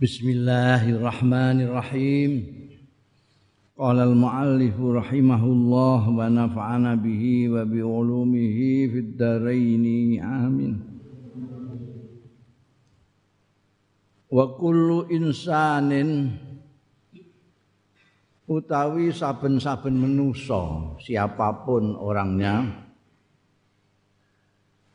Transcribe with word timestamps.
Bismillahirrahmanirrahim. 0.00 2.48
Qala 3.76 4.08
al-muallif 4.08 4.72
rahimahullah 4.80 6.08
wa 6.08 6.24
nafa'ana 6.24 6.96
bihi 6.96 7.52
wa 7.52 7.68
bi 7.68 7.84
ulumihi 7.84 8.88
fid 8.88 9.20
dharain. 9.20 9.84
Amin. 10.24 10.80
Wa 14.32 14.56
kullu 14.56 15.04
insanin 15.12 16.32
utawi 18.48 19.12
saben-saben 19.12 20.00
manusa 20.00 20.96
siapa 20.96 21.68
pun 21.68 21.92
orangnya 22.00 22.88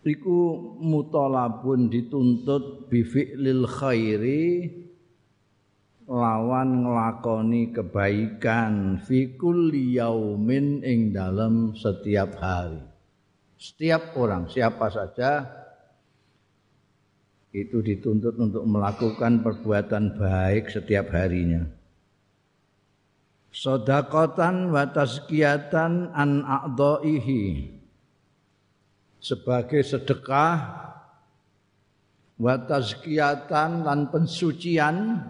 iku 0.02 0.74
mutalabun 0.82 1.94
dituntut 1.94 2.90
bifi'lil 2.90 3.70
khairi 3.70 4.82
lawan 6.06 6.86
nglakoni 6.86 7.74
kebaikan 7.74 9.02
fi 9.02 9.34
kulli 9.34 9.98
yaumin 9.98 10.86
ing 10.86 11.10
dalam 11.10 11.74
setiap 11.74 12.38
hari. 12.38 12.82
Setiap 13.58 14.14
orang 14.14 14.46
siapa 14.46 14.86
saja 14.94 15.42
itu 17.56 17.82
dituntut 17.82 18.36
untuk 18.38 18.68
melakukan 18.68 19.42
perbuatan 19.42 20.20
baik 20.20 20.70
setiap 20.70 21.10
harinya. 21.16 21.64
Sodakotan 23.56 24.76
wa 24.76 24.84
tazkiyatan 24.92 26.12
an 26.12 26.44
a'dha'ihi 26.44 27.72
sebagai 29.24 29.80
sedekah 29.80 30.56
wa 32.36 32.56
tazkiyatan 32.68 33.88
lan 33.88 34.12
pensucian 34.12 35.24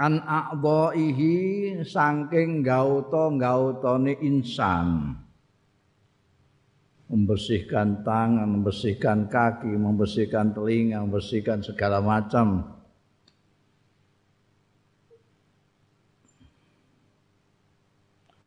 an 0.00 0.24
a'dha'ihi 0.24 1.84
saking 1.84 2.64
gauta-gautane 2.64 4.16
insan 4.24 5.20
membersihkan 7.10 8.06
tangan, 8.06 8.48
membersihkan 8.48 9.28
kaki, 9.28 9.68
membersihkan 9.68 10.54
telinga, 10.56 11.02
membersihkan 11.04 11.60
segala 11.60 11.98
macam. 11.98 12.80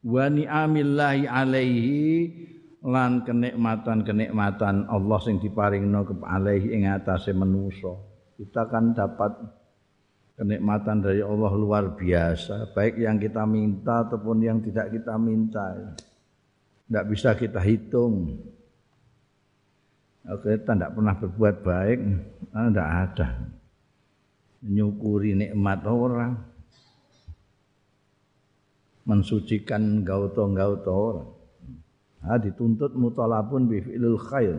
Wa 0.03 0.27
ni'amillahi 0.27 1.27
alaihi 1.27 1.99
lan 2.83 3.23
kenikmatan-kenikmatan 3.23 4.91
Allah 4.91 5.19
sing 5.23 5.39
diparingno 5.39 6.03
alaihi 6.27 6.75
ing 6.75 6.91
atase 6.91 7.31
manusa. 7.31 7.95
Kita 8.35 8.67
kan 8.67 8.91
dapat 8.91 9.62
kenikmatan 10.37 11.01
dari 11.03 11.21
Allah 11.21 11.53
luar 11.53 11.93
biasa, 11.93 12.73
baik 12.73 13.01
yang 13.01 13.17
kita 13.21 13.45
minta 13.45 14.05
ataupun 14.07 14.37
yang 14.41 14.59
tidak 14.61 14.91
kita 14.93 15.13
minta. 15.17 15.95
Tidak 16.87 17.05
bisa 17.09 17.33
kita 17.37 17.61
hitung. 17.63 18.43
Oke, 20.29 20.55
kita 20.55 20.73
tidak 20.73 20.93
pernah 20.95 21.15
berbuat 21.17 21.55
baik, 21.63 21.99
tidak 22.53 22.89
ada. 22.89 23.27
Menyukuri 24.63 25.35
nikmat 25.35 25.83
orang. 25.83 26.33
Mensucikan 29.03 29.99
gauto-gauto 30.07 30.91
orang 30.95 31.29
ha 32.23 32.39
dituntut 32.39 32.95
mutalabun 32.95 33.67
bi 33.67 33.83
fi'lil 33.83 34.19
khair 34.19 34.57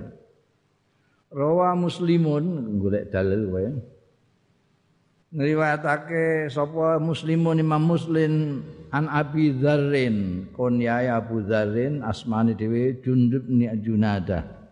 rawa 1.32 1.72
muslimun 1.74 2.76
golek 2.78 3.08
dalil 3.08 3.48
wae 3.50 3.72
ngriwayatake 5.34 6.46
sapa 6.46 7.02
muslimun 7.02 7.58
imam 7.58 7.82
muslim 7.82 8.62
an 8.94 9.10
abi 9.10 9.50
dzarrin. 9.58 10.48
Kunyai 10.54 11.10
abu 11.10 11.42
dzarrin 11.42 12.06
asmane 12.06 12.54
dhewe 12.54 13.02
jundub 13.02 13.50
ni 13.50 13.66
junada 13.82 14.64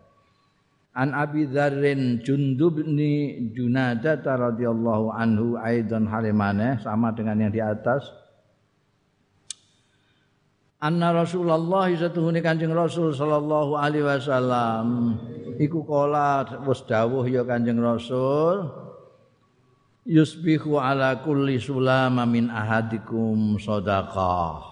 an 0.93 1.09
abi 1.13 1.49
dzarrin 1.49 2.21
jundub 2.21 2.77
ni 2.85 3.49
junada 3.51 4.17
radhiyallahu 4.21 5.09
anhu 5.09 5.57
aidan 5.57 6.05
halimane 6.05 6.77
sama 6.79 7.09
dengan 7.11 7.41
yang 7.41 7.53
di 7.53 7.61
atas. 7.61 8.05
Anna 10.83 11.15
Rasulullah 11.15 11.87
satuhune 11.95 12.43
Kanjeng 12.43 12.75
Rasul 12.75 13.15
sallallahu 13.15 13.79
alaihi 13.79 14.03
wasallam. 14.03 15.15
Iku 15.55 15.87
kala 15.87 16.43
wis 16.67 16.83
dawuh 16.83 17.23
ya 17.23 17.47
Kanjeng 17.47 17.79
Rasul 17.79 18.82
yusbihu 20.03 20.79
ala 20.79 21.23
kulli 21.23 21.59
sulama 21.59 22.27
min 22.27 22.51
ahadikum 22.51 23.55
sadaqah. 23.59 24.71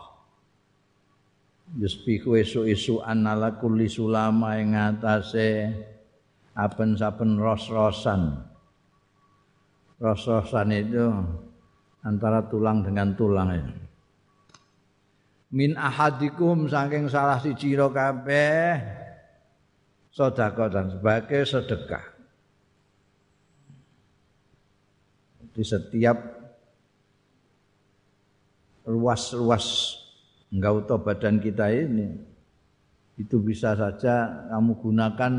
Yusbihu 1.79 2.35
isu-isu 2.35 2.99
anala 2.99 3.55
kulli 3.55 3.87
sulama 3.87 4.59
ing 4.59 4.75
atase 4.75 5.71
aben-saben 6.51 7.39
ros-rosan. 7.39 8.43
Ros-rosan 10.03 10.69
itu 10.75 11.07
antara 12.03 12.43
tulang 12.51 12.83
dengan 12.83 13.15
tulang 13.15 13.49
itu. 13.55 13.75
Min 15.51 15.75
ahadikum 15.75 16.67
saking 16.67 17.11
salah 17.11 17.39
siji 17.39 17.75
ro 17.75 17.91
kabeh 17.91 18.79
sedekah 20.11 20.67
dan 20.71 20.91
sebagai 20.91 21.43
sedekah 21.43 22.10
di 25.51 25.63
setiap 25.63 26.17
ruas-ruas 28.87 29.97
enggak 30.51 30.87
badan 31.03 31.39
kita 31.39 31.71
ini 31.71 32.15
itu 33.19 33.37
bisa 33.39 33.77
saja 33.77 34.47
kamu 34.49 34.79
gunakan 34.81 35.33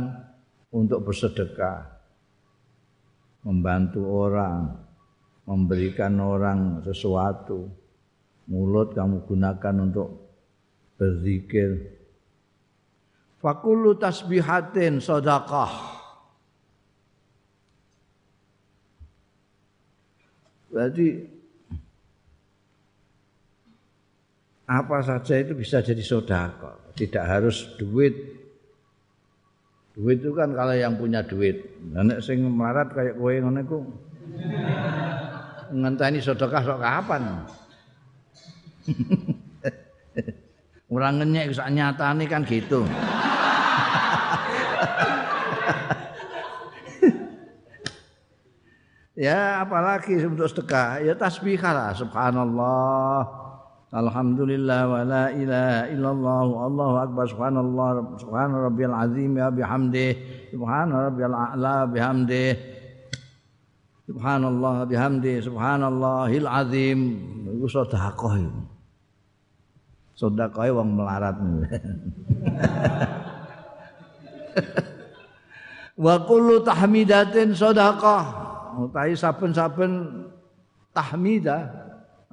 untuk 0.72 1.04
bersedekah 1.04 1.92
membantu 3.42 4.06
orang 4.06 4.72
memberikan 5.46 6.14
orang 6.22 6.80
sesuatu. 6.86 7.66
Mulut 8.50 8.94
kamu 8.94 9.22
gunakan 9.26 9.74
untuk 9.86 10.08
berzikir. 10.98 11.98
Fakulu 13.42 13.98
tasbihatin 13.98 15.02
sedekah 15.02 15.91
berarti 20.72 21.06
apa 24.64 24.98
saja 25.04 25.36
itu 25.36 25.52
bisa 25.52 25.84
jadi 25.84 26.00
sodako 26.00 26.82
tidak 26.96 27.24
harus 27.24 27.68
duit. 27.80 28.14
Duit 29.92 30.24
itu 30.24 30.32
kan 30.32 30.56
kalau 30.56 30.72
yang 30.72 30.96
punya 30.96 31.20
duit. 31.20 31.60
Nek 31.92 32.24
sing 32.24 32.40
melarat 32.48 32.88
kayak 32.96 33.20
kowe 33.20 33.32
ngono 33.32 33.60
iku 33.60 33.78
ngenteni 35.72 36.20
sedekah 36.20 36.62
sok 36.64 36.80
kapan? 36.80 37.22
Orang 40.92 41.20
ngenyek 41.20 41.56
sak 41.56 41.72
nyatane 41.72 42.24
kan 42.28 42.44
gitu. 42.44 42.84
Ya 49.16 49.64
apalagi 49.64 50.16
untuk 50.24 50.48
sedekah. 50.48 51.00
Ya 51.04 51.14
tasbih 51.16 51.60
lah 51.60 51.92
subhanallah. 51.96 53.42
Alhamdulillah 53.92 54.88
wa 54.88 55.04
la 55.04 55.24
ilaha 55.36 55.84
illallah. 55.92 56.48
Allahu 56.48 56.94
akbar 56.96 57.24
subhanallah 57.28 58.16
subhana 58.16 58.64
rabbiyal 58.64 58.96
azim 58.96 59.36
ya 59.36 59.52
bihamdi 59.52 60.16
subhana 60.48 61.12
rabbiyal 61.12 61.36
a'la 61.36 61.84
bihamdi 61.84 62.56
subhanallah 64.08 64.88
bihamdi 64.88 65.44
subhanallahil 65.44 66.48
azim. 66.48 67.00
Iku 67.52 67.68
sedekah 67.68 68.16
sedekah 70.16 70.72
wong 70.72 70.96
melarat. 70.96 71.36
Wa 76.00 76.16
kullu 76.24 76.64
tahmidatin 76.64 77.52
sedekah. 77.52 78.41
Utahi 78.78 79.12
saben-saben 79.12 80.24
tahmidah 80.96 81.68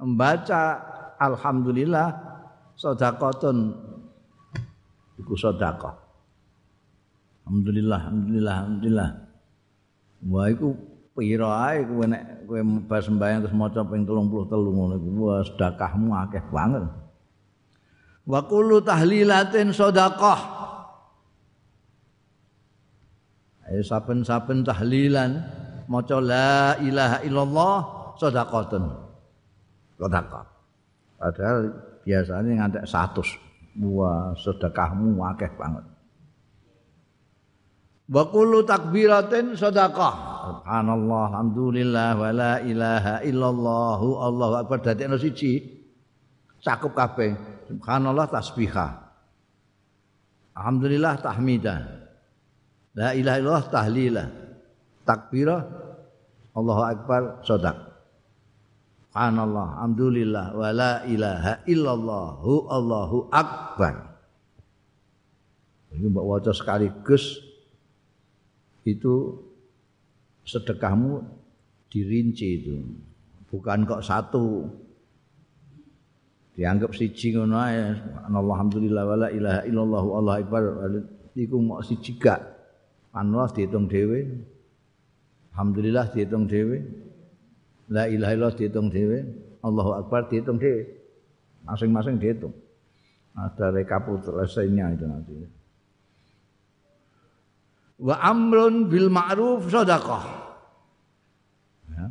membaca 0.00 0.80
alhamdulillah 1.20 2.16
sedekahun 2.76 3.76
iku 5.20 5.34
sedekah. 5.36 5.96
Alhamdulillah, 7.44 8.00
alhamdulillah, 8.08 8.56
alhamdulillah. 8.56 9.10
Wah 10.30 10.46
iku 10.48 10.68
pira 11.16 11.50
ae 11.68 11.84
kowe 11.84 12.04
nek 12.08 12.22
kowe 12.48 12.60
mbas 12.62 13.04
sembahyang 13.04 13.44
terus 13.44 13.56
maca 13.56 13.82
ping 13.84 14.08
33 14.08 14.48
ngono 14.48 14.94
iku 14.96 15.08
wah 15.20 15.42
sedekahmu 15.44 16.08
akeh 16.16 16.44
banget. 16.48 16.84
wa 18.30 18.40
kullu 18.46 18.78
tahlilatin 18.84 19.74
sedekah 19.74 20.40
ayo 23.66 23.82
saben-saben 23.82 24.62
tahlilan 24.62 25.42
maca 25.90 26.22
la 26.22 26.78
ilaha 26.78 27.18
illallah 27.26 27.76
sedekahun. 28.14 28.84
Sedekah. 29.98 30.46
Padahal 31.18 31.58
biasanya 32.06 32.52
ngantek 32.62 32.86
100. 32.86 33.82
Wah, 33.82 34.32
sedekahmu 34.38 35.18
akeh 35.34 35.50
banget. 35.58 35.84
Wa 38.10 38.22
kullu 38.30 38.62
takbiratin 38.62 39.58
sedekah. 39.58 40.14
Subhanallah, 40.40 41.24
alhamdulillah 41.36 42.08
wa 42.16 42.30
la 42.32 42.54
ilaha 42.64 43.20
illallah, 43.22 44.00
Allahu 44.00 44.54
akbar 44.56 44.80
dadi 44.80 45.04
ana 45.04 45.20
siji. 45.20 45.78
Cakup 46.64 46.96
kabeh. 46.96 47.36
Subhanallah 47.68 48.26
tasbihah. 48.26 48.90
Alhamdulillah 50.56 51.14
tahmidah. 51.22 51.78
La 52.98 53.14
ilaha 53.14 53.36
illallah 53.38 53.66
tahlilah. 53.70 54.49
Takbirah 55.10 55.66
Allahu 56.54 56.82
akbar 56.86 57.42
sedekah. 57.42 57.90
Subhanallah, 59.10 59.82
alhamdulillah 59.82 60.46
wa 60.54 60.70
la 60.70 61.02
ilaha 61.02 61.66
illallah, 61.66 62.38
Allahu 62.70 63.26
akbar. 63.34 64.06
Ini 65.90 66.06
mbak 66.14 66.22
waca 66.22 66.54
sekaligus 66.54 67.42
itu 68.86 69.34
sedekahmu 70.46 71.26
dirinci 71.90 72.46
itu. 72.62 72.78
Bukan 73.50 73.82
kok 73.82 74.06
satu. 74.06 74.70
Dianggap 76.54 76.94
siji 76.94 77.34
ngono 77.34 77.58
ae. 77.58 77.98
Alhamdulillah 78.30 79.02
wala 79.10 79.26
ilaha 79.34 79.66
illallah 79.66 80.04
Allah 80.06 80.34
akbar. 80.38 80.62
Iku 81.34 81.58
mok 81.58 81.82
siji 81.82 82.14
gak. 82.14 82.46
Allah 83.10 83.50
dihitung 83.50 83.90
dhewe. 83.90 84.38
Alhamdulillah 85.60 86.08
dihitung 86.16 86.48
dhewe. 86.48 86.80
La 87.92 88.08
ilaha 88.08 88.32
illallah 88.32 88.56
dihitung 88.56 88.88
dhewe. 88.88 89.28
Allahu 89.60 89.92
akbar 90.00 90.24
dihitung 90.32 90.56
dhewe. 90.56 90.88
Masing-masing 91.68 92.16
dihitung. 92.16 92.56
Ada 93.36 93.68
rekapitulasinya 93.68 94.88
itu 94.96 95.04
nanti. 95.04 95.36
wa 98.00 98.16
amrun 98.24 98.88
bil 98.88 99.12
ma'ruf 99.12 99.68
sedekah. 99.68 100.24
Ya. 101.92 102.08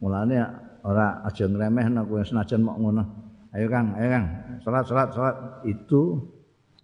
Mulane 0.00 0.36
ora 0.80 1.20
aja 1.28 1.44
ngremehno 1.44 2.08
kowe 2.08 2.24
senajan 2.24 2.64
mok 2.64 2.76
ngono. 2.80 3.04
Ayo 3.52 3.68
Kang, 3.68 3.92
ayo 4.00 4.08
Kang. 4.08 4.26
Salat 4.64 4.84
salat 4.88 5.08
salat 5.12 5.36
itu 5.68 6.16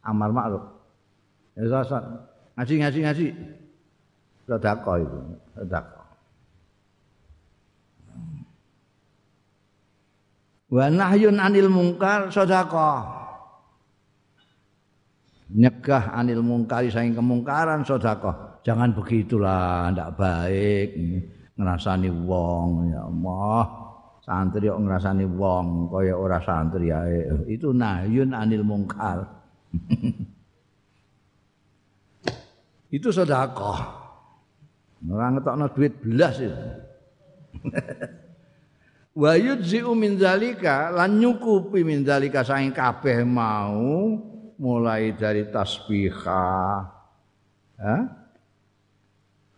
amar 0.04 0.28
ma'ruf. 0.28 0.64
Ya 1.56 1.64
salat, 1.72 1.86
salat. 1.88 2.04
Ngaji 2.60 2.74
ngaji 2.84 2.98
ngaji. 3.00 3.26
Sedekah 4.44 4.96
itu, 5.00 5.18
sedekah. 5.56 6.01
Wa 10.72 10.88
nahyun 10.88 11.36
anil 11.36 11.68
mungkar 11.68 12.32
sedekah. 12.32 13.20
nyegah 15.52 16.16
anil 16.16 16.40
mungkari 16.40 16.88
saking 16.88 17.12
kemungkaran 17.12 17.84
sedekah. 17.84 18.64
Jangan 18.64 18.96
begitulah, 18.96 19.92
ndak 19.92 20.16
baik 20.16 20.96
ngrasani 21.60 22.08
wong 22.08 22.88
ya 22.88 23.04
Allah. 23.04 23.62
Santri 24.24 24.72
kok 24.72 24.80
ngrasani 24.80 25.28
wong 25.28 25.92
kaya 25.92 26.16
ora 26.16 26.40
santri 26.40 26.88
ae. 26.88 27.52
Itu 27.52 27.76
nahyun 27.76 28.32
anil 28.32 28.64
mungkar. 28.64 29.28
itu 32.96 33.12
sedekah. 33.12 33.80
Ora 35.04 35.36
ngetokno 35.36 35.68
duit 35.76 36.00
belas 36.00 36.40
itu. 36.40 36.56
Wa 39.12 39.36
yujzi'u 39.36 39.92
min 39.92 40.16
zalika 40.16 40.88
lan 40.88 41.20
nyukupi 41.20 41.84
min 41.84 42.00
zalika 42.00 42.40
saking 42.40 42.72
kabeh 42.72 43.28
mau 43.28 44.16
mulai 44.56 45.12
dari 45.12 45.44
tasbihah. 45.52 46.88
Ya, 47.76 47.96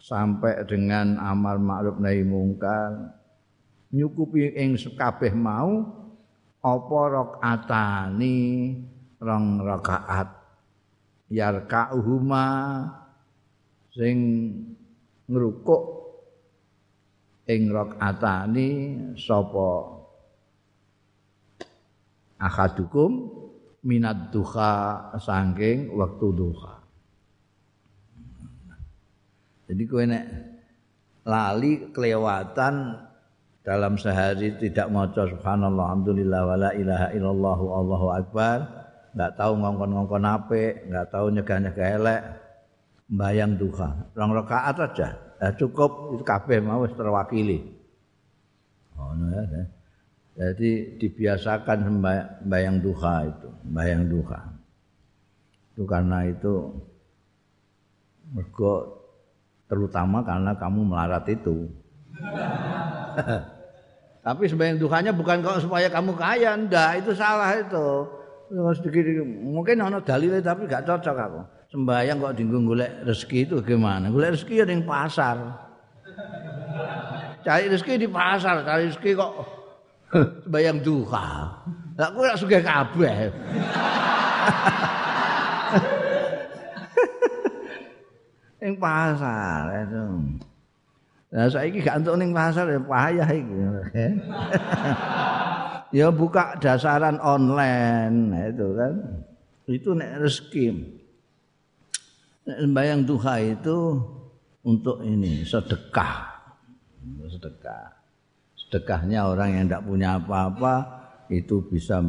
sampai 0.03 0.67
dengan 0.67 1.23
amal 1.23 1.63
ma'ruf 1.63 2.03
nahi 2.03 2.27
mungkar. 2.27 3.15
Nyukupi 3.95 4.59
ing 4.59 4.75
kabeh 4.75 5.31
mau 5.31 5.87
apa 6.59 6.99
rakaatani 7.15 8.39
rong 9.23 9.63
rakaat. 9.63 10.35
Yarka'uhuma 11.31 12.47
sing 13.95 14.19
ngrukuk 15.31 15.94
ing 17.49 17.73
rakaatani 17.73 18.69
sapa? 19.17 20.01
Akadukum 22.41 23.31
minat 23.85 24.33
duha 24.33 24.73
sangking 25.21 25.93
waktu 25.97 26.27
duha. 26.33 26.75
Jadi 29.65 29.83
kowe 29.89 30.05
nek 30.05 30.25
lali 31.25 31.89
kelewatan 31.89 33.01
dalam 33.65 33.97
sehari 33.97 34.61
tidak 34.61 34.93
maca 34.93 35.25
subhanallah 35.25 35.89
alhamdulillah 35.89 36.41
wala 36.45 36.71
ilaha 36.77 37.09
illallah 37.17 37.59
allahu 37.65 38.07
akbar 38.13 38.57
enggak 39.17 39.33
tahu 39.41 39.53
ngongkon-ngongkon 39.57 40.25
ape 40.29 40.65
enggak 40.85 41.09
tahu 41.09 41.27
nyegah-nyegah 41.33 41.89
elek 41.97 42.23
bayang 43.09 43.57
duha. 43.57 44.05
Rong 44.13 44.37
rakaat 44.37 44.77
aja 44.85 45.24
ya 45.43 45.49
cukup 45.57 46.15
itu 46.15 46.25
kabeh 46.25 46.59
mau 46.63 46.87
terwakili 46.87 47.75
oh 48.99 49.15
no 49.15 49.27
ya 49.31 49.67
Jadi 50.35 50.99
dibiasakan 50.99 52.03
bayang 52.43 52.83
duha 52.83 53.23
itu, 53.23 53.49
bayang 53.71 54.11
duha. 54.11 54.51
Itu 55.71 55.87
karena 55.87 56.27
itu 56.27 56.75
mergo 58.35 58.99
terutama 59.71 60.27
karena 60.27 60.59
kamu 60.59 60.91
melarat 60.91 61.31
itu. 61.31 61.71
Tapi 64.27 64.43
sembahyang 64.51 64.81
duhanya 64.81 65.13
bukan 65.15 65.45
kok 65.45 65.63
supaya 65.63 65.87
kamu 65.87 66.19
kaya, 66.19 66.59
ndak, 66.59 67.05
itu 67.05 67.15
salah 67.15 67.55
itu. 67.55 67.87
Mungkin 69.55 69.77
ono 69.85 70.01
dalilnya 70.01 70.41
tapi 70.41 70.65
gak 70.65 70.89
cocok 70.89 71.17
aku. 71.17 71.41
Sembahyang 71.75 72.23
kok 72.23 72.39
dinggung 72.39 72.71
golek 72.71 73.03
rezeki 73.03 73.51
itu 73.51 73.59
gimana? 73.67 74.07
Golek 74.07 74.39
rezeki 74.39 74.63
ya 74.63 74.65
di 74.71 74.79
pasar. 74.87 75.43
Cari 77.43 77.67
rezeki 77.67 77.99
di 77.99 78.07
pasar, 78.07 78.63
cari 78.63 78.95
rezeki 78.95 79.11
kok 79.19 79.35
bayang 80.55 80.79
duha. 80.79 81.51
Lah 81.99 82.09
kowe 82.15 82.23
ora 82.23 82.39
sugih 82.39 82.63
kabeh. 82.63 83.27
Ing 88.71 88.79
pasar 88.79 89.67
itu. 89.83 90.05
Lah 91.35 91.51
saiki 91.51 91.83
gak 91.83 92.07
entuk 92.07 92.23
ning 92.23 92.31
pasar 92.31 92.71
ya 92.71 92.79
payah 92.79 93.27
iki. 93.35 93.59
ya 95.99 96.07
buka 96.15 96.55
dasaran 96.63 97.19
online 97.19 98.31
nah 98.31 98.47
itu 98.47 98.79
kan. 98.79 98.95
Itu 99.67 99.99
nek 99.99 100.23
rezeki. 100.23 101.03
Bayang 102.45 103.09
duha 103.09 103.41
itu 103.41 103.97
untuk 104.61 105.01
ini 105.01 105.45
sedekah. 105.49 106.29
Sedekah. 107.25 108.05
sedekahnya 108.55 109.29
orang 109.29 109.49
yang 109.55 109.65
tidak 109.69 109.85
punya 109.85 110.09
apa-apa 110.17 110.75
itu 111.29 111.63
bisa 111.69 112.01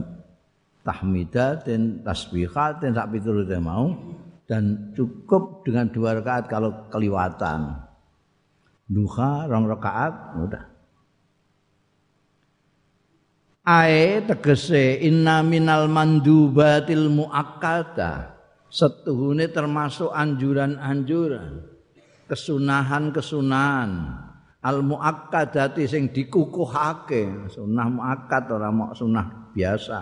tahmidah 0.85 1.65
dan 1.65 2.05
tasbihat 2.05 2.79
dan 2.79 2.93
tak 2.93 3.11
piturute 3.11 3.57
mau 3.57 3.91
dan 4.45 4.93
cukup 4.93 5.65
dengan 5.65 5.89
dua 5.89 6.21
rakaat 6.21 6.45
kalau 6.45 6.89
keliwatan 6.93 7.81
duha 8.85 9.49
rong 9.49 9.65
rakaat 9.65 10.13
udah 10.45 10.63
ae 13.65 14.21
tegese 14.21 15.01
inna 15.01 15.41
minal 15.41 15.89
mandubatil 15.89 17.09
muakkada 17.09 18.34
setuhune 18.69 19.49
termasuk 19.49 20.11
anjuran-anjuran 20.11 21.75
kesunahan-kesunahan. 22.29 23.91
Al 24.65 24.81
muakkadati 24.81 25.85
sing 25.85 26.09
dikukuhake. 26.09 27.53
Sunah 27.53 27.87
muakkad 27.89 28.49
ora 28.49 28.73
mok 28.73 28.97
sunah 28.97 29.53
biasa. 29.53 29.99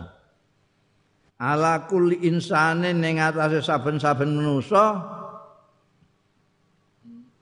Ala 1.44 1.84
kulli 1.92 2.24
insane 2.24 2.96
ning 2.96 3.20
atase 3.20 3.60
saben-saben 3.60 4.32
manusa 4.32 5.04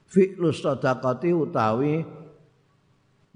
fi'lu 0.09 0.49
sadaqati 0.49 1.29
utawi 1.29 2.01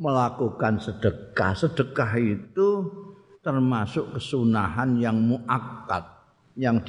melakukan 0.01 0.82
sedekah. 0.82 1.54
Sedekah 1.54 2.12
itu 2.18 2.70
termasuk 3.46 4.18
kesunahan 4.18 4.98
yang 4.98 5.22
muakkad 5.22 6.10
yang 6.58 6.82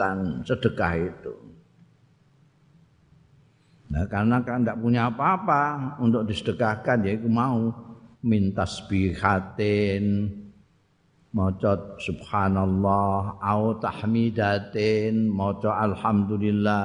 dikukuhkan 0.00 0.46
sedekah 0.48 0.94
itu. 0.96 1.34
Nah, 3.90 4.06
karena 4.06 4.38
kan 4.46 4.62
tidak 4.62 4.78
punya 4.78 5.10
apa-apa 5.10 5.98
untuk 5.98 6.22
disedekahkan 6.24 7.02
ya 7.02 7.18
itu 7.18 7.26
mau 7.26 7.74
minta 8.22 8.62
tasbihatin 8.62 10.30
maca 11.34 11.98
subhanallah 11.98 13.42
au 13.42 13.62
tahmidatin 13.82 15.26
maca 15.26 15.74
alhamdulillah 15.90 16.84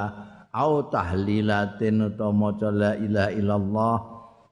au 0.50 0.90
tahlilatin 0.90 2.10
atau 2.10 2.34
maca 2.34 2.74
la 2.74 2.98
ilaha 2.98 3.32
illallah 3.38 3.98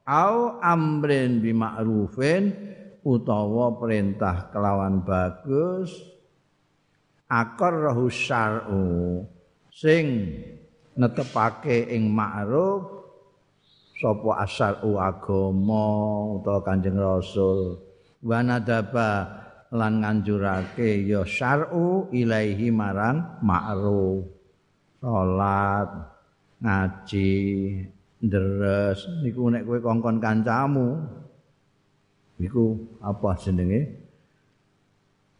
au 0.06 0.36
amrin 0.62 1.42
bima'rufin 1.42 2.54
utawa 3.02 3.74
perintah 3.82 4.46
kelawan 4.54 5.02
bagus 5.02 6.13
akar 7.28 7.92
syar'u 8.12 9.24
sing 9.72 10.06
netepake 10.94 11.90
ing 11.90 12.12
ma'ruf 12.12 12.94
sapa 13.98 14.44
asal 14.44 14.74
agama 14.98 15.86
utawa 16.38 16.60
Kanjeng 16.62 16.98
Rasul. 16.98 17.80
Wa 18.24 18.40
nadaba 18.40 19.28
lan 19.74 20.00
nganjurake 20.00 21.04
ya 21.04 21.24
syar'u 21.24 22.08
ilaihi 22.12 22.72
marang 22.72 23.40
ma'ruf. 23.44 24.24
Salat 25.04 25.88
ngaji 26.64 27.32
deres 28.24 29.04
niku 29.20 29.52
nek 29.52 29.68
kowe 29.68 29.78
kongkon 29.80 30.16
kancamu. 30.20 30.96
Iku 32.40 32.64
apa 33.04 33.36
jenenge? 33.38 34.04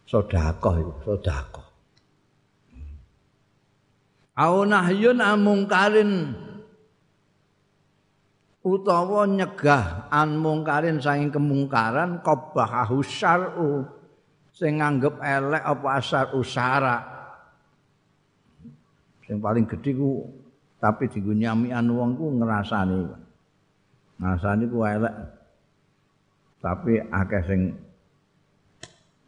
Sedekah 0.04 0.76
iku 0.78 0.92
sedekah 1.02 1.63
au 4.34 4.66
nahyun 4.66 5.18
amungkarin 5.22 6.34
utawa 8.64 9.28
nyegah 9.28 10.08
an 10.08 10.40
mungkarin 10.40 10.98
saking 10.98 11.30
kemungkaran 11.30 12.24
qabahu 12.24 13.04
syar'u. 13.04 13.84
Sing 14.54 14.78
nganggep 14.78 15.18
elek 15.18 15.62
apa 15.66 15.88
asar 15.98 16.30
usara 16.38 17.02
sing 19.26 19.42
paling 19.42 19.66
gedhe 19.66 19.98
ku 19.98 20.22
tapi 20.78 21.10
dienggo 21.10 21.34
nyamikan 21.34 21.90
wong 21.90 22.14
ku 22.14 22.26
ngrasani. 22.38 23.02
Ngrasani 24.20 24.64
ku 24.70 24.78
elek. 24.86 25.14
Tapi 26.62 26.92
akeh 27.02 27.42
sing 27.50 27.60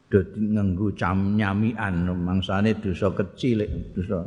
dadi 0.06 0.40
nganggo 0.46 0.94
cam 0.94 1.34
nyamikan 1.34 2.06
mangsane 2.14 2.78
dosa 2.78 3.10
kecil 3.10 3.66
dosa 3.90 4.22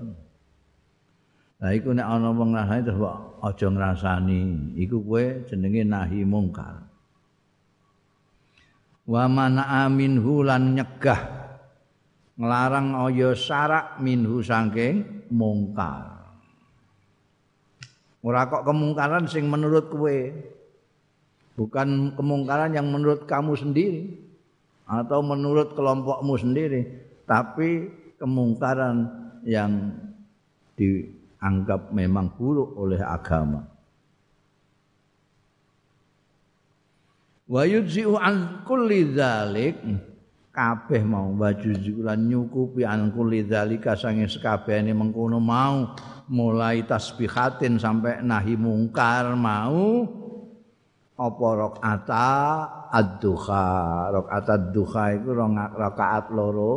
Lah 1.59 1.75
iku 1.75 1.91
nek 1.91 2.07
ana 2.07 2.31
wong 2.31 2.55
ngrasani 2.55 2.81
terus 2.87 2.99
kok 3.03 3.17
aja 3.43 3.67
ngrasani. 3.67 4.41
Iku 4.79 5.03
kowe 5.03 5.23
jenenge 5.43 5.83
nahi 5.83 6.23
mungkar. 6.23 6.87
Wa 9.03 9.27
mana 9.27 9.67
aminhu 9.83 10.47
lan 10.47 10.79
nyegah 10.79 11.19
nglarang 12.39 12.95
aya 12.95 13.35
syarak 13.35 13.99
minhu 13.99 14.39
saking 14.39 15.27
mungkar. 15.27 16.15
Ora 18.23 18.47
kok 18.47 18.63
kemungkaran 18.63 19.27
sing 19.27 19.51
menurut 19.51 19.91
kowe. 19.91 20.19
Bukan 21.59 22.15
kemungkaran 22.15 22.71
yang 22.71 22.87
menurut 22.87 23.27
kamu 23.27 23.51
sendiri 23.59 24.15
atau 24.87 25.19
menurut 25.19 25.75
kelompokmu 25.75 26.39
sendiri, 26.39 26.87
tapi 27.27 27.91
kemungkaran 28.15 29.11
yang 29.43 29.91
di 30.79 31.18
anggap 31.39 31.91
memang 31.96 32.36
buruk 32.36 32.75
oleh 32.75 33.00
agama. 33.00 33.63
Wa 37.50 37.65
yujzi'u 37.65 38.13
an 38.19 38.62
kulli 38.62 39.10
dzalik 39.10 39.81
kabeh 40.53 41.01
mau 41.01 41.34
baju 41.34 41.72
lan 42.05 42.29
nyukupi 42.29 42.86
an 42.86 43.10
kulli 43.10 43.48
dzalika 43.48 43.98
sange 43.98 44.29
sekabehane 44.29 44.93
mengkono 44.93 45.41
mau 45.41 45.98
mulai 46.29 46.86
tasbihatin 46.86 47.81
sampai 47.81 48.22
nahi 48.22 48.53
mungkar 48.53 49.34
mau 49.34 50.05
apa 51.19 51.48
rakaata 51.58 52.29
ad-duha 52.91 53.67
rakaat 54.13 54.46
ad-duha 54.46 55.03
iku 55.17 55.29
rakaat 55.74 56.25
loro 56.29 56.74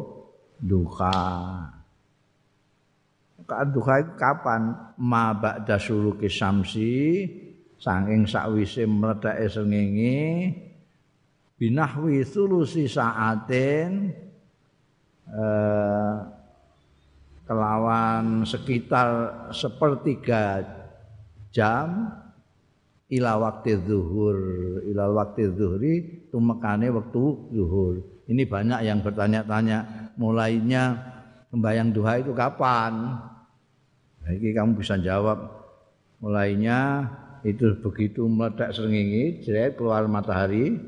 duha 0.57 1.21
duha 3.69 4.01
iku 4.01 4.15
kapan? 4.17 4.73
Ma 4.97 5.37
ba'da 5.37 5.77
suruki 5.77 6.33
samsi 6.33 7.27
saking 7.83 8.31
sakwise 8.31 8.87
mledake 8.87 9.51
srengenge 9.51 10.21
binahwi 11.59 12.23
sulusi 12.23 12.87
saatin 12.87 14.15
eh, 15.27 16.17
kelawan 17.47 18.47
sekitar 18.47 19.09
sepertiga 19.51 20.63
jam 21.53 22.11
ila 23.13 23.37
waktu 23.37 23.77
zuhur. 23.85 24.39
Ila 24.89 25.13
waktu 25.13 25.53
zuhri 25.53 25.95
tumekane 26.33 26.89
waktu 26.89 27.23
zuhur. 27.53 27.95
Ini 28.27 28.49
banyak 28.49 28.81
yang 28.89 29.05
bertanya-tanya 29.05 30.11
mulainya 30.17 30.97
sembahyang 31.53 31.93
duha 31.93 32.23
itu 32.25 32.33
kapan 32.33 33.21
Nah, 34.23 34.31
ini 34.31 34.55
kamu 34.55 34.79
bisa 34.79 34.95
jawab 35.03 35.51
mulainya 36.23 37.11
itu 37.43 37.75
begitu 37.83 38.23
meledak 38.31 38.71
seringi, 38.71 39.43
jeret 39.43 39.75
keluar 39.75 40.07
matahari. 40.07 40.79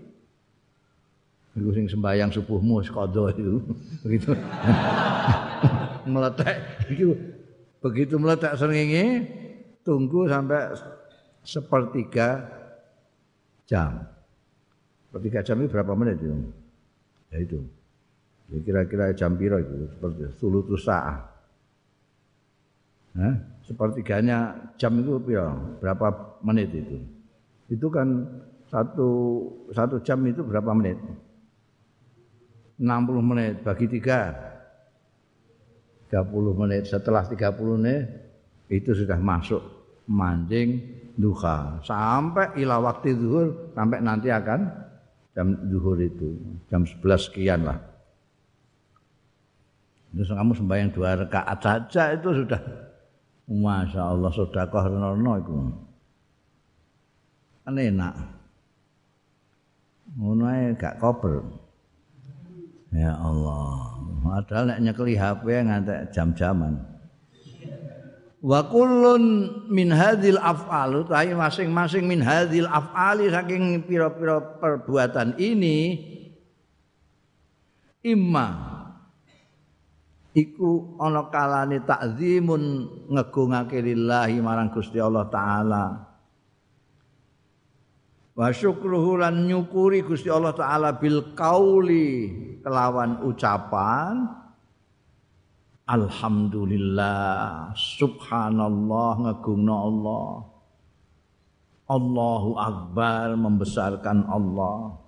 Iku 1.55 1.71
sing 1.71 1.87
sembahyang 1.87 2.35
subuhmu 2.35 2.83
sekodo 2.83 3.31
itu 3.31 3.63
begitu. 4.07 4.35
meletak 6.11 6.85
itu 6.91 7.15
begitu 7.81 8.15
meletak 8.21 8.59
seringi 8.59 9.25
tunggu 9.83 10.27
sampai 10.27 10.75
sepertiga 11.43 12.43
jam. 13.67 14.03
Sepertiga 15.11 15.47
jam 15.47 15.63
itu 15.63 15.71
berapa 15.71 15.93
menit 15.95 16.19
itu? 16.23 16.35
Ya 17.31 17.39
itu. 17.39 17.59
Ya 18.51 18.59
kira-kira 18.63 19.15
jam 19.15 19.39
piro 19.39 19.59
itu 19.59 19.91
seperti 19.95 20.23
sulutus 20.39 20.87
saat. 20.87 21.34
Nah, 23.15 23.35
sepertiganya 23.63 24.59
jam 24.75 24.99
itu 24.99 25.23
ya, 25.31 25.55
berapa 25.79 26.39
menit 26.43 26.75
itu? 26.75 26.99
Itu 27.71 27.87
kan 27.87 28.27
satu 28.67 29.11
satu 29.71 30.03
jam 30.03 30.19
itu 30.27 30.43
berapa 30.43 30.75
menit? 30.75 30.99
60 32.75 33.23
menit 33.23 33.63
bagi 33.63 33.87
tiga. 33.87 34.35
30 36.11 36.59
menit. 36.59 36.91
Setelah 36.91 37.23
30 37.27 37.79
menit 37.79 38.03
itu 38.67 38.91
sudah 38.95 39.19
masuk 39.19 39.63
mancing 40.11 40.83
duha. 41.15 41.79
Sampai 41.87 42.59
ila 42.59 42.83
waktu 42.83 43.15
zuhur 43.15 43.73
sampai 43.79 44.03
nanti 44.03 44.29
akan 44.35 44.67
jam 45.39 45.55
zuhur 45.71 45.99
itu. 46.03 46.35
Jam 46.67 46.83
11 46.83 47.27
sekian 47.31 47.63
lah. 47.63 47.79
Terus 50.15 50.31
kamu 50.31 50.53
sembahyang 50.55 50.91
dua 50.95 51.19
rakaat 51.27 51.59
saja 51.59 52.15
itu 52.15 52.31
sudah 52.43 52.63
Masya 53.45 54.01
Allah 54.01 54.31
sedekah 54.33 54.85
renono 54.89 55.33
iku. 55.37 55.57
Kan 57.65 57.77
enak. 57.77 58.15
Ngono 60.17 60.43
ae 60.49 60.73
gak 60.77 60.97
kober. 61.01 61.45
Ya 62.95 63.13
Allah. 63.19 64.01
Padahal 64.25 64.65
nek 64.73 64.81
nyekeli 64.81 65.15
HP 65.19 65.45
ngantek 65.67 66.15
jam-jaman. 66.15 66.81
Wa 68.45 68.61
kullun 68.69 69.25
min 69.73 69.89
hadhil 69.89 70.37
af'al 70.37 71.05
utawi 71.05 71.33
masing-masing 71.33 72.05
min 72.05 72.21
hadhil 72.21 72.69
af'ali 72.69 73.33
saking 73.33 73.89
pira-pira 73.89 74.37
perbuatan 74.61 75.37
ini 75.41 75.97
imma 78.05 78.64
iku 80.35 80.99
ana 80.99 81.31
kalane 81.31 81.79
takzimun 81.87 82.91
ngegungake 83.07 83.79
lillahi 83.79 84.43
marang 84.43 84.75
Gusti 84.75 84.99
Allah 84.99 85.31
taala. 85.31 85.85
Wa 88.35 88.51
syukruhu 88.51 89.23
lan 89.23 89.47
nyukuri 89.47 90.03
Gusti 90.03 90.27
Allah 90.27 90.51
taala 90.59 90.99
bil 90.99 91.23
qauli 91.39 92.35
kelawan 92.67 93.23
ucapan 93.23 94.27
alhamdulillah 95.87 97.71
subhanallah 97.79 99.11
ngegungna 99.31 99.75
Allah. 99.79 100.51
Allahu 101.85 102.57
akbar 102.59 103.37
membesarkan 103.37 104.25
Allah 104.27 105.04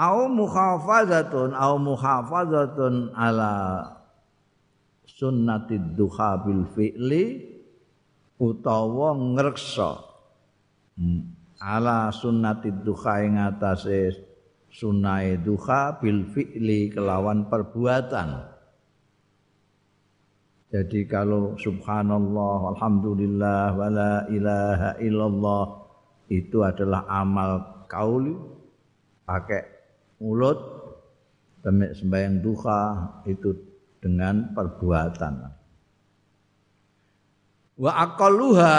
au 0.00 0.32
muhafazatun 0.32 1.52
au 1.52 1.76
muhafazatun 1.76 3.12
ala 3.12 3.52
sunnatid 5.04 5.92
duha 5.92 6.40
bil 6.40 6.64
fi'li 6.72 7.24
utawa 8.40 9.12
ngreksa 9.12 10.00
hmm. 10.96 11.20
ala 11.60 12.08
sunnatid 12.16 12.80
duha 12.80 13.28
ing 13.28 13.36
atase 13.36 14.16
sunnahe 14.72 15.36
duha 15.36 16.00
bil 16.00 16.24
fi'li 16.32 16.88
kelawan 16.88 17.44
perbuatan 17.52 18.48
jadi 20.72 21.00
kalau 21.04 21.60
subhanallah 21.60 22.72
alhamdulillah 22.72 23.76
wala 23.76 24.12
ilaha 24.32 24.96
illallah 24.96 25.64
itu 26.32 26.64
adalah 26.64 27.04
amal 27.10 27.84
kauli 27.90 28.38
pakai 29.28 29.69
mulut 30.20 30.60
sembahyang 31.64 32.44
duha 32.44 32.80
itu 33.24 33.56
dengan 34.00 34.52
perbuatan. 34.52 35.34
Wa 37.80 37.92
aqalluha 38.04 38.76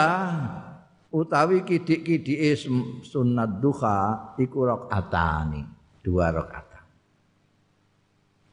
utawi 1.10 1.66
kidik-kidike 1.66 2.54
sunat 3.02 3.58
duha 3.58 4.30
iku 4.38 4.66
rakaatani 4.66 5.66
dua 6.02 6.30
rakaat. 6.30 6.70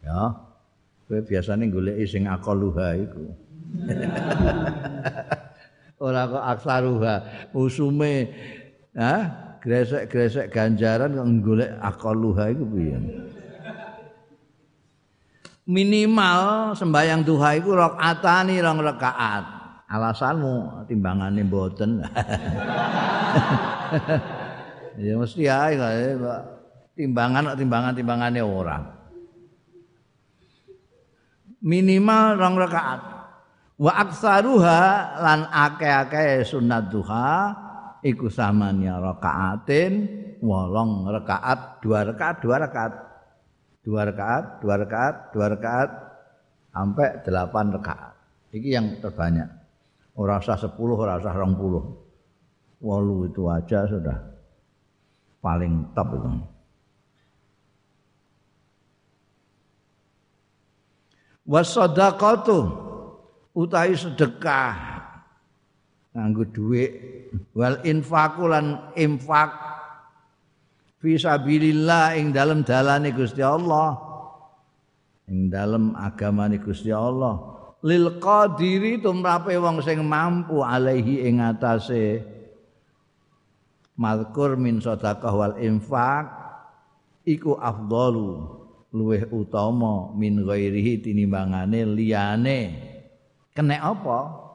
Ya 0.02 0.34
kowe 1.06 1.22
biasane 1.22 1.70
goleki 1.70 2.06
sing 2.10 2.26
aqalluha 2.26 2.88
iku. 2.98 3.24
Ora 6.00 6.32
kok 6.32 6.46
aksaruha 6.56 7.16
usume 7.52 8.32
ha 8.96 9.49
gresek-gresek 9.60 10.52
ganjaran 10.52 11.16
kok 11.16 11.28
golek 11.44 11.72
aqalluha 11.80 12.44
iku 12.52 12.66
piye? 12.74 12.98
Minimal 15.70 16.74
sembahyang 16.74 17.22
duha 17.22 17.50
iku 17.62 17.78
rakaatani 17.78 18.58
rong 18.58 18.82
rakaat. 18.82 19.46
Alasanmu 19.90 20.86
timbangane 20.90 21.42
mboten. 21.46 21.92
Ya 25.00 25.16
mesti 25.16 25.48
ae 25.48 25.80
timbangan 26.92 27.56
timbangan 27.56 27.96
timbangane 27.96 28.44
orang 28.44 29.00
minimal 31.64 32.40
rong 32.40 32.56
rakaat. 32.60 33.02
Wa 33.80 33.96
aksaruha 33.96 34.82
lan 35.24 35.48
akeh-akeh 35.48 36.44
sunat 36.44 36.92
duha 36.92 37.56
iku 38.06 38.32
samanya 38.32 39.00
rakaatin 39.00 40.08
wolong 40.40 41.08
rakaat 41.08 41.84
dua 41.84 42.08
rakaat 42.08 42.36
dua 42.44 42.58
rakaat. 42.60 42.94
Dua 43.80 44.04
rakaat 44.04 44.60
dua 44.60 44.76
rakaat 44.76 45.16
dua 45.32 45.46
rakaat 45.56 45.90
sampai 46.76 47.10
delapan 47.24 47.66
rakaat. 47.74 48.14
Ini 48.52 48.70
yang 48.76 48.88
terbanyak. 49.00 49.50
Ora 50.20 50.36
usah 50.42 50.60
10 50.60 50.76
ora 50.76 51.16
usah 51.16 51.32
20 51.32 52.84
walu 52.84 53.32
itu 53.32 53.48
aja 53.48 53.88
sudah 53.88 54.20
paling 55.40 55.96
top 55.96 56.10
itu. 56.20 56.32
Wasadaqatu 61.50 62.60
utahi 63.56 63.96
sedekah 63.96 64.99
nganggo 66.20 66.44
dhuwit. 66.52 66.92
Wal 67.56 67.80
infaku 67.88 68.52
lan 68.52 68.92
infak 69.00 69.56
fi 71.00 71.16
sabilillah 71.16 72.20
ing 72.20 72.36
dalem 72.36 72.68
dalane 72.68 73.16
Gusti 73.16 73.40
Allah. 73.40 73.96
Ing 75.32 75.48
dalem 75.48 75.96
agamane 75.96 76.60
Gusti 76.60 76.92
Allah. 76.92 77.40
Lil 77.88 78.20
qadiri 78.20 79.00
tumrape 79.00 79.56
wong 79.56 79.80
sing 79.80 80.04
mampu 80.04 80.60
alaihi 80.60 81.24
ing 81.24 81.40
atase. 81.40 82.20
Mazkur 83.96 84.60
min 84.60 84.84
sedekah 84.84 85.32
wal 85.32 85.56
infak 85.60 86.28
iku 87.24 87.56
afdalu 87.56 88.60
luweh 88.96 89.28
utama 89.32 90.12
min 90.16 90.44
ghairihi 90.44 91.04
tinimbangane 91.04 91.88
liyane. 91.88 92.60
Kene 93.56 93.76
apa 93.76 94.49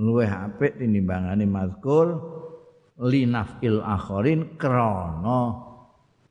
luweh 0.00 0.28
apik 0.28 0.80
tinimbangane 0.80 1.44
mazkur 1.44 2.16
linafil 2.96 3.84
akhirin 3.84 4.56
krana 4.56 5.68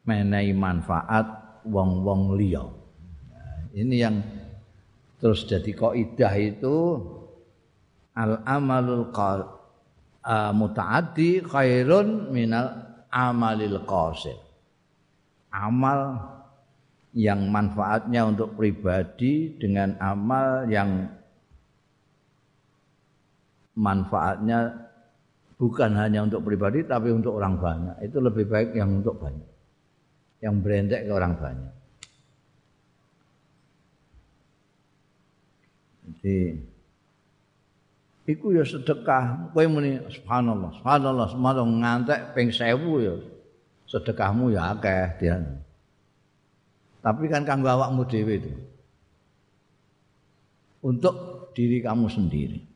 menehi 0.09 0.57
manfaat 0.57 1.61
wong-wong 1.69 2.33
liya 2.33 2.65
ini 3.77 4.01
yang 4.01 4.17
Terus 5.19 5.43
jadi 5.43 5.71
kaidah 5.75 6.33
itu 6.39 6.75
al 8.15 8.39
amalul 8.47 9.11
qal 9.11 9.51
uh, 10.23 10.51
mutaaddi 10.55 11.43
khairun 11.43 12.31
minal 12.31 12.87
amalil 13.11 13.83
qasir. 13.83 14.39
Amal 15.51 16.23
yang 17.11 17.51
manfaatnya 17.51 18.31
untuk 18.31 18.55
pribadi 18.55 19.59
dengan 19.59 19.99
amal 19.99 20.71
yang 20.71 21.18
manfaatnya 23.79 24.75
bukan 25.55 25.95
hanya 25.95 26.27
untuk 26.27 26.43
pribadi 26.43 26.83
tapi 26.83 27.15
untuk 27.15 27.39
orang 27.39 27.55
banyak. 27.55 27.95
Itu 28.03 28.19
lebih 28.19 28.51
baik 28.51 28.75
yang 28.75 28.99
untuk 28.99 29.15
banyak. 29.23 29.49
Yang 30.43 30.55
berendek 30.59 31.01
ke 31.07 31.11
orang 31.15 31.33
banyak. 31.39 31.73
Jadi 36.19 36.37
iku 38.27 38.51
ya 38.51 38.67
sedekah. 38.67 39.55
Kowe 39.55 39.65
muni 39.71 39.99
subhanallah, 40.11 40.71
subhanallah, 40.79 41.27
subhanallah 41.31 41.75
ngantek 41.79 42.19
ping 42.35 42.51
1000 42.51 43.07
ya. 43.07 43.15
Sedekahmu 43.89 44.53
ya 44.53 44.75
akeh 44.75 45.17
dia. 45.17 45.41
Tapi 46.99 47.25
kan 47.31 47.47
kanggo 47.47 47.71
awakmu 47.71 48.05
dhewe 48.05 48.37
itu. 48.37 48.51
Untuk 50.79 51.15
diri 51.57 51.83
kamu 51.83 52.07
sendiri. 52.07 52.68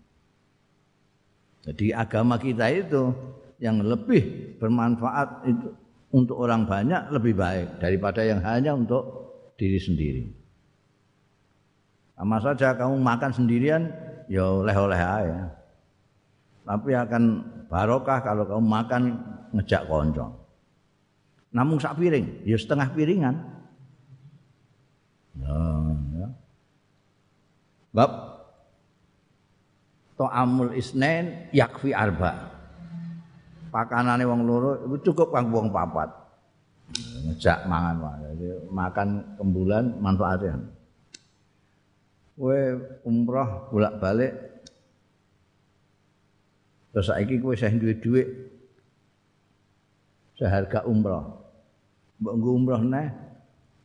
Jadi 1.64 1.96
agama 1.96 2.36
kita 2.36 2.68
itu 2.68 3.16
yang 3.64 3.80
lebih 3.80 4.56
bermanfaat 4.60 5.48
itu 5.48 5.68
untuk 6.12 6.44
orang 6.44 6.68
banyak 6.68 7.10
lebih 7.10 7.34
baik 7.40 7.80
daripada 7.80 8.22
yang 8.22 8.44
hanya 8.44 8.76
untuk 8.76 9.04
diri 9.56 9.80
sendiri. 9.80 10.24
Sama 12.20 12.38
saja 12.44 12.76
kamu 12.76 13.00
makan 13.00 13.32
sendirian 13.32 13.90
ya 14.28 14.44
oleh-oleh 14.44 15.00
aja. 15.00 15.40
Tapi 16.64 16.92
akan 16.96 17.24
barokah 17.72 18.20
kalau 18.22 18.44
kamu 18.46 18.64
makan 18.64 19.04
ngejak 19.56 19.88
konco. 19.88 20.44
Namun 21.54 21.78
sak 21.78 21.98
piring, 21.98 22.44
ya 22.44 22.58
setengah 22.58 22.90
piringan. 22.94 23.36
Ya, 25.38 25.58
ya. 26.18 26.28
Bab 27.94 28.33
To'amul 30.14 30.78
isnen 30.78 31.50
yakfi 31.50 31.90
arba. 31.90 32.54
Pakanane 33.74 34.22
wong 34.30 34.42
loro 34.46 34.72
itu 34.86 35.10
cukup 35.10 35.34
kanggo 35.34 35.66
wong 35.66 35.70
papat. 35.74 36.10
Ngejak 37.26 37.66
mangan 37.66 38.22
Jadi 38.22 38.70
makan 38.70 39.10
kembulan 39.42 39.98
manfaatnya. 39.98 40.62
kowe 42.34 42.62
umrah 43.06 43.70
bolak-balik 43.70 44.34
terus 46.90 47.10
saiki 47.10 47.38
kowe 47.38 47.54
sing 47.54 47.78
duwe 47.78 47.94
dhuwit 48.02 48.28
seharga 50.38 50.82
umrah 50.90 51.30
mbok 52.18 52.34
umrah 52.42 52.82
neh 52.82 53.08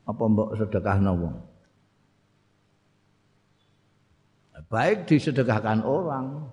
apa 0.09 0.23
mbok 0.25 0.57
sedekahno 0.57 1.13
wong 1.13 1.37
baik 4.69 5.09
disedekahkan 5.09 5.81
orang 5.85 6.49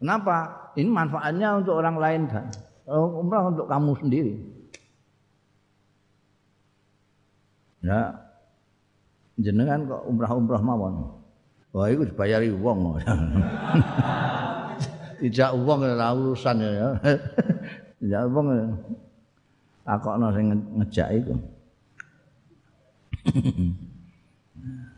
kenapa 0.00 0.36
ini 0.76 0.88
manfaatnya 0.88 1.60
untuk 1.60 1.76
orang 1.76 1.96
lain 2.00 2.22
kan 2.28 2.46
umrah 2.88 3.48
untuk 3.52 3.68
kamu 3.68 3.92
sendiri 4.00 4.34
ya 7.84 8.26
jenengan 9.36 9.84
kok 9.84 10.02
umrah-umrah 10.08 10.62
mawon. 10.64 10.94
Wah, 11.76 11.92
itu 11.92 12.08
dibayari 12.08 12.48
wong. 12.56 12.96
Tidak 15.20 15.50
wong 15.64 15.80
ora 15.84 16.12
urusan 16.12 16.56
ya. 16.60 16.96
Tidak 18.00 18.22
wong 18.32 18.46
takokno 19.84 20.32
sing 20.32 20.46
ngejak 20.80 21.08
iku. 21.20 21.34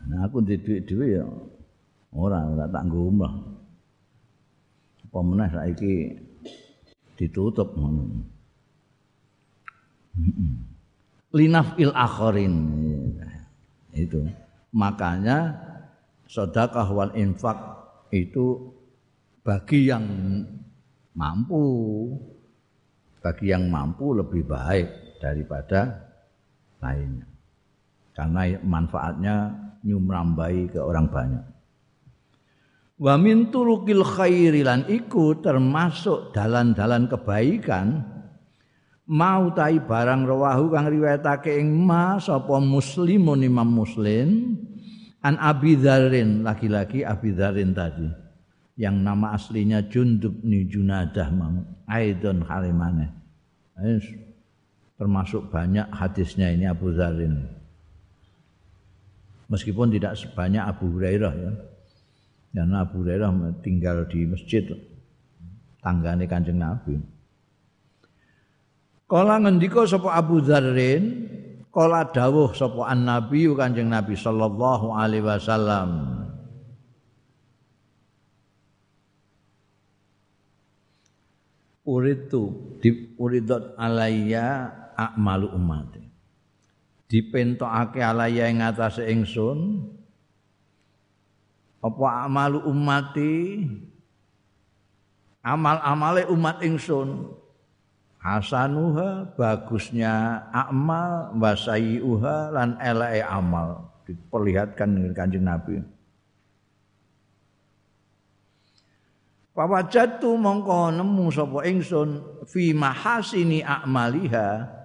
nah, 0.09 0.25
aku 0.25 0.41
di 0.41 0.57
duit 0.57 0.89
dhewe 0.89 1.21
ya 1.21 1.25
ora 2.17 2.41
ora 2.49 2.65
tak 2.65 2.83
nggo. 2.89 3.13
Apa 5.09 5.19
meneh 5.25 5.49
saiki 5.49 6.17
ditutup. 7.17 7.73
Linaf 11.29 11.77
il 11.77 11.93
akhirin. 11.93 12.55
itu 13.89 14.21
makanya 14.69 15.57
sedekah 16.29 16.87
wal 16.93 17.11
infak 17.17 17.57
itu 18.13 18.69
bagi 19.41 19.89
yang 19.89 20.05
mampu 21.17 21.65
bagi 23.19 23.49
yang 23.51 23.67
mampu 23.67 24.13
lebih 24.13 24.45
baik 24.45 24.87
daripada 25.19 26.05
lainnya 26.79 27.27
karena 28.13 28.61
manfaatnya 28.61 29.35
nyumrambai 29.83 30.71
ke 30.71 30.79
orang 30.79 31.07
banyak. 31.07 31.45
Wa 32.99 33.15
min 33.15 33.47
turukil 33.47 34.03
khairi 34.03 34.59
lan 34.67 34.83
iku 34.91 35.39
termasuk 35.39 36.35
dalan-dalan 36.35 37.07
kebaikan. 37.07 38.03
Mau 39.09 39.49
tai 39.57 39.81
barang 39.81 40.21
rawahu 40.27 40.69
kang 40.69 40.85
riwayatake 40.85 41.57
ing 41.57 41.73
ma 41.73 42.21
sapa 42.21 42.61
muslimun 42.61 43.41
imam 43.41 43.65
muslim 43.65 44.53
an 45.25 45.33
Abi 45.41 45.81
laki-laki 45.81 47.01
Abi 47.01 47.33
Dzarin 47.33 47.73
tadi 47.73 48.05
yang 48.77 49.01
nama 49.01 49.33
aslinya 49.33 49.81
Jundub 49.89 50.45
ni 50.45 50.69
Junadah 50.69 51.25
mau 51.33 51.57
Aidon 51.89 52.45
Halimane. 52.45 53.09
Termasuk 54.93 55.49
banyak 55.49 55.89
hadisnya 55.89 56.53
ini 56.53 56.69
Abu 56.69 56.93
Dzarin 56.93 57.58
meskipun 59.49 59.91
tidak 59.91 60.15
sebanyak 60.15 60.63
Abu 60.63 60.87
Hurairah 60.93 61.33
ya 61.35 61.51
karena 62.55 62.77
Abu 62.85 63.03
Hurairah 63.03 63.29
tinggal 63.65 64.05
di 64.07 64.25
masjid 64.25 64.65
tanggane 65.83 66.25
Kanjeng 66.29 66.61
Nabi 66.61 66.97
Kala 69.09 69.41
ngendika 69.41 69.89
sapa 69.89 70.13
Abu 70.13 70.37
Dzarrin 70.37 71.25
Kala 71.69 72.09
dawuh 72.09 72.49
sapa 72.57 72.89
an-nabi 72.89 73.45
Kanjeng 73.53 73.93
Nabi 73.93 74.17
sallallahu 74.17 74.89
alaihi 74.89 75.21
wasallam. 75.21 76.17
Uritu 81.85 82.41
di 82.81 83.13
uridot 83.17 83.77
alayya 83.77 84.69
akmalu 84.97 85.53
umat. 85.57 86.08
Dipentokake 87.09 88.05
alayya 88.05 88.53
ing 88.53 88.61
atase 88.61 89.09
ingsun 89.09 89.81
apa 91.81 92.29
amalu 92.29 92.61
umati 92.69 93.65
amal-amale 95.43 96.27
umat 96.29 96.61
ingsun. 96.61 97.33
Hasanuha 98.19 99.31
bagusnya 99.39 100.43
amal 100.51 101.31
wasaiuha 101.39 102.51
lan 102.51 102.75
eleke 102.83 103.23
amal. 103.23 103.95
Diperlihatkan 104.03 104.91
dengan 104.91 105.13
kanjeng 105.15 105.45
Nabi. 105.47 105.79
Pawajatu 109.55 110.35
mongko 110.35 110.99
nemu 110.99 111.25
sapa 111.31 111.63
ingsun 111.67 112.43
fi 112.47 112.75
mahasini 112.75 113.63
a'maliha 113.63 114.78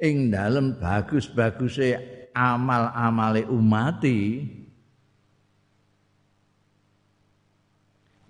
ing 0.00 0.32
dalem 0.32 0.80
bagus-baguse 0.80 2.00
amal-amale 2.32 3.44
umati 3.44 4.48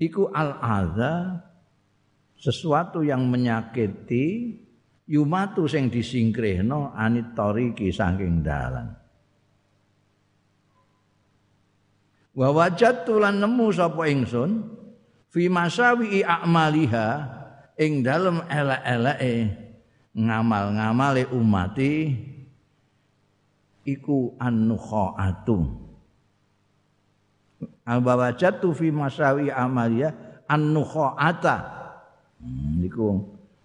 iku 0.02 0.34
al-adza 0.34 1.46
sesuatu 2.34 3.06
yang 3.06 3.28
menyakiti 3.30 4.58
yumatu 5.06 5.70
sing 5.70 5.92
disingkrihno 5.92 6.96
anit 6.96 7.36
tariki 7.36 7.92
saking 7.94 8.42
dalan. 8.42 8.96
Wa 12.30 12.48
wajadtu 12.54 13.20
lan 13.20 13.42
nemu 13.42 13.68
sapa 13.74 14.08
ingsun 14.08 14.64
fi 15.28 15.46
masawi 15.52 16.24
a'maliha 16.24 17.08
ing 17.76 18.00
dalem 18.00 18.40
elek-eleke 18.48 19.69
ngamal-ngamale 20.16 21.30
umati 21.30 22.14
iku 23.86 24.34
an-nukhaatu. 24.38 25.58
Al 27.86 28.00
wajadtu 28.02 28.70
fi 28.74 28.88
masawi 28.94 29.50
a'maliha 29.50 30.44
an-nukhaata. 30.48 31.56
Hmm, 32.40 32.80
niku 32.80 33.20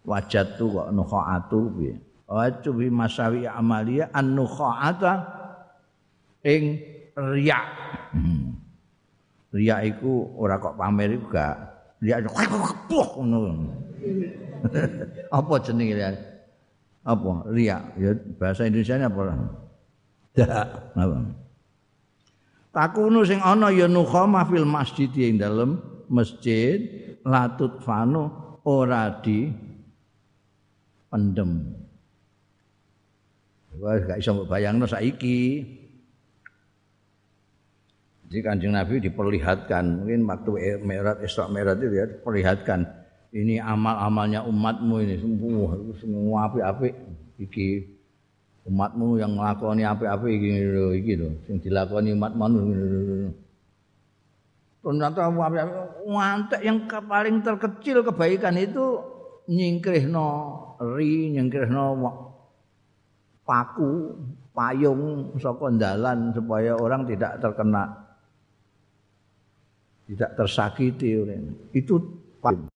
wajatu 0.06 0.66
kok 0.68 0.90
nukhaatu 0.92 1.60
piye? 1.80 1.94
Wajatu 2.26 2.74
bi 2.74 2.90
masawi 2.90 3.46
amalia 3.46 4.10
an 4.14 4.34
nukhaata 4.34 5.14
ing 6.42 6.82
riya. 7.14 7.60
Hmm. 8.12 8.58
riya 9.56 9.88
iku 9.88 10.36
ora 10.36 10.60
kok 10.60 10.76
pamer 10.76 11.16
iku 11.16 11.32
gak 11.32 11.56
riya 12.04 12.20
ngono 12.20 13.72
apa 15.38 15.54
jenenge 15.64 15.96
riya 15.96 16.12
apa? 17.06 17.32
Riya 17.54 17.78
ya 18.02 18.12
bahasa 18.42 18.66
Indonesia 18.66 18.98
apa? 18.98 19.22
Dak. 20.34 20.68
Apa? 20.98 21.18
Takunu 22.76 23.24
sing 23.24 23.40
ana 23.40 23.72
ya 23.72 23.88
nukhama 23.88 24.44
fil 24.50 24.68
masjid 24.68 25.08
ing 25.16 25.40
dalem 25.40 25.80
masjid 26.12 26.82
latut 27.24 27.80
fanu 27.86 28.28
ora 28.66 29.22
di 29.24 29.48
pendem. 31.08 31.72
Wah, 33.80 34.00
gak 34.02 34.20
iso 34.20 34.44
bayangno 34.48 34.88
saiki. 34.88 35.64
Jadi 38.26 38.42
kanjeng 38.42 38.74
Nabi 38.74 39.00
diperlihatkan, 39.06 40.02
mungkin 40.02 40.26
waktu 40.26 40.82
Mi'raj 40.82 41.22
Isra 41.22 41.46
Mi'raj 41.46 41.78
itu 41.78 41.94
ya 41.94 42.06
diperlihatkan 42.10 43.05
ini 43.36 43.60
amal-amalnya 43.60 44.48
umatmu 44.48 44.96
ini. 45.04 45.16
Semua 45.20 45.76
semua 46.00 46.38
api-api 46.48 46.90
iki 47.44 47.84
umatmu 48.66 49.20
yang 49.20 49.36
nglakoni 49.36 49.84
api-api 49.84 50.28
iki 50.40 50.50
lho 50.72 50.86
iki 50.96 51.14
lho 51.20 51.30
sing 51.46 51.62
dilakoni 51.62 52.16
umat 52.18 52.34
manusia 52.34 53.30
ternyata 54.82 55.30
wantek 56.06 56.62
yang 56.62 56.86
paling 56.86 57.42
terkecil 57.42 58.06
kebaikan 58.06 58.58
itu 58.58 59.02
nyingkrihno 59.50 60.30
ri 60.98 61.34
nyingkrihno 61.34 61.86
paku 63.46 64.18
payung 64.54 65.34
saka 65.38 65.70
dalan 65.74 66.34
supaya 66.34 66.78
orang 66.78 67.06
tidak 67.06 67.38
terkena 67.42 68.06
tidak 70.06 70.38
tersakiti. 70.38 71.18
Itu 71.74 71.98
paling 72.38 72.70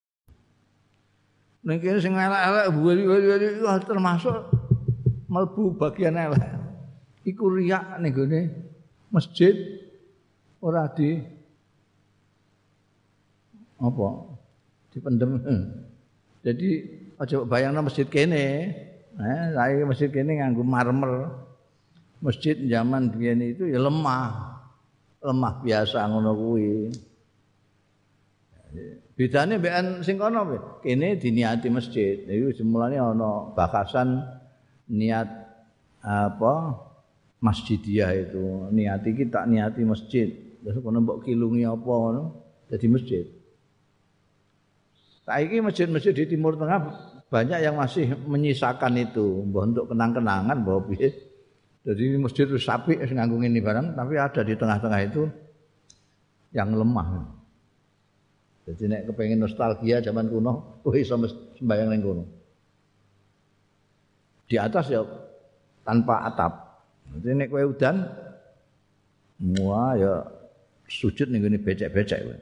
Ning 1.60 1.78
kene 1.84 2.00
sing 2.00 2.15
elek-elek 2.15 2.67
buali-buali 2.72 3.48
termasuk 3.84 4.36
melbu 5.28 5.76
bagian 5.76 6.15
elek. 6.15 6.43
Iku 7.28 7.52
riak 7.52 8.00
ning 8.00 8.15
gone 8.15 8.41
masjid 9.12 9.54
ora 10.63 10.88
di 10.88 11.19
apa 13.76 14.08
dipendem. 14.95 15.32
Jadi 16.39 16.69
aja 17.19 17.43
bayangno 17.43 17.84
masjid 17.84 18.08
kene. 18.08 18.72
Eh 19.19 19.43
saya 19.52 19.84
masjid 19.84 20.08
kene 20.08 20.39
nganggo 20.39 20.63
marmer. 20.63 21.28
Masjid 22.24 22.56
zaman 22.56 23.12
biyen 23.12 23.43
itu 23.43 23.67
ya 23.67 23.84
lemah. 23.84 24.56
Lemah 25.19 25.60
biasa 25.60 26.08
ngono 26.08 26.32
kuwi 26.32 26.88
bedane 29.19 29.60
mbekan 29.60 29.99
sing 29.99 30.15
kono 30.15 30.47
kene 30.79 31.19
diniati 31.19 31.67
masjid. 31.67 32.23
Iku 32.23 32.55
semulane 32.55 32.95
ana 32.95 33.51
bakasan 33.51 34.23
niat 34.88 35.27
apa 35.99 36.53
masjidiyah 37.43 38.15
itu. 38.15 38.71
Niati 38.71 39.12
kita 39.12 39.43
niati 39.43 39.84
masjid. 39.84 40.32
Terus 40.63 40.79
kono 40.79 41.03
mbok 41.03 41.27
kilungi 41.27 41.67
apa 41.67 41.91
ngono? 41.91 42.23
Jadi 42.71 42.88
masjid. 42.88 43.25
Saiki 45.27 45.60
masjid-masjid 45.60 46.15
di 46.15 46.25
Timur 46.25 46.55
Tengah 46.55 46.79
banyak 47.29 47.60
yang 47.62 47.77
masih 47.77 48.17
menyisakan 48.25 48.97
itu, 48.97 49.45
mbah 49.45 49.69
untuk 49.69 49.86
kenang-kenangan 49.93 50.58
bahwa 50.65 50.89
piye. 50.89 51.13
Jadi 51.86 52.17
masjid 52.17 52.49
itu 52.49 52.58
sapi 52.58 52.97
nganggo 52.97 53.38
ini 53.38 53.62
barang, 53.62 53.93
tapi 53.93 54.17
ada 54.17 54.41
di 54.41 54.58
tengah-tengah 54.58 55.01
itu 55.05 55.29
yang 56.49 56.73
lemah. 56.73 57.38
Jadi 58.69 58.84
nek 58.86 59.01
kepengen 59.10 59.41
nostalgia 59.41 59.97
zaman 59.97 60.29
kuno, 60.29 60.53
kowe 60.86 60.93
iso 60.93 61.17
sembayang 61.58 61.89
ning 61.89 62.01
kono. 62.05 62.23
Di 64.45 64.62
atas 64.62 64.93
ya 64.93 65.01
tanpa 65.82 66.29
atap. 66.29 66.53
Jadi 67.17 67.34
nek 67.34 67.49
kowe 67.49 67.65
udan, 67.65 67.95
wah 69.65 69.97
ya 69.97 70.13
sujud 70.86 71.34
ning 71.34 71.41
becek-becek 71.41 72.19
kowe 72.21 72.38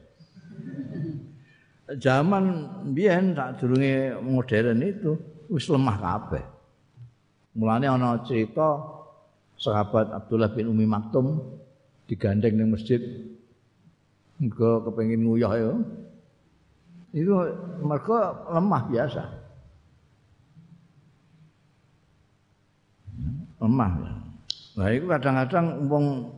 zaman 1.95 2.67
biyen 2.91 3.31
sak 3.31 3.63
durunge 3.63 4.19
modern 4.19 4.83
itu 4.83 5.15
wis 5.47 5.71
lemah 5.71 5.95
kabeh. 5.95 6.43
Mulane 7.55 7.87
ana 7.87 8.19
cerita 8.27 8.83
sahabat 9.55 10.11
Abdullah 10.11 10.51
bin 10.51 10.67
Umi 10.67 10.83
Maktum 10.83 11.39
digandeng 12.11 12.59
ning 12.59 12.75
masjid 12.75 12.99
Engko 14.37 14.85
kepengin 14.85 15.25
nguyah 15.25 15.53
ya. 15.57 15.73
Itu 17.17 17.34
mereka 17.82 18.45
lemah 18.53 18.82
biasa. 18.93 19.25
Lemah. 23.58 23.89
Nah, 24.77 24.93
itu 24.93 25.10
kadang-kadang 25.10 25.89
wong 25.89 26.30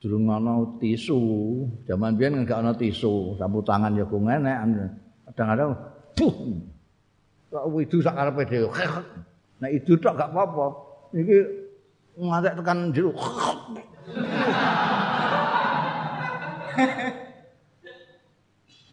durung 0.00 0.32
ana 0.32 0.64
tisu. 0.80 1.20
Zaman 1.84 2.16
biyen 2.16 2.40
enggak 2.40 2.64
ana 2.64 2.72
tisu, 2.72 3.36
sapu 3.36 3.60
tangan 3.60 3.92
ya 3.92 4.08
ku 4.08 4.16
ngenek. 4.16 4.56
Kadang-kadang 5.28 5.76
buh. 6.16 6.34
Kok 7.52 7.68
widu 7.68 8.00
sak 8.00 8.16
karepe 8.16 8.48
dhewe. 8.48 8.72
Nah, 9.54 9.70
itu 9.70 9.94
tok 9.96 10.18
gak 10.18 10.34
apa-apa. 10.34 10.66
Iki 11.14 11.38
ngantek 12.20 12.58
tekan 12.58 12.92
jero. 12.92 13.14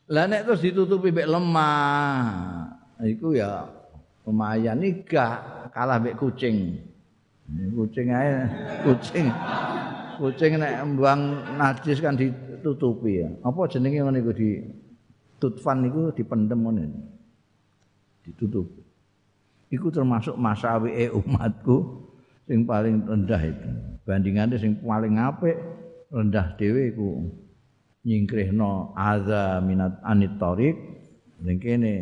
Lah 0.10 0.26
nek 0.26 0.50
terus 0.50 0.66
ditutupi 0.66 1.14
mek 1.14 1.30
lemah, 1.30 2.18
iku 3.06 3.38
ya 3.38 3.70
lumayan 4.26 4.82
iki 4.82 5.06
gak 5.14 5.70
kalah 5.76 6.02
mek 6.02 6.18
kucing. 6.18 6.82
Kucing 7.52 8.08
ae, 8.16 8.48
kucing. 8.88 9.28
Kucing 10.18 10.52
nek 10.58 10.82
mbuang 10.88 11.22
najis 11.60 12.00
kan 12.00 12.16
ditutupi 12.16 13.26
ya. 13.26 13.30
Apa 13.44 13.68
jenenge 13.68 14.02
ngene 14.02 14.20
iku 14.24 14.32
di 14.32 14.50
tutfan 15.42 15.84
niku 15.84 16.14
dipendem 16.16 16.60
ngene. 16.64 16.86
Ditutup. 18.24 18.70
Iku 19.72 19.88
termasuk 19.88 20.36
masawi 20.36 21.08
umatku 21.12 22.08
sing 22.48 22.68
paling 22.68 23.08
rendah 23.08 23.42
itu. 23.42 23.70
Bandingane 24.04 24.56
sing 24.60 24.76
paling 24.84 25.16
apik 25.16 25.56
rendah 26.12 26.56
dhewe 26.60 26.92
iku 26.92 27.08
nyingkrihno 28.02 28.98
adza 28.98 29.62
minat 29.62 30.02
anit 30.02 30.38
tariq 30.42 30.78
ning 31.42 31.58
kene 31.62 31.94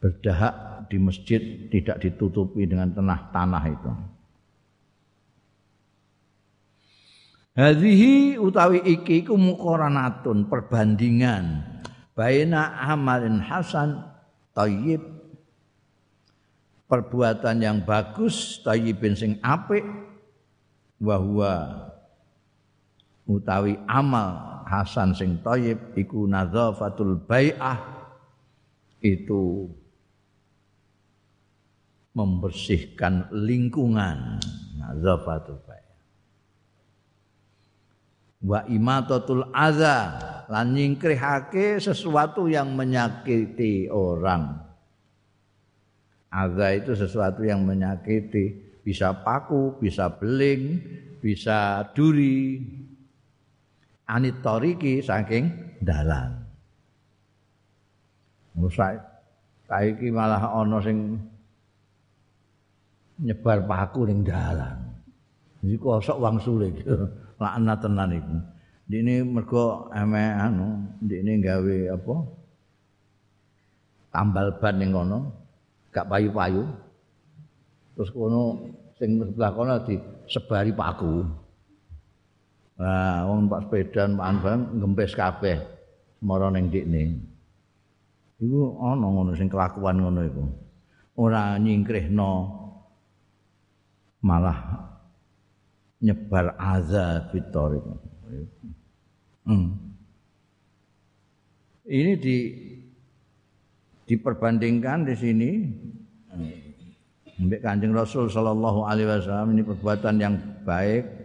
berdahak 0.00 0.88
di 0.92 1.00
masjid 1.00 1.40
tidak 1.72 2.00
ditutupi 2.04 2.68
dengan 2.68 2.92
tanah 2.92 3.20
tanah 3.32 3.64
itu. 3.72 3.92
Hadhihi 7.54 8.34
utawi 8.36 8.82
iki 8.82 9.22
iku 9.22 9.38
muqaranatun 9.38 10.50
perbandingan 10.50 11.62
baina 12.18 12.82
amalin 12.82 13.38
hasan 13.38 14.02
thayyib 14.52 15.00
perbuatan 16.90 17.62
yang 17.62 17.78
bagus 17.86 18.58
thayyibin 18.66 19.14
sing 19.14 19.32
apik 19.38 19.86
wa 20.98 21.16
utawi 23.24 23.80
amal 23.88 24.64
hasan 24.68 25.16
sing 25.16 25.40
thayyib 25.40 25.96
iku 25.96 26.28
nadzafatul 26.28 27.20
bai'ah 27.24 27.80
itu 29.04 29.68
membersihkan 32.16 33.28
lingkungan. 33.34 34.40
Nadzafatul 34.80 35.60
bai'ah. 35.66 35.98
Wa 38.44 38.60
imatatul 38.68 39.48
adza 39.52 40.20
lan 40.52 40.76
nyingkrihake 40.76 41.80
sesuatu 41.80 42.44
yang 42.48 42.76
menyakiti 42.76 43.88
orang. 43.88 44.60
Adza 46.28 46.76
itu 46.76 46.92
sesuatu 46.92 47.40
yang 47.40 47.64
menyakiti 47.64 48.64
bisa 48.84 49.16
paku 49.24 49.80
bisa 49.80 50.12
beling 50.12 50.76
bisa 51.24 51.88
duri 51.96 52.60
anit 54.08 54.40
tariki 54.44 55.00
saking 55.00 55.48
dalan. 55.80 56.44
Musa 58.54 58.94
saiki 59.66 60.14
malah 60.14 60.40
ana 60.54 60.78
sing 60.78 61.18
nyebar 63.18 63.64
paku 63.66 64.06
ning 64.06 64.22
dalan. 64.22 64.94
Iku 65.64 65.98
kosok 65.98 66.20
wang 66.20 66.36
sulit. 66.38 66.76
Laknat 67.42 67.80
tenan 67.82 68.14
iku. 68.14 68.36
Dene 68.84 69.24
mergo 69.24 69.88
ame 69.96 70.20
anu, 70.20 70.84
dene 71.00 71.40
gawe 71.40 71.76
apa? 71.96 72.14
Tambal 74.12 74.60
ban 74.60 74.76
ning 74.76 74.92
kono, 74.92 75.32
gak 75.90 76.06
payu-payu. 76.06 76.68
Terus 77.96 78.10
kono 78.12 78.70
sing 79.00 79.18
sebelah 79.18 79.50
kono 79.56 79.74
disebari 79.88 80.70
paku. 80.76 81.43
Nah, 82.74 83.22
wong 83.30 83.46
Pak 83.46 83.70
sepedan 83.70 84.18
Pak 84.18 84.26
Anbang 84.26 84.60
ngempes 84.82 85.14
kabeh 85.14 85.62
semara 86.18 86.50
ning 86.50 86.72
ndikne. 86.72 87.22
Iku 88.42 88.82
ana 88.82 89.06
ngono 89.06 89.30
sing 89.38 89.46
kelakuan 89.46 90.02
ngono 90.02 90.20
iku. 90.26 90.44
Ora 91.14 91.54
nyingkrihno 91.54 92.32
malah 94.26 94.58
nyebar 96.02 96.58
azab 96.58 97.30
fitor 97.30 97.78
itu. 97.78 97.92
Hmm. 99.46 99.78
Ini 101.84 102.12
di 102.18 102.36
diperbandingkan 104.08 105.08
di 105.08 105.14
sini 105.14 105.50
Mbak 107.34 107.60
Kanjeng 107.60 107.94
Rasul 107.94 108.28
sallallahu 108.28 108.84
alaihi 108.84 109.08
wasallam 109.08 109.56
ini 109.56 109.62
perbuatan 109.64 110.14
yang 110.20 110.34
baik 110.64 111.23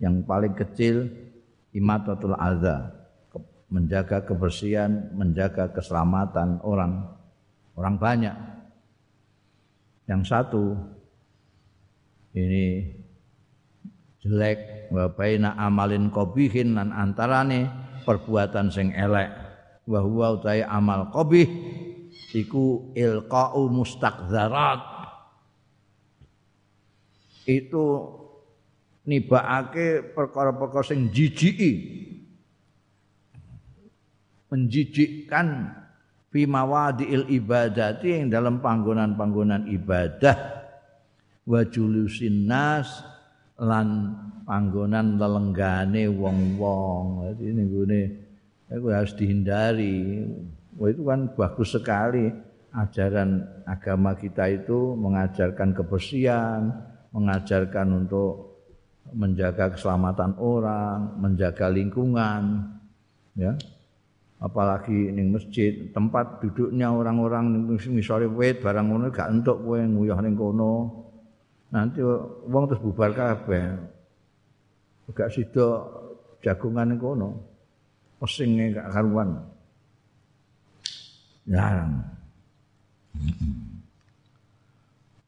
yang 0.00 0.24
paling 0.24 0.52
kecil 0.52 1.08
imatatul 1.72 2.36
adza. 2.36 2.92
Menjaga 3.66 4.22
kebersihan, 4.22 5.10
menjaga 5.16 5.74
keselamatan 5.74 6.62
orang. 6.62 7.10
Orang 7.74 7.98
banyak. 7.98 8.36
Yang 10.06 10.22
satu 10.30 10.64
ini 12.30 12.94
jelek 14.22 14.88
wa 14.94 15.10
baina 15.10 15.58
amalin 15.58 16.14
qabihin 16.14 16.78
lan 16.78 16.94
antarane 16.94 17.66
perbuatan 18.06 18.70
sing 18.70 18.94
elek. 18.94 19.34
Wa 19.86 19.98
huwa 20.02 20.38
utai 20.38 20.62
amal 20.62 21.10
qabih 21.10 21.46
iku 22.34 22.94
ilqa'u 22.94 23.66
mustaqzarat 23.70 24.80
itu 27.46 27.84
nibakake 29.06 30.12
perkara-perkara 30.12 30.82
sing 30.82 31.08
jijiki 31.14 31.72
menjijikkan 34.50 35.74
fi 36.30 36.46
mawadiil 36.46 37.30
ibadati 37.30 38.20
yang 38.20 38.28
dalam 38.30 38.58
panggonan-panggonan 38.62 39.70
ibadah 39.70 40.36
wa 41.46 41.62
julusin 41.62 42.50
nas 42.50 43.02
lan 43.56 44.12
panggonan 44.44 45.16
lelenggane 45.16 46.10
wong-wong. 46.12 47.32
Jadi 47.32 47.44
ini 47.46 47.62
gune 47.66 48.02
itu 48.68 48.86
harus 48.90 49.12
dihindari. 49.16 50.26
Wah 50.76 50.92
itu 50.92 51.02
kan 51.08 51.20
bagus 51.32 51.72
sekali 51.72 52.28
ajaran 52.76 53.40
agama 53.64 54.12
kita 54.12 54.52
itu 54.52 54.92
mengajarkan 54.98 55.72
kebersihan, 55.72 56.68
mengajarkan 57.16 58.04
untuk 58.04 58.45
menjaga 59.14 59.74
keselamatan 59.76 60.34
orang, 60.40 61.20
menjaga 61.20 61.70
lingkungan, 61.70 62.66
ya. 63.36 63.54
Apalagi 64.36 65.16
ning 65.16 65.32
masjid, 65.32 65.88
tempat 65.96 66.44
duduknya 66.44 66.92
orang-orang 66.92 67.72
misore 67.88 68.28
wit 68.28 68.60
barang 68.60 68.84
ngono 68.92 69.08
gak 69.08 69.32
entuk 69.32 69.64
kowe 69.64 69.80
nguyah 69.80 70.20
ning 70.20 70.36
kono. 70.36 70.92
Nanti 71.72 72.04
wong 72.44 72.68
terus 72.68 72.84
bubar 72.84 73.16
kabeh. 73.16 73.64
Gak 75.16 75.32
sida 75.32 75.88
jagungan 76.44 76.92
ning 76.92 77.00
kono. 77.00 77.40
Pesinge 78.20 78.76
gak 78.76 78.92
karuan. 78.92 79.40
Ya. 81.48 81.88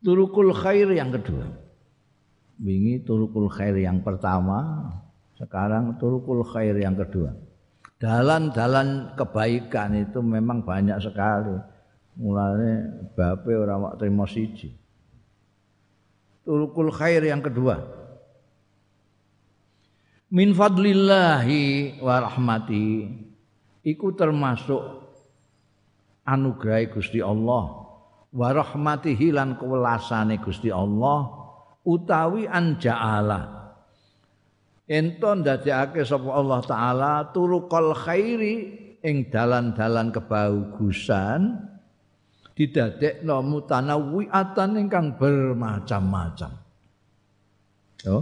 Turukul 0.05 0.53
khair 0.53 0.93
yang 0.93 1.17
kedua 1.17 1.49
wingi 2.59 3.03
turukul 3.07 3.47
khair 3.47 3.75
yang 3.79 4.03
pertama, 4.03 4.91
sekarang 5.39 5.97
turukul 5.97 6.43
khair 6.43 6.75
yang 6.75 6.99
kedua. 6.99 7.35
Dalan-dalan 7.99 9.19
kebaikan 9.19 9.95
itu 9.99 10.23
memang 10.23 10.63
banyak 10.63 10.99
sekali. 11.03 11.59
Mulanya 12.19 13.07
bape 13.15 13.55
orang 13.55 13.91
wak 13.91 13.95
terima 13.99 14.27
siji. 14.27 14.75
Turukul 16.43 16.91
khair 16.95 17.23
yang 17.23 17.43
kedua. 17.43 17.79
Min 20.29 20.53
fadlillahi 20.53 21.99
wa 22.05 22.15
rahmati 22.21 23.09
iku 23.81 24.13
termasuk 24.13 25.09
anugerah 26.29 26.85
Gusti 26.93 27.25
Allah 27.25 27.89
wa 28.29 28.49
rahmatihi 28.53 29.33
lan 29.33 29.57
kewelasane 29.57 30.37
Gusti 30.45 30.69
Allah 30.69 31.48
utawi 31.89 32.45
anja'ala 32.45 33.59
ento 34.89 35.31
ndadekake 35.37 36.05
sapa 36.05 36.29
Allah 36.33 36.61
taala 36.65 37.13
turuqal 37.33 37.97
khairi 37.97 38.57
ing 39.01 39.33
dalan-dalan 39.33 40.13
kebagusan 40.13 41.69
didadekno 42.57 43.39
mutanawwiatan 43.47 44.83
ingkang 44.83 45.15
bermacam-macam. 45.15 46.53
Yo, 48.03 48.17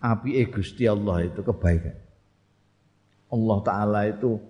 api 0.00 0.40
Gusti 0.48 0.88
Allah 0.88 1.28
itu 1.28 1.44
kebaikan. 1.44 1.96
Allah 3.28 3.58
taala 3.60 4.00
itu 4.08 4.40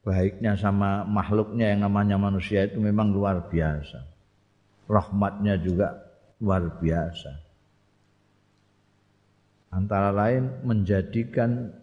baiknya 0.00 0.56
sama 0.56 1.04
makhluknya 1.04 1.76
yang 1.76 1.84
namanya 1.84 2.16
manusia 2.16 2.64
itu 2.64 2.80
memang 2.80 3.12
luar 3.12 3.44
biasa. 3.52 4.00
Rahmatnya 4.88 5.60
juga 5.60 6.00
luar 6.40 6.80
biasa 6.80 7.43
antara 9.74 10.14
lain 10.14 10.62
menjadikan 10.62 11.74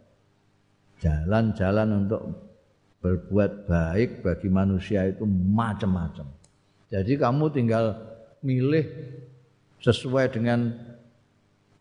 jalan-jalan 1.03 2.07
untuk 2.07 2.21
berbuat 3.03 3.67
baik 3.67 4.23
bagi 4.23 4.47
manusia 4.47 5.11
itu 5.11 5.27
macam-macam. 5.27 6.23
Jadi 6.87 7.13
kamu 7.19 7.45
tinggal 7.51 7.97
milih 8.39 8.87
sesuai 9.83 10.31
dengan 10.31 10.71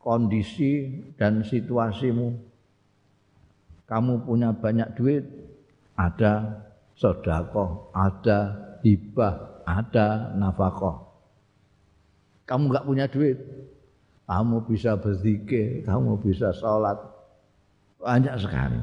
kondisi 0.01 0.89
dan 1.15 1.45
situasimu. 1.45 2.51
Kamu 3.85 4.25
punya 4.25 4.55
banyak 4.55 4.89
duit, 4.97 5.25
ada 5.99 6.65
sodako, 6.97 7.91
ada 7.93 8.55
hibah, 8.81 9.67
ada 9.67 10.31
nafkah. 10.39 11.05
Kamu 12.47 12.71
nggak 12.71 12.87
punya 12.87 13.07
duit, 13.11 13.37
kamu 14.31 14.63
bisa 14.63 14.95
berzikir, 14.95 15.83
kamu 15.83 16.23
bisa 16.23 16.55
sholat. 16.55 16.95
Banyak 17.99 18.39
sekali. 18.39 18.79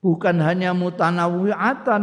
Bukan 0.00 0.40
hanya 0.40 0.72
mutanawiatan, 0.72 2.02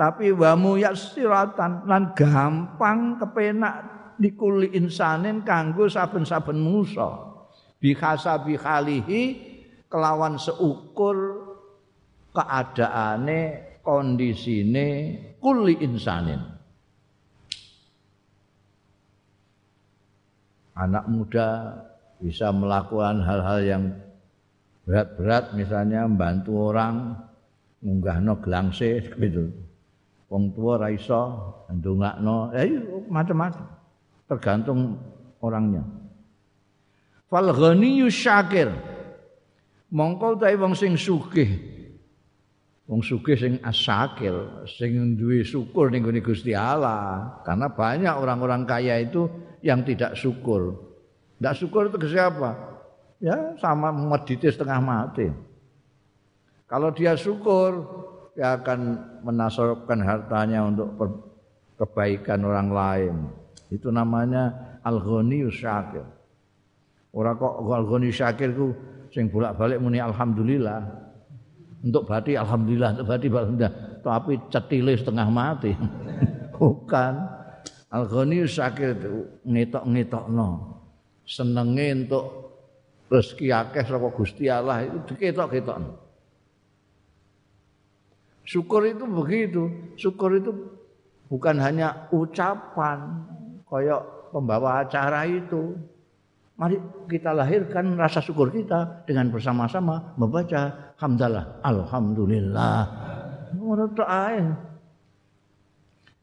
tapi 0.00 0.32
wa 0.32 0.56
muyassiratan 0.56 1.84
lan 1.84 2.16
gampang 2.16 3.20
kepenak 3.20 3.76
dikuli 4.16 4.72
insanin 4.72 5.44
kanggo 5.44 5.84
saben-saben 5.84 6.64
musa. 6.64 7.36
Bihasa 7.76 8.40
bihalihi 8.40 9.22
kelawan 9.92 10.40
seukur 10.40 11.44
keadaane 12.32 13.40
kondisine 13.84 14.88
kuli 15.44 15.76
insanin. 15.84 16.55
Anak 20.76 21.08
muda 21.08 21.80
bisa 22.20 22.52
melakukan 22.52 23.24
hal-hal 23.24 23.60
yang 23.64 23.82
berat-berat 24.86 25.56
misalnya 25.56 26.04
membantu 26.06 26.70
orang 26.72 27.16
ngunggahno 27.80 28.38
gelangse 28.44 29.02
gitu. 29.24 29.50
Wong 30.26 30.50
tua 30.58 30.74
ra 30.76 30.90
iso 30.90 31.54
ndongakno, 31.70 32.50
ya 32.50 32.66
macam-macam. 33.06 33.62
Tergantung 34.26 34.98
orangnya. 35.38 35.86
Fal 37.30 37.54
ghaniyyu 37.54 38.10
syakir. 38.10 38.74
Mongko 39.94 40.34
ta 40.34 40.50
wong 40.58 40.74
sing 40.74 40.98
sugih. 40.98 41.46
Wong 42.90 43.06
sugih 43.06 43.38
sing 43.38 43.54
asakil, 43.62 44.66
sing 44.66 45.14
duwe 45.14 45.46
syukur 45.46 45.94
ning 45.94 46.02
Gusti 46.18 46.58
Allah. 46.58 47.38
Karena 47.46 47.70
banyak 47.70 48.14
orang-orang 48.18 48.66
kaya 48.66 48.98
itu 48.98 49.30
yang 49.60 49.84
tidak 49.84 50.16
syukur. 50.16 50.76
Tidak 51.36 51.54
syukur 51.56 51.92
itu 51.92 51.98
ke 52.00 52.08
siapa? 52.08 52.56
Ya 53.20 53.56
sama 53.60 53.92
mediti 53.92 54.48
setengah 54.48 54.80
mati. 54.80 55.28
Kalau 56.66 56.90
dia 56.90 57.14
syukur, 57.14 57.84
dia 58.34 58.58
akan 58.58 58.80
menasorkan 59.24 60.02
hartanya 60.02 60.66
untuk 60.66 60.92
kebaikan 61.78 62.42
orang 62.44 62.68
lain. 62.72 63.14
Itu 63.70 63.88
namanya 63.94 64.76
al-ghaniyus 64.82 65.56
syakir. 65.56 66.04
Orang 67.16 67.40
kok 67.40 67.54
al-ghaniyus 67.64 68.18
syakir 68.18 68.52
itu 68.52 68.74
sing 69.14 69.30
bolak-balik 69.30 69.80
muni 69.80 70.02
alhamdulillah. 70.02 70.84
Untuk 71.86 72.08
berarti 72.08 72.34
alhamdulillah, 72.34 72.98
untuk 72.98 73.06
berarti 73.08 73.26
alhamdulillah. 73.30 73.74
Tapi 74.02 74.32
cetile 74.50 74.92
setengah 74.98 75.28
mati. 75.30 75.72
Bukan. 76.56 77.35
Al-Ghani 77.96 78.44
sakit 78.44 79.00
ngetok-ngetokno. 79.48 80.48
Senenge 81.24 81.86
untuk 81.96 82.26
rezeki 83.08 83.48
akeh 83.50 83.84
saka 83.88 84.08
Gusti 84.12 84.52
Allah 84.52 84.84
itu 84.84 84.98
diketok-ketokno. 85.08 85.92
Syukur 88.46 88.86
itu 88.86 89.04
begitu. 89.08 89.62
Syukur 89.98 90.38
itu 90.38 90.52
bukan 91.26 91.56
hanya 91.58 92.06
ucapan 92.14 93.26
koyok 93.66 94.30
pembawa 94.30 94.86
acara 94.86 95.26
itu. 95.26 95.74
Mari 96.56 96.80
kita 97.10 97.36
lahirkan 97.36 98.00
rasa 98.00 98.24
syukur 98.24 98.48
kita 98.48 99.04
dengan 99.04 99.28
bersama-sama 99.28 100.16
membaca 100.16 100.94
hamdalah, 100.96 101.60
alhamdulillah. 101.60 102.80
Menurut 103.52 103.92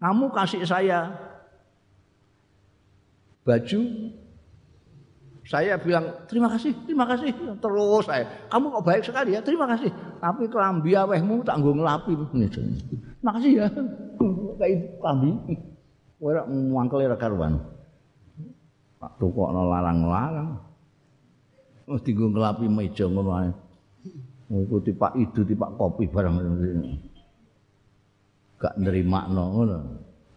Kamu 0.01 0.25
kasih 0.33 0.65
saya 0.65 1.13
baju 3.43 3.79
saya 5.43 5.75
bilang 5.75 6.23
terima 6.32 6.47
kasih, 6.56 6.71
terima 6.88 7.03
kasih 7.03 7.36
terus 7.60 8.08
saya. 8.08 8.47
Kamu 8.47 8.79
kok 8.79 8.86
baik 8.88 9.03
sekali 9.03 9.36
ya, 9.36 9.43
terima 9.43 9.67
kasih. 9.67 9.91
Tapi 10.23 10.47
kelambi 10.47 10.95
awehmu 10.95 11.43
tak 11.43 11.60
nggo 11.60 11.84
nglapi. 11.84 12.15
Terima 12.47 13.32
kasih 13.36 13.51
ya. 13.60 13.67
Kayak 14.56 15.03
kelambi. 15.03 15.29
Ora 16.23 16.47
mangkel 16.47 17.12
ora 17.12 17.19
karuan. 17.19 17.60
Pak 19.03 19.19
tukokno 19.19 19.67
larang-larang. 19.67 20.63
Wis 21.91 21.99
dienggo 22.08 22.32
nglapi 22.32 22.65
meja 22.71 23.03
ngono 23.03 23.32
ae. 23.36 23.51
Ngikuti 24.47 24.95
Pak 24.95 25.19
Idu, 25.19 25.43
Pak 25.43 25.71
Kopi 25.75 26.08
barang 26.08 26.39
Gak 28.63 28.79
nerimakno 28.79 29.43
ngono. 29.60 29.77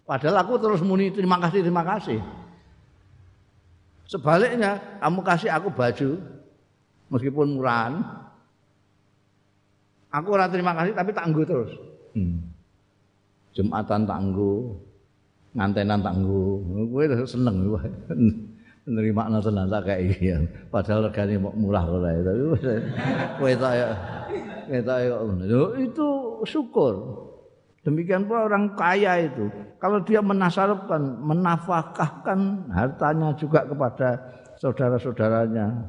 Padahal 0.03 0.43
aku 0.43 0.59
terus 0.59 0.83
muni 0.83 1.15
terima 1.15 1.39
kasih, 1.39 1.63
terima 1.63 1.87
kasih. 1.87 2.19
Sebaliknya, 4.07 4.79
kamu 5.03 5.19
kasih 5.19 5.51
aku 5.51 5.67
baju 5.67 6.15
meskipun 7.11 7.59
murahan. 7.59 7.99
Aku 10.07 10.31
ora 10.31 10.47
terima 10.47 10.71
kasih 10.71 10.95
tapi 10.95 11.11
tangguh 11.11 11.43
terus. 11.43 11.75
Hmm. 12.15 12.39
Jumatan 13.51 14.07
tangguh, 14.07 14.79
ngantenan 15.59 15.99
tangguh. 15.99 16.87
Kowe 16.87 17.03
seneng 17.27 17.67
wae. 17.67 17.91
Nerima 18.87 19.27
tenan 19.27 19.67
tak 19.67 19.83
kayak 19.83 20.01
iya. 20.23 20.39
Padahal 20.71 21.11
regane 21.11 21.35
murah 21.35 21.83
kok 21.83 21.99
tapi 21.99 22.43
kowe 23.35 23.51
tak 23.59 23.73
ya 23.75 23.89
tak 24.79 24.97
ya 25.03 25.59
itu 25.75 26.07
syukur. 26.47 27.26
Demikian 27.87 28.27
pula 28.27 28.51
orang 28.51 28.75
kaya 28.75 29.31
itu, 29.31 29.47
kalau 29.79 30.03
dia 30.03 30.19
menasarupkan, 30.19 31.23
menafkahkan 31.23 32.67
hartanya 32.67 33.31
juga 33.39 33.63
kepada 33.63 34.27
saudara-saudaranya, 34.59 35.87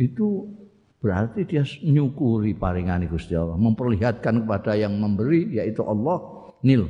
itu 0.00 0.48
berarti 0.96 1.44
dia 1.44 1.60
nyukuri 1.84 2.56
paringani 2.56 3.04
Gusti 3.04 3.36
Allah, 3.36 3.60
memperlihatkan 3.60 4.48
kepada 4.48 4.72
yang 4.80 4.96
memberi 4.96 5.60
yaitu 5.60 5.84
Allah, 5.84 6.24
nil, 6.64 6.88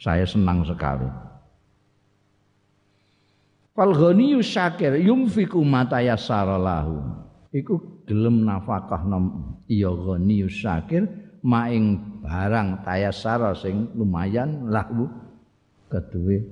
saya 0.00 0.24
senang 0.24 0.64
sekali. 0.64 1.12
Fal 3.76 3.92
ghaniyyu 3.92 4.40
syakir 4.40 4.96
yumfiku 4.96 5.60
mata 5.60 6.00
yassara 6.00 6.56
lahu. 6.56 6.96
Iku 7.52 8.04
gelem 8.08 8.40
nafkah 8.40 9.04
nom 9.04 9.60
iya 9.68 9.92
ghaniyyu 9.92 10.48
syakir 10.48 11.25
maing 11.46 12.18
barang 12.26 12.82
tayasara 12.82 13.54
sing 13.54 13.94
lumayan 13.94 14.66
lahu 14.66 15.06
kedue 15.86 16.42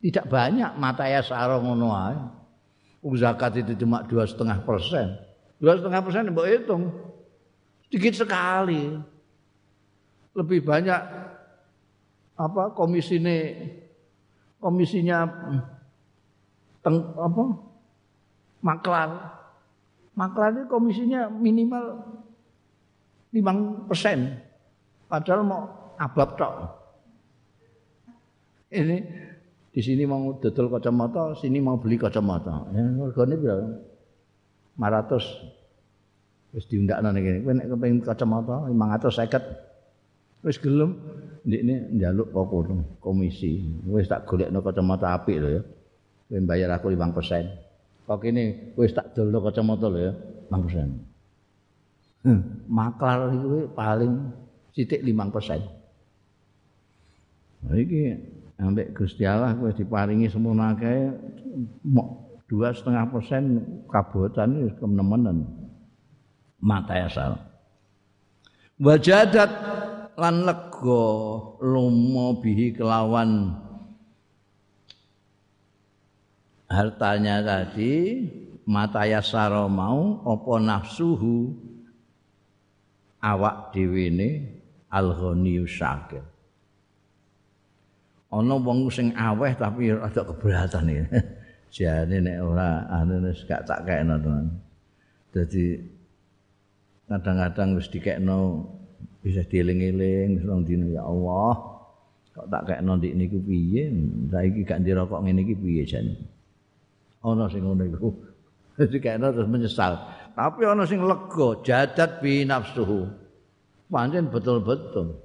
tidak 0.00 0.32
banyak 0.32 0.70
mata 0.80 1.04
yasara 1.04 1.60
ngono 1.60 1.92
ae. 1.92 2.16
Zakat 3.20 3.60
itu 3.60 3.84
cuma 3.84 4.00
dua 4.04 4.24
setengah 4.24 4.64
persen. 4.64 5.12
Dua 5.60 5.76
setengah 5.76 6.00
persen 6.00 6.32
mbok 6.32 6.48
hitung. 6.48 6.88
Sedikit 7.88 8.24
sekali. 8.24 8.96
Lebih 10.32 10.64
banyak 10.64 11.00
apa 12.40 12.72
komisine 12.72 13.36
komisinya 14.56 15.28
teng, 16.80 17.12
apa 17.12 17.44
maklar. 18.64 19.10
Maklar 20.16 20.48
ini 20.56 20.62
komisinya 20.64 21.28
minimal 21.28 21.84
limang 23.34 23.86
persen. 23.86 24.38
Padahal 25.10 25.42
mau 25.42 25.62
abab 25.98 26.38
tok. 26.38 26.54
Ini 28.70 28.96
di 29.70 29.80
sini 29.82 30.06
mau 30.06 30.38
dodol 30.38 30.70
kacamata, 30.70 31.34
sini 31.38 31.58
mau 31.58 31.78
beli 31.78 31.98
kacamata. 31.98 32.70
Ya, 32.74 32.86
regane 32.86 33.34
berapa? 33.38 33.66
500 34.78 36.56
wis 36.56 36.64
diundakno 36.70 37.10
ning 37.14 37.22
kene. 37.26 37.38
Kowe 37.42 37.54
nek 37.54 37.66
kepengin 37.70 38.00
kacamata 38.02 38.56
550 38.70 40.46
wis 40.46 40.56
gelem 40.56 40.96
ndikne 41.44 41.74
njaluk 41.94 42.30
kok 42.32 42.48
komisi. 43.02 43.66
Wis 43.90 44.08
tak 44.08 44.24
golekno 44.26 44.62
kacamata 44.62 45.14
apik 45.14 45.36
lho 45.42 45.48
ya. 45.58 45.62
Kowe 46.30 46.40
bayar 46.46 46.70
aku 46.74 46.94
5%. 46.94 48.06
Kok 48.06 48.18
kene 48.22 48.74
wis 48.78 48.94
tak 48.94 49.14
dolno 49.14 49.38
kacamata 49.42 49.86
lho 49.90 49.98
ya, 49.98 50.12
5%. 50.48 51.09
Hmm, 52.20 52.68
maklar 52.68 53.32
itu 53.32 53.64
paling 53.72 54.28
sithik 54.76 55.00
5%. 55.00 55.64
Nah, 57.60 57.76
iki 57.76 58.16
ambek 58.60 58.92
Gusti 58.92 59.24
Allah 59.24 59.56
wis 59.56 59.76
diparingi 59.76 60.28
semono 60.28 60.64
akeh 60.68 61.12
dua 62.48 62.76
setengah 62.76 63.08
persen 63.08 63.64
kabotan 63.88 64.68
wis 64.68 64.76
kemenemen 64.76 65.48
mata 66.60 67.08
asal. 67.08 67.40
Wajadat 68.80 69.52
lan 70.16 70.44
lega 70.44 71.04
lumo 71.60 72.40
bihi 72.40 72.76
kelawan 72.76 73.56
hartanya 76.68 77.44
tadi 77.44 78.24
mata 78.64 79.04
yasaro 79.04 79.68
mau 79.68 80.24
apa 80.24 80.52
nafsuhu 80.60 81.69
awak 83.20 83.76
dhewe 83.76 84.08
ne 84.12 84.30
al-ghaniyyu 84.90 85.64
syakir 85.68 86.24
ana 88.30 88.54
wong 88.56 88.86
sing 88.88 89.10
aweh 89.18 89.52
tapi 89.58 89.90
rada 89.90 90.22
keberatan 90.22 90.86
iki. 90.86 91.04
Jane 91.76 92.18
nek 92.18 92.38
ora 92.42 92.82
anu 92.90 93.22
gak 93.46 93.62
tak 93.66 93.86
kekno 93.86 94.18
tenan. 94.18 94.46
Dadi 95.30 95.78
kadang-kadang 97.06 97.78
wis 97.78 97.86
dikekno 97.90 98.66
bisa 99.22 99.46
dieling-eling 99.46 100.42
wis 100.42 100.46
dino 100.66 100.86
ya 100.90 101.06
Allah. 101.06 101.54
Kok 102.34 102.46
tak 102.50 102.62
kekno 102.74 102.98
ndik 102.98 103.14
niku 103.14 103.38
piye? 103.42 103.86
Saiki 104.30 104.66
gak 104.66 104.82
ndirokok 104.82 105.22
ngene 105.22 105.46
iki 105.46 105.54
piye 105.54 105.82
jane. 105.86 106.14
Ana 107.22 107.46
sing 107.50 107.62
ngono 107.62 107.86
iku. 107.86 108.10
Terus 108.78 109.48
menyesal. 109.50 109.98
Tapi 110.40 110.64
ana 110.64 110.88
sing 110.88 111.04
lega, 111.04 111.60
jadat 111.60 112.24
bi 112.24 112.48
nafsuhu. 112.48 113.04
Pancen 113.92 114.32
betul-betul 114.32 115.20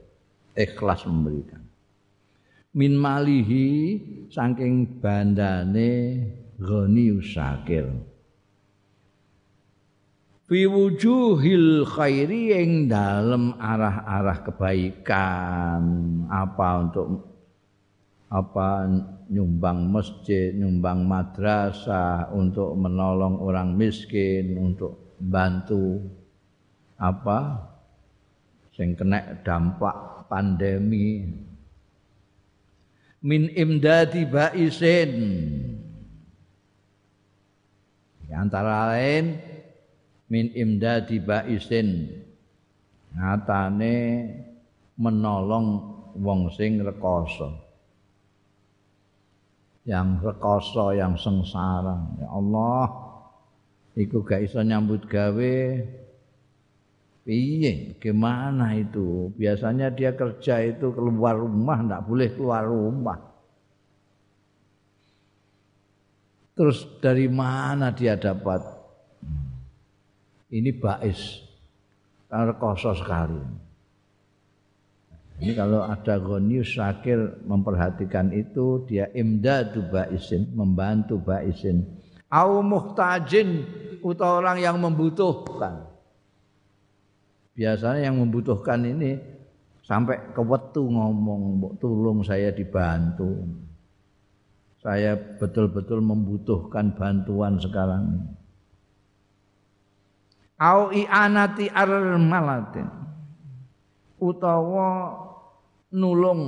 ikhlas 0.59 1.07
memberikan. 1.07 1.65
min 2.75 2.91
malihi 2.99 3.67
saking 4.27 4.99
bandane 4.99 6.27
ghani 6.59 7.15
usakir 7.15 7.87
fi 10.45 10.67
wujuhil 10.67 11.87
khairi 11.87 12.51
ing 12.51 12.91
dalem 12.91 13.55
arah-arah 13.55 14.43
kebaikan 14.43 15.81
apa 16.27 16.67
untuk 16.83 17.07
apa 18.25 18.83
nyumbang 19.31 19.87
masjid, 19.87 20.51
nyumbang 20.51 21.07
madrasah, 21.07 22.35
untuk 22.35 22.75
menolong 22.75 23.39
orang 23.39 23.71
miskin, 23.77 24.59
untuk 24.59 25.04
bantu 25.19 26.03
apa? 26.99 27.71
Sing 28.75 28.95
kena 28.95 29.39
dampak 29.43 30.27
pandemi. 30.27 31.23
Min 33.25 33.49
imdadi 33.55 34.27
baisin. 34.27 35.11
Antara 38.35 38.91
lain 38.91 39.39
min 40.27 40.51
imdadi 40.51 41.23
baisin. 41.23 42.11
Ngatane 43.15 43.95
menolong 44.99 45.67
wong 46.19 46.51
sing 46.51 46.83
rekoso. 46.83 47.63
Yang 49.87 50.35
rekoso 50.35 50.91
yang 50.91 51.15
sengsara. 51.15 51.95
Ya 52.19 52.27
Allah 52.27 53.04
iku 53.95 54.21
gak 54.21 54.43
iso 54.43 54.59
nyambut 54.61 55.07
gawe 55.07 55.55
Piye? 57.25 57.97
Gimana 57.97 58.77
itu? 58.77 59.33
Biasanya 59.33 59.89
dia 59.89 60.13
kerja 60.13 60.61
itu 60.61 60.93
keluar 60.93 61.33
rumah, 61.41 61.81
tidak 61.81 62.01
boleh 62.05 62.29
keluar 62.37 62.63
rumah. 62.69 63.17
Terus 66.53 66.85
dari 67.01 67.25
mana 67.25 67.89
dia 67.89 68.13
dapat? 68.13 68.61
Ini 70.53 70.69
bais. 70.77 71.41
Kosong 72.29 72.93
sekali. 72.93 73.41
Ini 75.41 75.51
kalau 75.57 75.83
ada 75.83 76.15
gonius 76.21 76.77
sakir 76.77 77.41
memperhatikan 77.43 78.31
itu, 78.31 78.85
dia 78.85 79.09
imdadu 79.17 79.81
baisin, 79.89 80.47
membantu 80.53 81.19
baisin. 81.19 82.04
Au 82.35 82.59
muhtajin, 82.59 83.63
atau 84.03 84.43
orang 84.43 84.59
yang 84.59 84.75
membutuhkan. 84.75 85.87
Biasanya 87.55 88.11
yang 88.11 88.19
membutuhkan 88.19 88.83
ini 88.83 89.15
sampai 89.87 90.35
ke 90.35 90.43
wetu 90.43 90.83
ngomong 90.83 91.79
tolong 91.79 92.19
saya 92.27 92.51
dibantu. 92.51 93.47
Saya 94.83 95.15
betul-betul 95.15 96.03
membutuhkan 96.03 96.91
bantuan 96.93 97.55
sekarang 97.57 98.35
au 100.59 100.91
i'anati 100.91 101.67
armalatin 101.67 102.87
utawa 104.23 105.19
nulung 105.91 106.43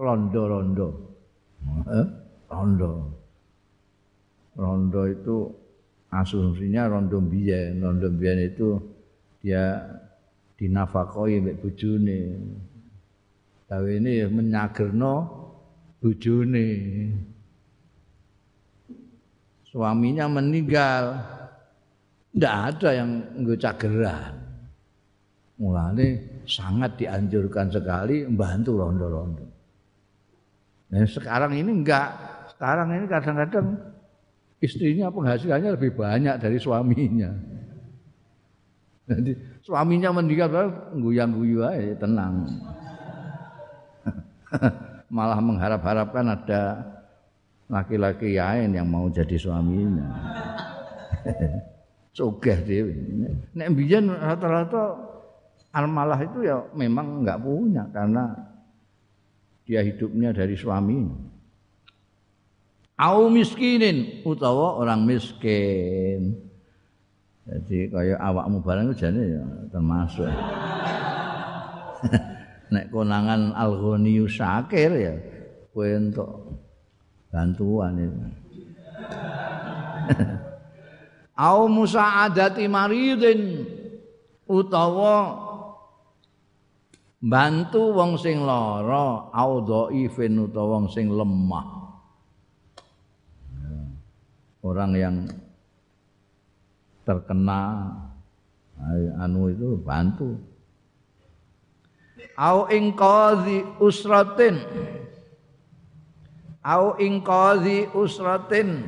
rondo-rondo 0.00 0.88
eh? 1.92 2.06
rondo 2.48 3.19
rondo 4.58 5.06
itu 5.06 5.36
asumsinya 6.10 6.90
rondo 6.90 7.22
biyen 7.22 7.78
rondo 7.78 8.10
biyen 8.10 8.50
itu 8.50 8.80
dia 9.40 9.80
dinafakoi 10.60 11.40
mbek 11.40 11.56
bojone. 11.64 12.20
Gawe 13.64 13.88
ini 13.88 14.20
ya 14.20 14.28
menyagerno 14.28 15.14
bojone. 16.04 16.68
Suaminya 19.64 20.28
meninggal. 20.28 21.04
Tidak 22.30 22.54
ada 22.54 22.88
yang 22.94 23.10
nggo 23.42 23.56
cageran. 23.58 24.34
Mulane 25.58 26.06
sangat 26.46 27.00
dianjurkan 27.00 27.68
sekali 27.72 28.22
membantu 28.22 28.70
rondo-rondo. 28.80 29.46
Dan 30.90 31.06
sekarang 31.06 31.54
ini 31.58 31.70
enggak. 31.70 32.10
Sekarang 32.54 32.90
ini 32.94 33.06
kadang-kadang 33.06 33.66
istrinya 34.60 35.08
penghasilannya 35.08 35.74
lebih 35.74 35.96
banyak 35.96 36.36
dari 36.36 36.60
suaminya. 36.60 37.32
Jadi 39.10 39.34
suaminya 39.66 40.14
meninggal 40.14 40.70
guyang-guyu 40.94 41.66
aja 41.66 41.98
tenang. 41.98 42.46
Malah 45.16 45.40
mengharap-harapkan 45.42 46.26
ada 46.30 46.62
laki-laki 47.66 48.38
lain 48.38 48.70
yang 48.70 48.86
mau 48.86 49.10
jadi 49.10 49.34
suaminya. 49.34 50.06
Sugih 52.16 52.58
dhewe. 52.62 52.94
Nek 53.54 53.68
mbiyen 53.74 54.10
rata-rata 54.14 54.94
almalah 55.74 56.18
itu 56.22 56.46
ya 56.46 56.62
memang 56.74 57.22
enggak 57.22 57.38
punya 57.42 57.86
karena 57.90 58.34
dia 59.62 59.82
hidupnya 59.86 60.34
dari 60.34 60.58
suaminya. 60.58 61.29
Au 63.00 63.32
miskinin 63.32 64.20
utawa 64.28 64.76
orang 64.76 65.08
miskin. 65.08 66.36
Jadi 67.48 67.88
kaya 67.88 68.20
awakmu 68.20 68.60
barang 68.60 68.92
itu 68.92 69.00
jane 69.00 69.40
ya 69.40 69.44
termasuk. 69.72 70.28
Nek 72.76 72.92
konangan 72.92 73.56
Al-Ghaniyu 73.56 74.28
Syakir 74.28 74.92
ya 75.00 75.16
kowe 75.72 75.88
entuk 75.88 76.60
bantuan 77.32 77.96
itu. 77.96 78.20
Au 81.40 81.72
musa'adati 81.72 82.68
maridin 82.68 83.64
utawa 84.44 85.40
bantu 87.16 87.96
wong 87.96 88.20
sing 88.20 88.44
lara 88.44 89.32
au 89.32 89.64
dhaifin 89.64 90.36
utawa 90.36 90.84
wong 90.84 90.92
sing 90.92 91.08
lemah. 91.08 91.79
Orang 94.60 94.92
yang 94.92 95.24
terkena 97.08 97.96
anu 99.16 99.48
itu 99.48 99.76
bantu. 99.80 100.36
Au 102.36 102.68
ing 102.68 102.92
qadhi 102.96 103.64
usratin. 103.80 104.60
Au 106.60 106.96
ing 107.00 107.24
qadhi 107.24 107.88
usratin. 107.92 108.84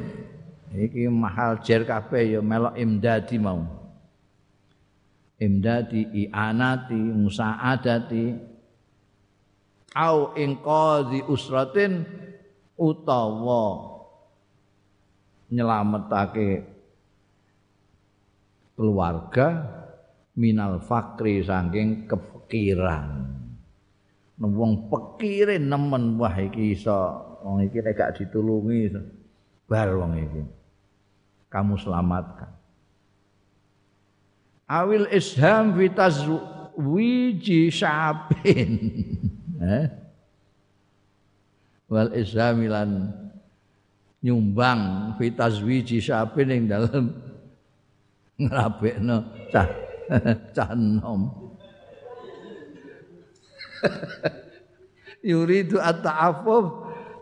Iki 0.73 1.09
mahal 1.12 1.61
jer 1.61 1.85
kabeh 1.85 2.37
ya 2.37 2.41
melok 2.41 2.77
imdadi 2.77 3.37
mau. 3.37 3.64
Imdadi 5.37 6.29
i'anati 6.29 6.97
musa'adati. 6.97 8.25
Au 9.93 10.33
ing 10.37 10.57
qadhi 10.64 11.20
usratin 11.29 12.05
utawa 12.81 13.91
nyelametake 15.53 16.64
keluarga 18.72 19.68
minal 20.32 20.80
fakri 20.80 21.44
saking 21.44 22.09
kepikiran 22.09 23.36
wong 24.40 24.88
pekire 24.88 25.61
nemen 25.61 26.16
wah 26.16 26.32
iki 26.34 26.74
iso 26.74 26.96
wong 27.44 27.68
iki 27.68 27.78
nek 27.84 27.94
gak 27.94 28.12
ditulungi 28.16 28.90
bar 29.68 29.92
wong 29.92 30.18
iki 30.18 30.42
kamu 31.53 31.76
selamatkan. 31.76 32.48
Awil 34.64 35.05
isham 35.12 35.76
fi 35.76 35.92
tazwiji 35.92 37.68
syabin. 37.68 38.72
Eh? 39.62 39.86
Wal 41.86 42.18
ishamilan 42.18 43.14
nyumbang 44.23 45.14
fi 45.18 45.35
tazwiji 45.35 45.99
syabin 45.99 46.55
ing 46.55 46.64
dalem 46.70 47.11
ngrabekno 48.43 49.51
cah 49.51 49.68
cah 50.57 50.70
enom. 50.73 51.31
Yuridu 55.31 55.79
at-ta'affuf 55.79 56.66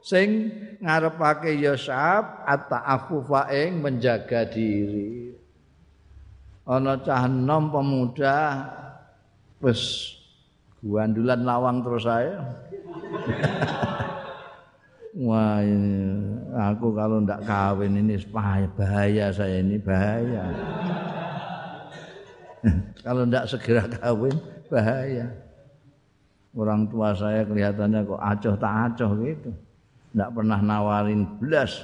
sing 0.05 0.53
ngarepake 0.81 1.57
ya 1.61 1.77
syab 1.77 2.45
at-ta'affufa 2.49 3.53
ing 3.53 3.81
menjaga 3.81 4.49
diri. 4.49 5.33
Ana 6.69 7.01
cah 7.01 7.25
enom 7.29 7.73
pemuda 7.73 8.69
wis 9.61 10.15
guandulan 10.81 11.45
lawang 11.45 11.85
terus 11.85 12.09
saya 12.09 12.41
Wah, 15.11 15.59
ini, 15.59 16.23
aku 16.55 16.95
kalau 16.95 17.19
ndak 17.19 17.43
kawin 17.43 17.99
ini 17.99 18.15
bahaya 18.31 19.35
saya 19.35 19.59
ini 19.59 19.75
bahaya. 19.83 20.47
kalau 23.05 23.27
ndak 23.27 23.51
segera 23.51 23.91
kawin 23.91 24.39
bahaya. 24.71 25.27
Orang 26.55 26.87
tua 26.87 27.11
saya 27.15 27.43
kelihatannya 27.43 28.07
kok 28.07 28.23
acoh 28.23 28.55
tak 28.55 28.75
acoh 28.95 29.11
gitu. 29.27 29.51
Ndak 30.15 30.31
pernah 30.31 30.63
nawarin 30.63 31.27
belas. 31.43 31.83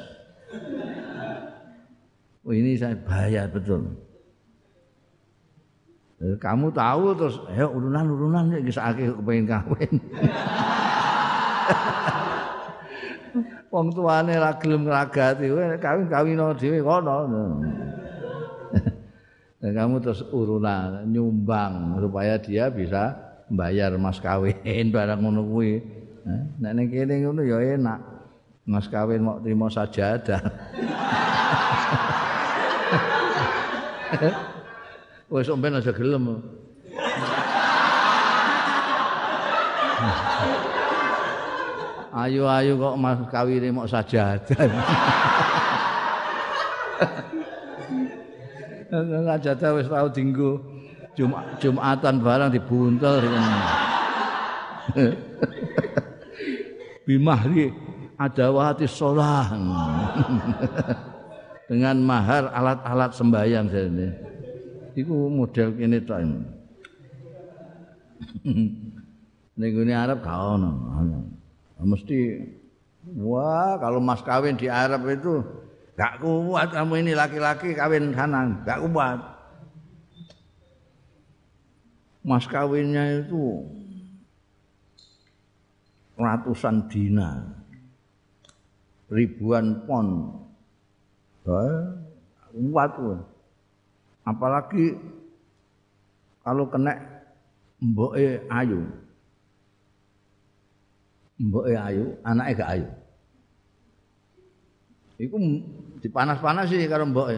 Oh, 2.47 2.55
ini 2.55 2.79
saya 2.79 2.95
bahaya 2.95 3.51
betul. 3.51 3.91
Kamu 6.39 6.70
tahu 6.70 7.11
terus, 7.18 7.43
ayo 7.51 7.74
urunan-urunan 7.74 8.55
ya 8.55 8.62
bisa 8.62 8.87
akhir 8.87 9.18
kepengen 9.18 9.51
kawin. 9.51 9.99
wong 13.71 13.93
tuane 13.95 14.35
ra 14.39 14.57
gelem 14.59 14.87
ngragati 14.87 15.47
kawin-kawino 15.83 16.55
dhewe 16.55 16.81
kono. 16.83 17.17
Dan 19.57 19.73
kamu 19.73 19.99
terus 20.05 20.23
urunan 20.31 21.09
nyumbang 21.09 21.99
supaya 21.99 22.39
dia 22.39 22.71
bisa 22.71 23.17
bayar 23.51 23.97
mas 23.99 24.21
kawin 24.23 24.55
barang 24.95 25.19
ngono 25.19 25.43
kuwi. 25.43 25.83
Nek 26.61 26.73
ning 26.77 26.87
kene 26.93 27.25
ngono 27.25 27.43
ya 27.43 27.59
enak. 27.75 28.01
Mas 28.67 28.91
kawin 28.91 29.23
mau 29.23 29.39
terima 29.39 29.71
sajadah. 29.71 30.43
Wes 35.31 35.47
sampean 35.51 35.79
aja 35.79 35.91
gelem. 35.91 36.39
Ayu-ayu 42.17 42.81
kok 42.81 42.97
mas 42.97 43.21
kawine 43.29 43.69
mok 43.69 43.93
sajadah. 43.93 44.57
Sajadah 49.29 49.71
wis 49.77 49.89
tau 49.93 50.09
dinggo 50.09 50.64
Jumatan 51.61 52.21
barang 52.21 52.53
dibuntel 52.53 53.25
Bimahri 57.09 57.73
adawati 58.21 58.85
sholah 58.85 59.49
dengan 61.67 61.97
mahar 62.05 62.53
alat-alat 62.53 63.11
sembahyang 63.17 63.67
ini. 63.73 64.09
Iku 64.97 65.29
model 65.33 65.73
kene 65.77 65.99
tok. 66.05 66.21
Ning 69.57 69.93
Arab 69.93 70.21
gak 70.21 70.37
ono. 70.37 71.36
Mesti 71.85 72.41
wah 73.20 73.77
kalau 73.77 74.01
mas 74.01 74.24
kawin 74.24 74.57
di 74.57 74.66
Arab 74.72 75.05
itu 75.12 75.45
gak 75.97 76.20
kuat 76.24 76.72
kamu 76.72 77.05
ini 77.05 77.12
laki-laki 77.12 77.77
kawin 77.77 78.16
sana 78.16 78.64
gak 78.64 78.81
kuat. 78.89 79.20
Mas 82.27 82.43
kawinnya 82.51 83.22
itu 83.22 83.62
ratusan 86.18 86.91
dina 86.91 87.45
ribuan 89.07 89.87
pon. 89.87 90.35
Kuat 91.47 92.93
apalagi 94.27 94.99
kalau 96.43 96.66
kena 96.66 96.99
mboke 97.79 98.43
ayu 98.51 99.05
mboke 101.41 101.72
ayu, 101.76 102.16
anake 102.24 102.57
gak 102.57 102.70
ayu. 102.76 102.89
Iku 105.16 105.37
dipanas-panas 106.05 106.68
sih 106.68 106.89
karo 106.89 107.09
mboke. 107.09 107.37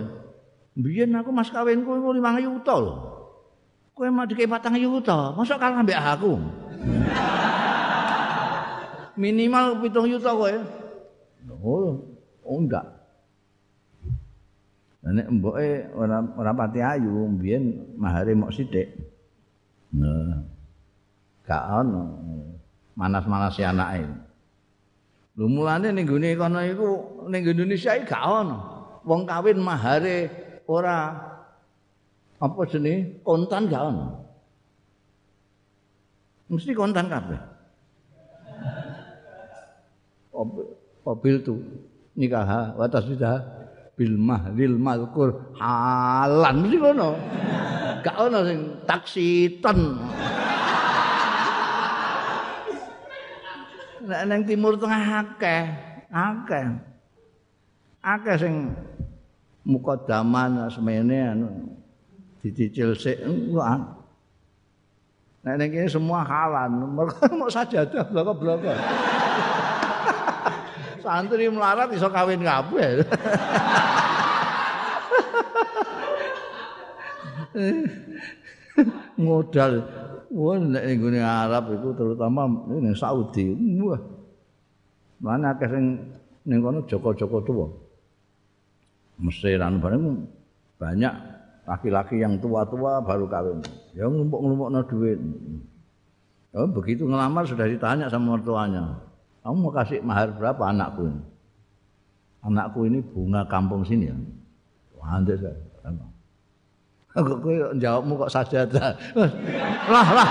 Biyen 0.78 1.14
aku 1.18 1.34
mas 1.34 1.50
kawinku 1.50 1.98
iku 1.98 2.14
5 2.14 2.46
juta 2.46 2.74
lho. 2.78 2.94
Kowe 3.94 4.06
mau 4.14 4.26
dikei 4.30 4.46
4 4.46 4.78
juta, 4.78 5.34
mosok 5.34 5.58
kalah 5.58 5.82
mbek 5.82 5.98
aku. 5.98 6.38
Minimal 9.22 9.82
7 9.82 10.12
juta 10.14 10.30
kowe. 10.30 10.54
Oh, 11.58 11.98
oh 12.46 12.58
enggak. 12.58 12.86
Nek 15.02 15.26
mboke 15.32 15.88
ora 15.96 16.20
ora 16.36 16.52
pati 16.54 16.84
ayu, 16.84 17.26
biyen 17.38 17.96
mahare 17.98 18.34
mok 18.38 18.54
sithik. 18.54 18.94
Nah. 19.94 20.58
Gak 21.48 21.64
ono. 21.64 22.04
Manas-manasi 22.98 23.62
anake. 23.62 24.10
Lho 25.38 25.46
mulane 25.46 25.94
ning 25.94 26.02
gone 26.02 26.34
kono 26.34 26.58
iku 26.66 26.88
ning 27.30 27.46
Indonesia 27.46 27.94
iki 27.94 28.10
gak 28.10 28.26
ono. 28.26 28.58
Wong 29.06 29.22
kawin 29.22 29.62
mahare 29.62 30.26
ora 30.66 31.14
apa 32.42 32.60
jenenge 32.66 33.22
kontan 33.22 33.70
gak 33.70 33.86
ono. 33.86 34.06
Mesti 36.50 36.74
kontan 36.74 37.06
kabeh. 37.06 37.38
Mobil 41.06 41.34
tu 41.46 41.62
nikah 42.18 42.74
wa 42.74 42.90
tasbih 42.90 43.22
bil 43.94 44.14
mahril 44.18 44.74
malkur 44.74 45.54
halan 45.54 46.66
mesti 46.66 46.78
kono. 46.82 47.10
Gak 48.02 48.16
ono 48.18 48.38
sing 48.42 48.58
taksiton. 48.90 49.78
Nek 54.08 54.48
timur 54.48 54.80
tengah 54.80 55.20
akeh, 55.20 55.64
akeh. 56.08 56.64
Akeh 58.00 58.36
sing 58.40 58.72
mukadaman 59.68 60.72
semene 60.72 61.36
anu 61.36 61.76
dicicil 62.40 62.96
sik 62.96 63.20
enggak. 63.20 63.84
Nek 65.44 65.54
ning 65.60 65.68
kene 65.70 65.88
semua 65.92 66.24
halan, 66.24 66.88
mergo 66.88 67.20
mau 67.38 67.52
sajadah 67.52 68.08
bloko-bloko. 68.08 68.72
Santri 71.04 71.52
melarat 71.52 71.92
iso 71.92 72.08
kawin 72.08 72.42
kabeh. 72.42 73.04
modal 79.18 79.82
Wah, 80.28 80.60
nek 80.60 80.84
ning 80.84 81.24
Arab 81.24 81.72
itu 81.72 81.88
terutama 81.96 82.44
ning 82.68 82.92
Saudi. 82.92 83.52
Wah. 83.80 84.00
Mana 85.18 85.56
akeh 85.56 85.68
sing 85.68 85.84
ning 86.44 86.58
kono 86.60 86.84
Joko-joko 86.84 87.38
tuwa. 87.42 87.66
Mesir 89.18 89.58
anu 89.58 89.82
bareng 89.82 90.24
banyak 90.78 91.14
laki-laki 91.66 92.22
yang 92.22 92.38
tua-tua 92.38 93.02
baru 93.02 93.26
kawin. 93.26 93.58
Ya 93.92 94.06
ngumpuk-ngumpukno 94.06 94.80
duit. 94.86 95.18
Oh, 96.56 96.64
begitu 96.70 97.04
ngelamar 97.04 97.44
sudah 97.44 97.68
ditanya 97.68 98.08
sama 98.08 98.38
mertuanya. 98.38 98.96
Kamu 99.44 99.68
mau 99.68 99.72
kasih 99.74 100.00
mahar 100.00 100.32
berapa 100.32 100.60
anakku 100.70 101.08
ini? 101.08 101.20
anakku 102.44 102.86
ini 102.86 102.98
bunga 103.02 103.44
kampung 103.50 103.84
sini 103.84 104.08
ya. 104.08 104.16
Wandek 104.98 105.36
saya. 105.42 105.67
Kok 107.18 107.38
kowe 107.42 107.56
jawabmu 107.74 108.14
kok 108.14 108.30
sajadah. 108.30 108.94
Lah 109.90 110.08
lah. 110.14 110.28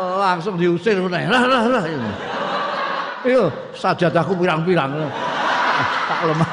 Langsung 0.00 0.56
diusir 0.56 0.96
meneh. 0.96 1.28
Lah 1.28 1.44
lah 1.44 1.64
lah. 1.68 1.84
Iyo 3.28 3.52
sajadahku 3.76 4.32
pirang-pirang. 4.40 4.96
Tak 6.08 6.20
lemah. 6.24 6.50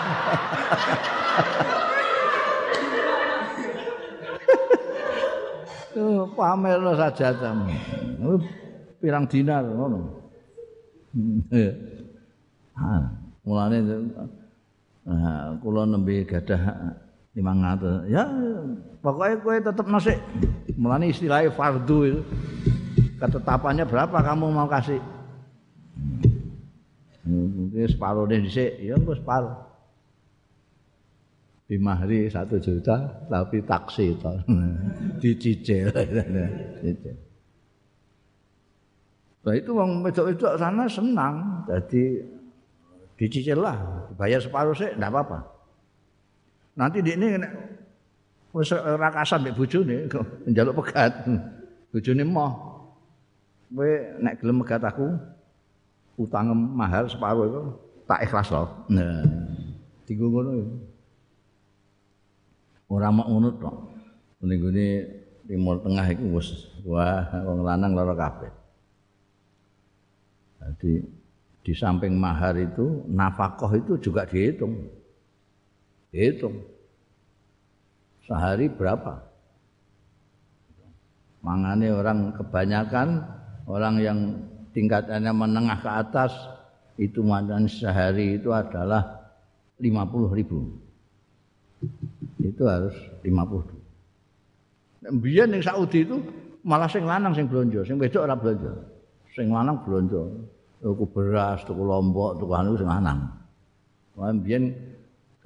Tuh 5.95 6.27
pamer 6.35 6.79
sajadah. 6.83 7.51
Pirang 8.99 9.23
dinar 9.31 9.63
ngono. 9.63 10.19
Ha, 12.77 12.93
mulane 13.41 13.81
nah, 15.01 15.57
kula 15.57 15.89
nembe 15.89 16.21
gadah 16.27 16.61
500. 17.37 18.09
Ya 18.09 18.25
pokoknya 19.05 19.35
kowe 19.45 19.57
tetep 19.61 19.85
nasi. 19.85 20.17
Mulane 20.73 21.13
istilahnya 21.13 21.53
fardu 21.53 21.97
itu. 22.09 22.21
Ketetapannya 23.17 23.85
berapa 23.85 24.17
kamu 24.17 24.45
mau 24.49 24.69
kasih? 24.69 25.01
Mungkin 27.27 27.89
separuh 27.89 28.29
deh 28.29 28.39
dhisik, 28.41 28.77
ya 28.81 28.93
engko 28.97 29.13
separuh. 29.17 29.53
Bimahri 31.67 32.31
satu 32.31 32.57
juta 32.57 33.25
tapi 33.27 33.59
taksi 33.65 34.15
to. 34.17 34.33
Dicicil. 35.21 35.91
Dicicil. 36.81 37.27
Nah 39.47 39.55
itu 39.55 39.71
wong 39.71 40.03
wedok-wedok 40.03 40.59
sana 40.59 40.83
senang. 40.91 41.63
Jadi 41.71 42.19
dicicil 43.15 43.63
lah, 43.63 43.79
bayar 44.19 44.43
separuh 44.43 44.75
sih 44.75 44.91
enggak 44.91 45.07
apa-apa. 45.07 45.56
Nanti 46.77 47.01
di 47.01 47.17
ini 47.17 47.41
wis 48.53 48.69
rakasan 48.71 49.49
mek 49.49 49.57
bojone 49.57 50.05
njaluk 50.45 50.85
pegat. 50.85 51.25
Bojone 51.89 52.23
moh. 52.23 52.53
Kowe 53.73 53.91
nek 54.21 54.37
gelem 54.39 54.63
megat 54.63 54.85
aku 54.85 55.11
utang 56.15 56.53
mahal 56.53 57.09
separuh 57.09 57.45
itu 57.49 57.61
tak 58.07 58.23
ikhlas 58.29 58.47
loh. 58.53 58.69
Nah, 58.87 59.25
tinggu 60.07 60.31
ngono 60.31 60.51
ya. 60.55 60.65
Ora 62.87 63.09
mak 63.11 63.27
ngono 63.27 63.49
tok. 63.59 63.75
Ning 64.45 64.57
gone 64.61 64.87
Timur 65.47 65.79
Tengah 65.81 66.05
iku 66.13 66.25
wis 66.37 66.49
wah 66.85 67.25
wong 67.43 67.65
lanang 67.65 67.97
lara 67.97 68.15
kabeh. 68.15 68.51
Jadi 70.61 70.93
di 71.63 71.73
samping 71.75 72.15
mahar 72.15 72.55
itu 72.55 73.03
nafkah 73.09 73.71
itu 73.75 73.99
juga 73.99 74.23
dihitung. 74.29 74.77
Dihitung. 76.17 76.65
Sehari 78.25 78.73
berapa? 78.73 79.21
Mangane 81.45 81.93
orang 81.93 82.33
kebanyakan 82.33 83.21
orang 83.69 83.95
yang 84.01 84.19
tingkatannya 84.73 85.29
menengah 85.29 85.77
ke 85.77 85.89
atas 85.93 86.33
itu 86.97 87.21
mandan 87.21 87.69
sehari 87.69 88.41
itu 88.41 88.49
adalah 88.49 89.29
50 89.77 90.33
ribu. 90.33 90.73
Itu 92.41 92.65
harus 92.65 92.97
50 93.21 93.77
biar 95.07 95.47
yang 95.47 95.63
Saudi 95.63 96.03
itu 96.03 96.19
malah 96.67 96.89
sing 96.91 97.07
lanang 97.07 97.31
sing 97.31 97.47
belanja 97.47 97.85
sing 97.87 97.95
wedok 97.95 98.27
ora 98.27 98.35
belanja 98.35 98.73
sing 99.31 99.47
lanang 99.47 99.79
belanja 99.85 100.21
tuku 100.83 101.05
beras 101.15 101.63
tuku 101.63 101.79
lombok 101.79 102.41
tuku 102.41 102.53
anu 102.53 102.75
sing 102.75 102.89
lanang. 102.89 103.19
Wah, 104.17 104.33
biyen 104.33 104.73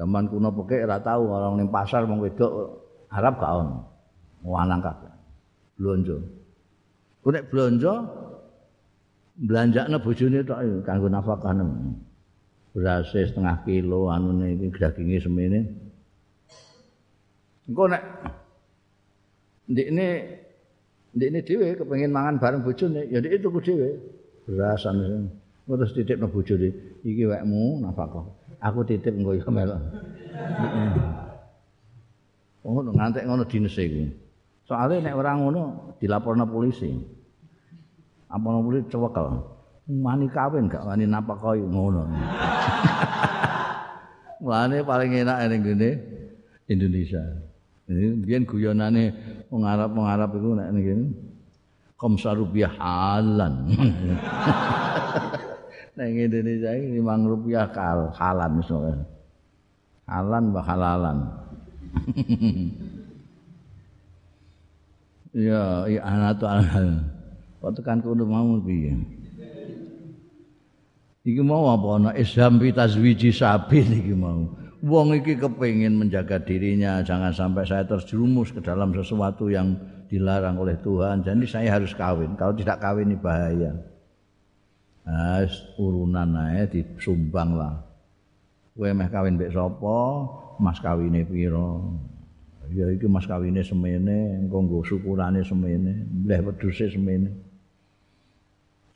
zaman 0.01 0.25
kuno 0.33 0.49
peke 0.49 0.81
ora 0.81 0.97
tahu 0.97 1.29
orang 1.29 1.61
ning 1.61 1.69
pasar 1.69 2.09
wong 2.09 2.25
wedok 2.25 2.81
Arab 3.13 3.37
gak 3.37 3.53
ono. 3.53 3.77
Lanang 4.41 4.81
kabeh. 4.81 5.13
Blonjo. 5.77 6.17
Ku 7.21 7.29
nek 7.29 7.53
blonjo 7.53 7.93
belanjakne 9.37 9.97
bojone 10.01 10.41
tok 10.41 10.59
kanggo 10.85 11.07
nafkah 11.09 11.53
nang 11.53 11.97
beras 12.73 13.09
setengah 13.11 13.63
kilo 13.65 14.11
anune 14.13 14.55
iki 14.55 14.69
daginge 14.77 15.17
semene 15.17 15.59
engko 17.67 17.83
nek 17.89 18.03
ndekne 19.71 20.07
ndekne 21.15 21.39
dhewe 21.47 21.67
kepengin 21.79 22.11
mangan 22.13 22.37
bareng 22.37 22.61
bojone 22.63 23.07
ya 23.09 23.17
ndek 23.17 23.41
tuku 23.41 23.59
dhewe 23.65 23.89
beras 24.45 24.85
anu 24.85 25.29
terus 25.67 25.91
titipno 25.95 26.27
bojone 26.27 26.69
iki 27.01 27.23
wekmu 27.25 27.81
nafkah 27.81 28.25
aku 28.61 28.79
titip 28.85 29.13
engko 29.17 29.35
ya 29.35 29.45
melok 29.49 29.81
Oh, 32.61 32.77
ngantek 32.77 33.25
ngono 33.25 33.41
dinese 33.49 33.89
iku. 33.89 34.05
Soale 34.69 35.01
nek 35.01 35.17
ora 35.17 35.33
ngono 35.33 35.97
dilaporno 35.97 36.45
polisi. 36.45 36.93
apa 38.31 38.47
nomor 38.47 38.79
itu 38.79 38.95
cewekel 38.95 39.43
wani 39.91 40.31
kawin 40.31 40.71
gak 40.71 40.87
wani 40.87 41.03
napa 41.03 41.35
koi 41.35 41.59
ngono. 41.59 42.07
Wani 44.41 44.81
paling 44.81 45.13
enak 45.21 45.37
ini 45.45 45.55
gini 45.61 45.89
Indonesia. 46.65 47.21
Ini 47.85 48.25
biar 48.25 48.41
guyonane 48.41 49.03
mengarap 49.53 49.93
mengarap 49.93 50.33
itu 50.33 50.49
nek 50.57 50.69
gini 50.81 51.05
komsa 51.93 52.33
rupiah 52.33 52.73
halan 52.81 53.69
nek 55.97 56.09
Indonesia 56.11 56.71
ini 56.75 56.99
lima 56.99 57.15
rupiah 57.19 57.67
kal 57.71 58.11
halan 58.15 58.51
misalnya 58.59 59.05
halan 60.07 60.51
bah 60.51 60.63
halalan 60.63 61.17
ya 65.47 65.87
iya 65.87 66.01
anak 66.03 66.39
tuh 66.39 66.47
anak 66.47 67.11
Kok 67.61 67.77
tekan 67.77 68.01
kono 68.01 68.25
mau 68.25 68.57
piye? 68.57 68.97
Iki 71.21 71.45
mau 71.45 71.69
apa 71.69 71.87
ana 72.01 72.11
isham 72.17 72.57
bi 72.57 72.73
tazwiji 72.73 73.29
sabil 73.29 73.85
iki 73.85 74.17
mau. 74.17 74.49
Wong 74.81 75.21
iki 75.21 75.37
kepengin 75.37 75.93
menjaga 75.93 76.41
dirinya 76.41 77.05
jangan 77.05 77.29
sampai 77.29 77.69
saya 77.69 77.85
terjerumus 77.85 78.49
ke 78.49 78.65
dalam 78.65 78.89
sesuatu 78.97 79.53
yang 79.53 79.77
dilarang 80.09 80.57
oleh 80.57 80.73
Tuhan. 80.81 81.21
Jadi 81.21 81.45
saya 81.45 81.77
harus 81.77 81.93
kawin. 81.93 82.33
Kalau 82.33 82.57
tidak 82.57 82.81
kawin 82.81 83.13
ini 83.13 83.17
bahaya. 83.21 83.77
Nah, 85.11 85.43
urunan 85.75 86.31
ae 86.39 86.63
disumbang 86.71 87.59
lah. 87.59 87.83
Kowe 88.71 88.87
meh 88.95 89.11
kawin 89.11 89.35
mbek 89.35 89.51
sapa? 89.51 89.97
Mas 90.55 90.79
kawine 90.79 91.27
pira? 91.27 91.83
Ya 92.71 92.87
iki 92.87 93.11
mas 93.11 93.27
kawine 93.27 93.59
semene, 93.59 94.39
engko 94.39 94.63
nggo 94.63 94.79
syukurane 94.87 95.43
semene, 95.43 96.07
mleh 96.07 96.39
wedhuse 96.39 96.87
semene. 96.87 97.51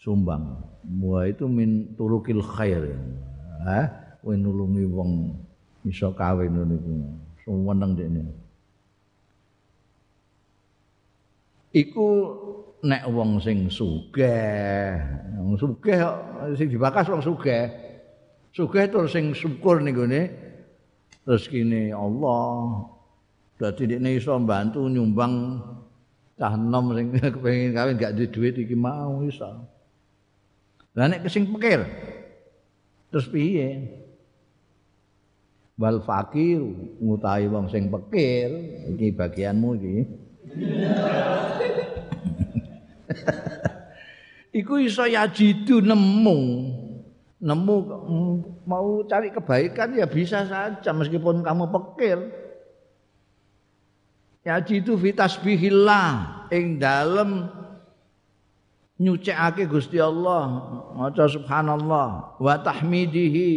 sumbang. 0.05 0.61
Wa 1.01 1.25
itu 1.25 1.49
min 1.49 1.97
turukil 1.97 2.45
khair. 2.45 2.93
Ha? 3.65 3.81
Kowe 4.21 4.37
nulungi 4.37 4.85
wong 4.85 5.33
iso 5.89 6.13
kawin 6.13 6.53
niku. 6.53 6.93
Suweneng 7.41 7.97
dekne. 7.97 8.23
Iku 11.75 12.07
nek 12.87 13.03
wong 13.11 13.43
sing 13.43 13.67
sugih, 13.67 14.95
wong 15.35 15.59
sugih 15.59 15.99
sing 16.55 16.71
dibakas 16.71 17.11
wong 17.11 17.19
sugih. 17.19 17.67
Sugih 18.55 18.87
terus 18.87 19.11
sing 19.11 19.35
syukur 19.35 19.83
niku 19.83 20.07
ne. 20.07 20.31
Terus 21.27 21.51
kene 21.51 21.91
Allah 21.91 22.87
dadi 23.59 23.91
dekne 23.91 24.15
iso 24.15 24.31
mbantu 24.39 24.87
nyumbang 24.87 25.59
cah 26.39 26.55
enom 26.55 26.95
sing 26.95 27.11
kepengin 27.35 27.75
kawin 27.75 27.99
gak 27.99 28.15
duwe 28.15 28.31
duit 28.31 28.55
iki 28.55 28.75
mau 28.79 29.19
iso. 29.27 29.67
Lah 30.95 31.11
nek 31.11 31.27
sing 31.27 31.43
pikir 31.51 31.83
terus 33.11 33.27
piye? 33.27 33.83
Wal 35.75 35.99
fakir 35.99 36.63
ngutahi 37.03 37.51
wong 37.51 37.67
sing 37.67 37.91
pikir 37.91 38.47
iki 38.95 39.11
bagianmu 39.11 39.75
iki. 39.75 39.97
Iku 44.59 44.79
iso 44.79 45.03
yajidu 45.03 45.83
nemu. 45.83 46.39
Nemu 47.43 47.75
mau 48.63 49.03
cari 49.05 49.29
kebaikan 49.29 49.93
ya 49.93 50.07
bisa 50.07 50.47
saja 50.47 50.95
meskipun 50.95 51.43
kamu 51.43 51.67
pikir. 51.69 52.17
Yajidu 54.45 54.95
fitasbihillah 54.95 56.47
ing 56.53 56.79
dalem 56.79 57.51
nyucikake 58.95 59.67
Gusti 59.67 59.99
Allah 59.99 60.47
maca 60.95 61.27
subhanallah 61.27 62.39
wa 62.39 62.55
tahmidihi 62.63 63.51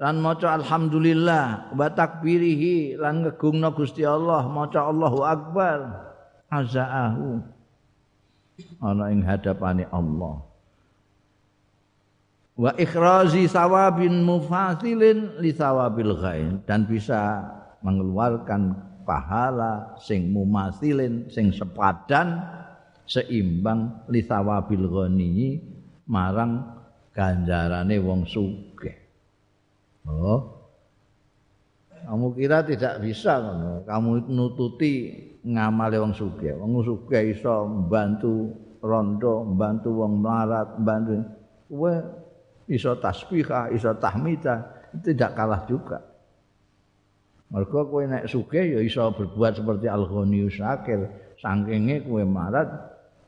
lan 0.00 0.22
maca 0.22 0.56
alhamdulillah 0.56 1.76
wa 1.76 1.88
takbirihi 1.92 2.96
lan 2.96 3.26
ngegungna 3.26 3.74
Gusti 3.74 4.06
Allah 4.06 4.48
maca 4.48 4.88
Allahu 4.88 5.26
akbar 5.26 6.07
azaahu. 6.50 7.40
Ana 8.82 9.14
ing 9.14 9.22
hadapane 9.22 9.86
Allah. 9.94 10.42
Wa 12.58 12.74
ikhrazi 12.74 13.46
sawabin 13.46 14.26
mufasilin 14.26 15.38
li 15.38 15.54
sawabil 15.54 16.12
ghain. 16.18 16.58
Dan 16.66 16.90
bisa 16.90 17.46
mengeluarkan 17.86 18.74
pahala 19.06 19.94
sing 20.02 20.34
mumasilin 20.34 21.30
sing 21.30 21.54
sepadan 21.54 22.42
seimbang 23.08 24.04
li 24.12 24.20
sawabil 24.20 24.84
ghani 24.84 25.62
marang 26.10 26.66
ganjarane 27.14 27.96
wong 28.02 28.28
sugih. 28.28 28.96
Oh. 30.04 30.58
Kamu 31.98 32.32
kira 32.32 32.62
tidak 32.64 33.04
bisa 33.04 33.36
kamu 33.84 34.30
nututi 34.30 35.12
ngamale 35.48 35.96
wong 35.96 36.12
sugih 36.12 36.52
wong 36.60 36.84
sugih 36.84 37.32
iso 37.32 37.64
membantu 37.64 38.52
rondo 38.84 39.48
membantu 39.48 39.88
wong 40.04 40.20
melarat 40.20 40.76
membantu 40.76 41.12
kowe 41.68 41.94
iso 42.68 42.92
tasbihah, 43.00 43.72
iso 43.72 43.96
tahmidah, 43.96 44.92
tidak 45.00 45.32
kalah 45.32 45.64
juga. 45.64 45.98
Mergo 47.48 47.88
kowe 47.88 48.04
nek 48.04 48.28
sugih 48.28 48.76
ya 48.76 48.80
iso 48.84 49.08
berbuat 49.16 49.56
seperti 49.56 49.88
Al-Ghaniyus 49.88 50.60
Syakir, 50.60 51.00
sangkinge 51.40 52.04
kowe 52.04 52.20
marat 52.28 52.68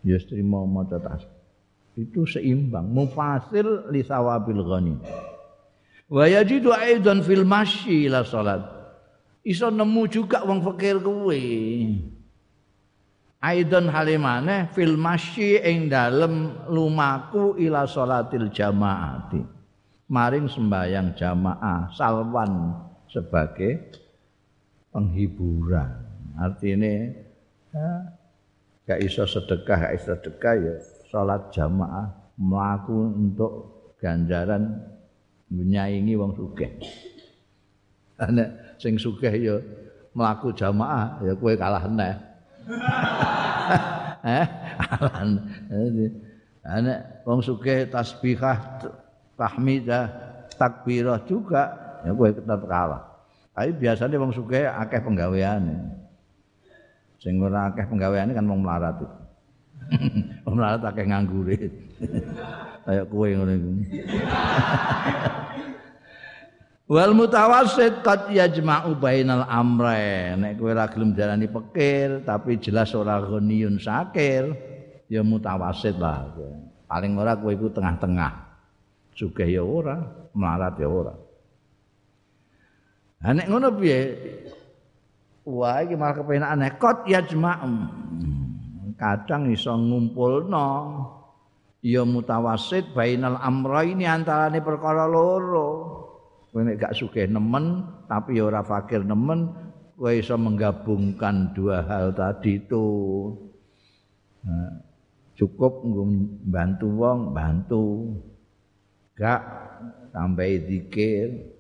ya 0.05 0.21
trimo 0.21 0.69
maca 0.69 1.01
tasbih. 1.01 1.41
Itu 1.97 2.29
seimbang, 2.29 2.87
mufasil 2.93 3.91
li 3.93 4.05
sawabil 4.05 4.63
ghani. 4.63 4.95
Wa 6.13 6.25
yajidu 6.29 6.71
aidan 6.73 7.25
fil 7.25 7.49
masyi 7.49 8.09
ila 8.09 8.25
salat. 8.25 8.80
Iso 9.41 9.73
nemu 9.73 10.03
juga 10.13 10.45
wong 10.45 10.61
fakir 10.61 11.01
kowe. 11.01 11.43
Aidon 13.41 13.89
halimane 13.89 14.69
fil 14.77 15.01
masyi 15.01 15.65
ing 15.65 15.89
dalem 15.89 16.53
lumaku 16.69 17.57
ila 17.57 17.89
salatil 17.89 18.53
jamaati. 18.53 19.41
Maring 20.13 20.51
sembahyang 20.51 21.17
jamaah 21.17 21.89
salwan 21.97 22.77
sebagai 23.09 23.97
penghiburan. 24.93 25.89
Artinya 26.37 26.93
ya, 27.73 27.89
gak 28.85 29.01
iso 29.07 29.25
sedekah, 29.25 29.89
gak 29.89 29.95
iso 29.97 30.13
sedekah 30.21 30.55
ya 30.61 30.75
salat 31.09 31.49
jamaah 31.55 32.13
melaku 32.37 32.99
untuk 33.17 33.53
ganjaran 34.03 34.85
menyaingi 35.49 36.15
wong 36.15 36.37
sugih. 36.37 36.71
Ana 38.21 38.70
sing 38.81 38.97
sugih 38.97 39.31
ya 39.37 39.57
melaku 40.17 40.51
jamaah 40.57 41.21
ya 41.21 41.37
kue 41.37 41.53
kalah 41.55 41.85
neh. 41.85 42.17
eh 44.25 44.47
ana 46.65 46.95
wong 47.29 47.41
sugih 47.45 47.89
tasbihah 47.89 48.57
tahmidah 49.37 50.09
takbirah 50.57 51.21
juga 51.29 51.77
ya 52.05 52.17
kowe 52.17 52.33
tetep 52.33 52.61
kalah. 52.65 53.05
Tapi 53.53 53.77
biasanya 53.77 54.17
wong 54.17 54.33
sugih 54.33 54.65
akeh 54.65 55.05
penggaweane. 55.05 55.77
Sing 57.21 57.37
ora 57.37 57.69
akeh 57.69 57.85
penggaweane 57.85 58.33
kan 58.33 58.49
wong 58.49 58.65
melarat 58.65 58.97
itu. 58.97 59.09
Wong 60.47 60.55
melarat 60.61 60.83
akeh 60.87 61.05
nganggure 61.09 61.57
kayak 62.85 63.07
kowe 63.13 63.29
ngono 63.29 63.53
iku 63.53 63.71
Wal 66.91 67.15
mutawassit 67.15 68.03
qad 68.03 68.35
yajma'u 68.35 68.99
bainal 68.99 69.47
amrayn. 69.47 70.43
Nek 70.43 70.59
kowe 70.59 70.75
ora 70.75 70.91
gelem 70.91 71.15
jalani 71.15 71.47
pikir 71.47 72.27
tapi 72.27 72.59
jelas 72.59 72.91
ora 72.99 73.23
ghaniyun 73.23 73.79
sakir, 73.79 74.51
ya 75.07 75.23
mutawassit 75.23 75.95
lah. 75.95 76.35
Paling 76.91 77.15
ora 77.15 77.39
kowe 77.39 77.55
iku 77.55 77.71
tengah-tengah. 77.71 78.51
Sugih 79.15 79.47
ya 79.47 79.63
ora, 79.63 80.03
melarat 80.35 80.75
ya 80.83 80.91
ora. 80.91 81.15
Lah 83.23 83.33
nek 83.39 83.47
ngono 83.47 83.71
piye? 83.79 84.01
Wah, 85.47 85.87
iki 85.87 85.95
malah 85.95 86.15
kepenak 86.19 86.51
aneh. 86.59 86.75
Qad 86.75 87.07
yajma'u. 87.07 87.71
Kadang 88.99 89.47
iso 89.47 89.79
ngumpulno 89.79 90.67
ya 91.87 92.03
mutawassit 92.03 92.91
bainal 92.91 93.39
amrayni 93.39 94.11
antarane 94.11 94.59
perkara 94.59 95.07
loro. 95.07 96.00
Kowe 96.51 96.67
nek 96.67 96.83
gak 96.83 96.97
sugih 96.99 97.31
nemen 97.31 97.87
tapi 98.11 98.39
ya 98.39 98.51
ora 98.51 98.63
fakir 98.67 99.07
nemen 99.07 99.55
kowe 99.95 100.11
iso 100.11 100.35
menggabungkan 100.35 101.55
dua 101.55 101.87
hal 101.87 102.11
tadi 102.11 102.59
itu 102.59 102.87
nah, 104.43 104.83
cukup 105.41 105.81
bantu 106.45 106.87
wong 107.01 107.33
bantu. 107.33 108.13
Gak 109.17 109.41
sampai 110.13 110.61
zikir. 110.69 111.57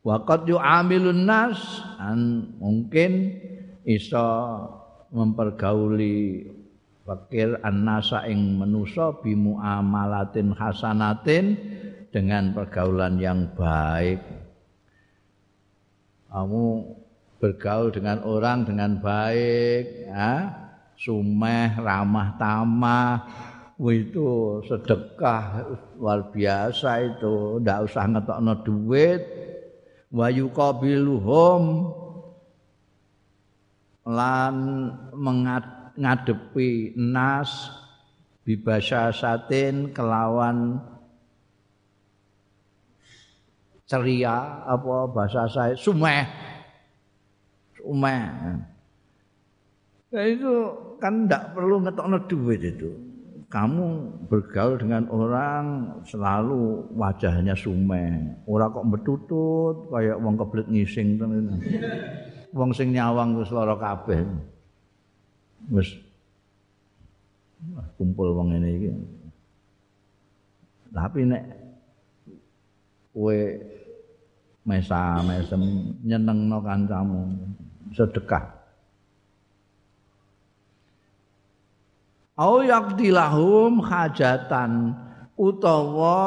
Waqat 0.00 0.48
yu'amilun 0.48 1.28
nas 1.28 1.60
an 2.00 2.52
mungkin 2.60 3.40
iso 3.84 4.24
mempergauli 5.12 6.44
fakir 7.04 7.56
annasa 7.64 8.24
ing 8.28 8.60
manusa 8.60 9.16
bimuamalatin 9.20 10.52
hasanatin 10.56 11.56
dengan 12.14 12.54
pergaulan 12.54 13.18
yang 13.18 13.50
baik. 13.58 14.22
Kamu 16.30 16.66
bergaul 17.42 17.90
dengan 17.90 18.22
orang 18.22 18.62
dengan 18.62 19.02
baik, 19.02 20.14
ya. 20.14 20.62
sumeh, 20.94 21.74
ramah 21.74 22.38
tamah, 22.38 23.18
itu 23.82 24.62
sedekah 24.62 25.66
luar 25.98 26.30
biasa 26.30 27.02
itu, 27.02 27.58
ndak 27.58 27.90
usah 27.90 28.06
ngetokno 28.06 28.54
duit. 28.62 29.22
Wa 30.14 30.30
yuqabiluhum 30.30 31.62
lan 34.06 34.54
mengadepi 35.18 36.94
nas 36.94 37.74
bibasyasatin 38.46 39.90
kelawan 39.90 40.78
ceria 43.94 44.66
apa 44.66 45.06
bahasa 45.06 45.46
saya 45.46 45.74
sumeh. 45.78 46.26
Sumeh. 47.78 48.22
Nah, 50.14 50.24
itu 50.26 50.52
kan 50.98 51.26
tidak 51.26 51.54
perlu 51.54 51.82
ngetokno 51.82 52.18
duit 52.26 52.62
itu. 52.62 52.90
Kamu 53.50 53.86
bergaul 54.26 54.82
dengan 54.82 55.06
orang 55.14 55.94
selalu 56.02 56.90
wajahnya 56.98 57.54
sumeh. 57.54 58.42
Ora 58.50 58.66
kok 58.66 58.86
betutut 58.90 59.94
kayak 59.94 60.18
wong 60.18 60.34
keblet 60.34 60.66
ngising 60.66 61.22
wong 62.50 62.70
sing 62.74 62.90
nyawang 62.90 63.38
wis 63.38 63.54
lara 63.54 63.78
kabeh. 63.78 64.26
Wis. 65.70 65.94
Kumpul 67.94 68.34
wong 68.34 68.58
ini 68.58 68.90
tapi 70.94 71.26
nek 71.26 71.42
kowe 73.10 73.34
mesa 74.64 75.20
mesem 75.20 75.92
nyenengno 76.00 76.58
kancamu. 76.64 77.22
Sedekah. 77.94 78.64
Au 82.34 82.66
yaqdilahum 82.66 83.78
hajatan 83.78 84.98
utawa 85.38 86.18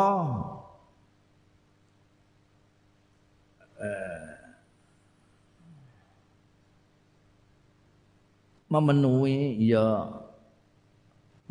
eh, 3.76 4.32
memenuhi 8.72 9.60
ya 9.68 10.08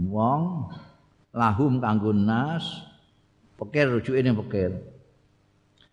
wong 0.01 0.73
lahum 1.37 1.77
kanggo 1.77 2.17
nas 2.17 2.65
pikir 3.61 3.93
rujuke 3.93 4.25
ning 4.25 4.37
pikir 4.41 4.96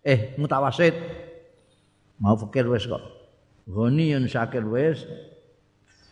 eh 0.04 0.36
mutawasid 0.36 0.92
mau 2.20 2.36
fakir 2.36 2.68
wis 2.68 2.84
kok. 2.84 3.00
Ghaniyun 3.64 4.28
syakir 4.28 4.62
wis 4.68 5.08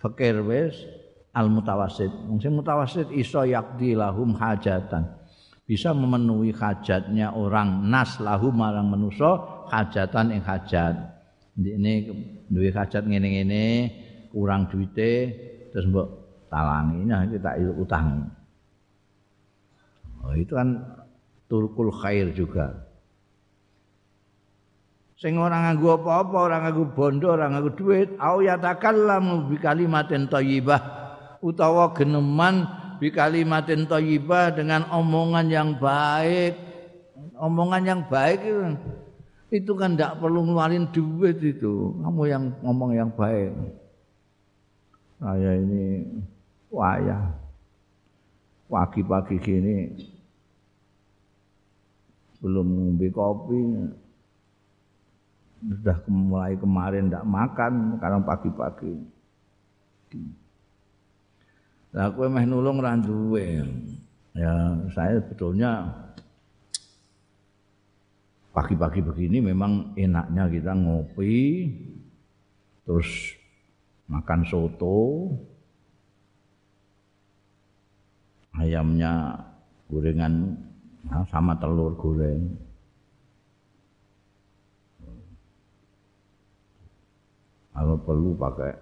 fakir 0.00 0.40
wis 0.40 0.74
al 1.36 1.52
mutawasid 1.52 2.08
wong 2.08 2.40
sing 2.40 2.56
mutawasid 2.56 3.12
iso 3.12 3.44
yakdi 3.44 3.92
lahum 3.92 4.32
hajatan. 4.32 5.20
Bisa 5.62 5.94
memenuhi 5.94 6.50
hajatnya 6.50 7.36
orang 7.36 7.86
nas 7.86 8.18
lahum 8.18 8.56
marang 8.56 8.88
manusa 8.88 9.64
hajatan 9.70 10.34
ing 10.34 10.42
hajat. 10.42 10.96
Ini 11.52 12.08
duwe 12.48 12.72
hajat 12.72 13.04
ngene-ngene 13.04 13.92
kurang 14.32 14.72
duite 14.72 15.12
terus 15.70 15.84
mbok 15.86 16.08
talangi. 16.48 17.04
Nah 17.04 17.28
kita 17.28 17.60
utang. 17.76 18.32
Oh, 20.22 20.34
itu 20.38 20.54
kan 20.54 20.80
turkul 21.50 21.90
khair 21.92 22.30
juga 22.32 22.91
sing 25.22 25.38
ora 25.38 25.70
nganggo 25.70 26.02
apa-apa, 26.02 26.36
ora 26.50 26.56
nganggo 26.66 26.84
bondo, 26.98 27.30
ora 27.30 27.46
nganggo 27.46 27.78
dhuwit, 27.78 28.18
au 28.18 28.42
yatakallamu 28.42 29.46
bi 29.46 29.56
kalimatin 29.62 30.26
thayyibah 30.26 30.82
utawa 31.38 31.94
geneman 31.94 32.66
bi 32.98 33.14
kalimatin 33.14 33.86
thayyibah 33.86 34.50
dengan 34.58 34.90
omongan 34.90 35.46
yang 35.46 35.70
baik. 35.78 36.58
Omongan 37.38 37.82
yang 37.86 38.00
baik 38.10 38.42
itu, 38.42 38.62
itu 39.54 39.72
kan 39.78 39.94
tidak 39.94 40.18
perlu 40.18 40.42
ngeluarin 40.42 40.90
duit 40.90 41.38
itu. 41.38 41.94
Kamu 42.02 42.22
yang 42.26 42.50
ngomong 42.66 42.90
yang 42.98 43.10
baik. 43.14 43.50
Saya 45.22 45.54
ini 45.54 46.02
wayah 46.66 47.30
pagi-pagi 48.66 49.38
gini 49.38 49.76
belum 52.42 52.66
ngombe 52.66 53.06
kopi 53.14 53.60
sudah 55.62 55.98
mulai 56.10 56.58
kemarin 56.58 57.06
tidak 57.06 57.26
makan 57.26 57.72
sekarang 57.98 58.22
pagi-pagi. 58.26 58.94
Nah, 61.92 62.08
aku 62.10 62.26
meh 62.26 62.46
nulung 62.48 62.82
ra 62.82 62.98
Ya, 64.32 64.52
saya 64.96 65.20
sebetulnya 65.20 65.92
pagi-pagi 68.56 69.04
begini 69.04 69.44
memang 69.44 69.92
enaknya 69.96 70.48
kita 70.48 70.72
ngopi 70.72 71.68
terus 72.84 73.36
makan 74.08 74.40
soto 74.44 75.32
ayamnya 78.56 79.40
gorengan 79.88 80.56
sama 81.32 81.56
telur 81.56 81.96
goreng 81.96 82.71
kalau 87.72 87.96
perlu 88.00 88.36
pakai 88.36 88.72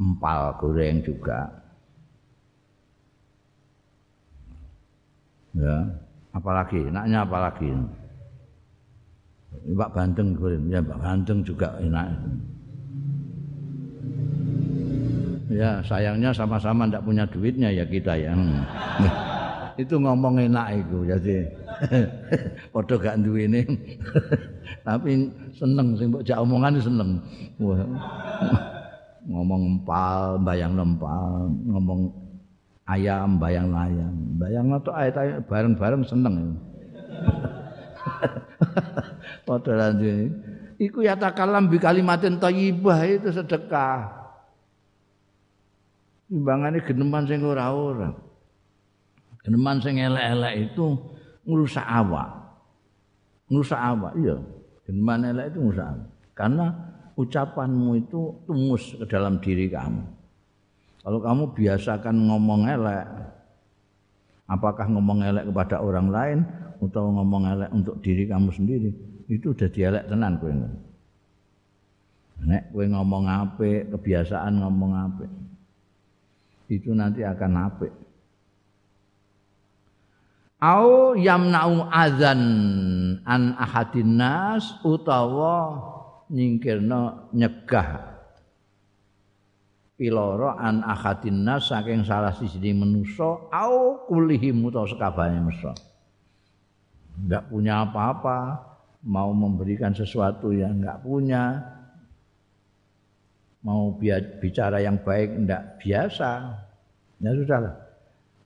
empal 0.00 0.40
goreng 0.58 1.04
juga. 1.04 1.48
Ya 5.52 5.76
apalagi 6.32 6.88
enaknya 6.88 7.28
apalagi. 7.28 7.68
Pak 9.52 9.90
Bandeng 9.92 10.32
goreng 10.32 10.64
ya 10.72 10.80
Pak 10.80 10.98
Bandeng 10.98 11.44
juga 11.44 11.76
enak. 11.78 12.06
Ya 15.52 15.84
sayangnya 15.84 16.32
sama-sama 16.32 16.88
ndak 16.88 17.04
punya 17.04 17.28
duitnya 17.28 17.68
ya 17.68 17.84
kita 17.84 18.16
ya. 18.16 18.32
Hmm. 18.32 18.64
Itu 19.78 19.94
ngomong 19.96 20.40
enak 20.40 20.66
itu 20.84 20.98
jadi. 21.08 21.36
Padha 22.72 22.94
gak 23.00 23.18
duwene 23.24 23.64
tapi 24.86 25.30
seneng 25.56 25.96
sing 25.96 26.10
mbok 26.12 26.24
jak 26.24 26.40
omongan 26.40 26.80
seneng. 26.80 27.10
Ngomong 29.28 29.62
empal 29.78 30.40
bayang 30.42 30.76
empal. 30.76 31.48
Ngomong 31.68 32.00
ayam 32.90 33.38
bayang 33.38 33.70
ayam. 33.72 34.14
Bayang 34.36 34.66
atau 34.74 34.92
ayat 34.92 35.44
bareng-bareng 35.46 36.04
seneng 36.04 36.58
padha 39.46 39.72
lanjut 39.78 40.34
iku 40.82 41.06
ya 41.06 41.14
takalam 41.14 41.70
bi 41.70 41.78
kalimatin 41.78 42.42
thayyibah 42.42 42.98
itu 43.06 43.30
sedekah. 43.30 44.10
Timbangane 46.26 46.80
geneman 46.82 47.28
sing 47.28 47.44
ora-ora 47.44 48.16
geneman 49.42 49.78
sing 49.82 49.98
elek-elek 49.98 50.72
itu 50.72 50.86
ngrusak 51.46 51.84
awak 51.84 52.30
ngrusak 53.50 53.78
awak 53.78 54.12
iya 54.18 54.36
geneman 54.86 55.26
elek 55.26 55.52
itu 55.54 55.58
ngrusak 55.60 55.86
awak 55.86 56.08
karena 56.32 56.66
ucapanmu 57.18 57.90
itu 58.00 58.20
tumus 58.48 58.96
ke 58.96 59.04
dalam 59.04 59.36
diri 59.42 59.68
kamu 59.68 60.22
kalau 61.02 61.18
kamu 61.18 61.44
biasakan 61.58 62.30
ngomong 62.30 62.62
elek, 62.70 63.06
apakah 64.46 64.86
ngomong 64.86 65.26
elek 65.26 65.50
kepada 65.50 65.82
orang 65.82 66.08
lain 66.14 66.38
atau 66.78 67.10
ngomong 67.10 67.42
elek 67.50 67.70
untuk 67.74 67.98
diri 67.98 68.30
kamu 68.30 68.54
sendiri, 68.54 68.90
itu 69.26 69.50
udah 69.50 69.66
dialek 69.66 70.06
tenan 70.06 70.38
kowe. 70.38 70.54
Nek 72.46 72.70
kowe 72.70 72.86
ngomong 72.86 73.26
apik, 73.26 73.90
kebiasaan 73.90 74.62
ngomong 74.62 74.92
apik. 74.94 75.30
Itu 76.70 76.94
nanti 76.94 77.26
akan 77.26 77.52
apik. 77.66 77.92
Au 80.62 81.18
yamna'u 81.18 81.90
azan 81.90 82.42
an 83.26 83.58
ahadin 83.58 84.14
nas 84.14 84.78
utawa 84.86 85.74
nyingkirno 86.30 87.34
nyegah. 87.34 88.14
Piloro 89.98 90.54
an 90.54 90.86
ahadin 90.86 91.42
nas 91.42 91.66
saking 91.66 92.06
salah 92.06 92.30
siji 92.38 92.70
manusa 92.78 93.50
au 93.50 94.06
kulihim 94.06 94.62
utawa 94.62 94.86
sekabehane 94.86 95.42
manusa. 95.42 95.74
Enggak 97.18 97.50
punya 97.50 97.82
apa-apa 97.82 98.38
mau 99.02 99.34
memberikan 99.34 99.90
sesuatu 99.90 100.54
yang 100.54 100.78
enggak 100.78 101.02
punya. 101.02 101.58
Mau 103.66 103.98
bicara 104.38 104.78
yang 104.78 105.02
baik 105.02 105.42
enggak 105.42 105.82
biasa. 105.82 106.30
Ya 107.18 107.30
sudahlah 107.34 107.91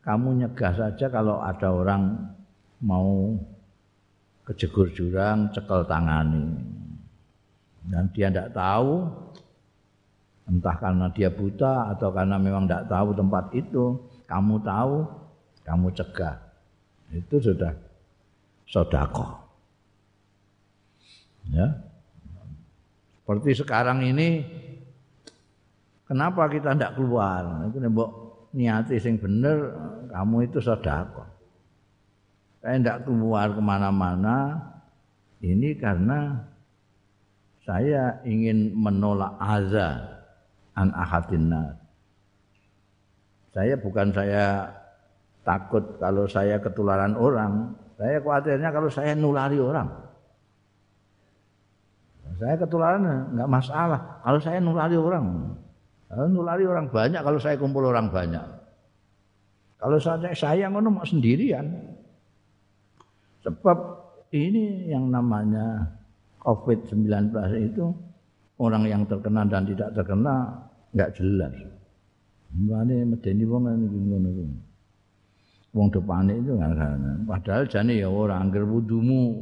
kamu 0.07 0.47
nyegah 0.47 0.71
saja 0.71 1.11
kalau 1.11 1.43
ada 1.43 1.67
orang 1.75 2.31
mau 2.79 3.35
kejegur 4.47 4.95
jurang 4.95 5.51
cekel 5.51 5.83
tangani. 5.91 6.55
Dan 7.91 8.07
dia 8.15 8.31
enggak 8.31 8.55
tahu 8.55 9.11
entah 10.47 10.79
karena 10.79 11.11
dia 11.11 11.27
buta 11.27 11.91
atau 11.91 12.15
karena 12.15 12.39
memang 12.39 12.71
tidak 12.71 12.87
tahu 12.87 13.09
tempat 13.19 13.45
itu 13.51 13.85
kamu 14.31 14.63
tahu 14.63 15.03
kamu 15.67 15.87
cegah. 15.91 16.39
Itu 17.11 17.43
sudah 17.43 17.75
sodako. 18.71 19.43
Ya. 21.51 21.83
Seperti 23.23 23.59
sekarang 23.59 24.07
ini 24.07 24.47
kenapa 26.07 26.47
kita 26.47 26.79
tidak 26.79 26.95
keluar? 26.95 27.67
Itu 27.67 27.83
nembok 27.83 28.26
niati 28.57 28.97
sing 28.97 29.21
bener 29.21 29.77
kamu 30.09 30.49
itu 30.49 30.59
sodako 30.65 31.29
saya 32.65 32.81
tidak 32.81 32.99
keluar 33.05 33.53
ke 33.53 33.61
mana-mana 33.61 34.59
ini 35.45 35.77
karena 35.77 36.41
saya 37.67 38.23
ingin 38.23 38.73
menolak 38.79 39.35
azab 39.43 40.17
an 40.79 40.95
ahadin 40.95 41.51
Saya 43.51 43.75
bukan 43.81 44.13
saya 44.13 44.71
takut 45.43 45.83
kalau 45.99 46.29
saya 46.29 46.61
ketularan 46.61 47.17
orang, 47.17 47.75
saya 47.97 48.21
khawatirnya 48.21 48.69
kalau 48.71 48.91
saya 48.93 49.17
nulari 49.17 49.57
orang. 49.57 49.89
Saya 52.37 52.55
ketularan 52.61 53.33
enggak 53.33 53.49
masalah 53.49 54.21
kalau 54.21 54.39
saya 54.39 54.61
nulari 54.61 54.95
orang. 54.95 55.57
Nulari 56.07 56.63
orang 56.63 56.87
banyak 56.87 57.19
kalau 57.19 57.39
saya 57.43 57.59
kumpul 57.59 57.91
orang 57.91 58.15
banyak. 58.15 58.47
Kalau 59.77 59.99
saya 59.99 60.31
saya 60.33 60.71
ngono 60.71 60.95
mau 60.95 61.07
sendirian. 61.07 61.67
Sebab 63.43 63.79
ini 64.35 64.91
yang 64.91 65.11
namanya 65.11 65.87
COVID-19 66.43 67.31
itu 67.59 67.91
orang 68.63 68.87
yang 68.87 69.03
terkena 69.07 69.43
dan 69.51 69.67
tidak 69.67 69.91
terkena 69.99 70.35
nggak 70.95 71.11
jelas. 71.19 71.55
Mulane 72.55 73.03
medeni 73.03 73.43
wong 73.43 73.67
ngono 73.67 73.87
kuwi. 74.31 74.47
Wong 75.75 75.87
depane 75.93 76.33
itu 76.39 76.55
nggak 76.55 77.27
Padahal 77.27 77.65
jane 77.67 77.99
ya 77.99 78.09
ora 78.09 78.41
angger 78.41 78.65
wudumu 78.65 79.35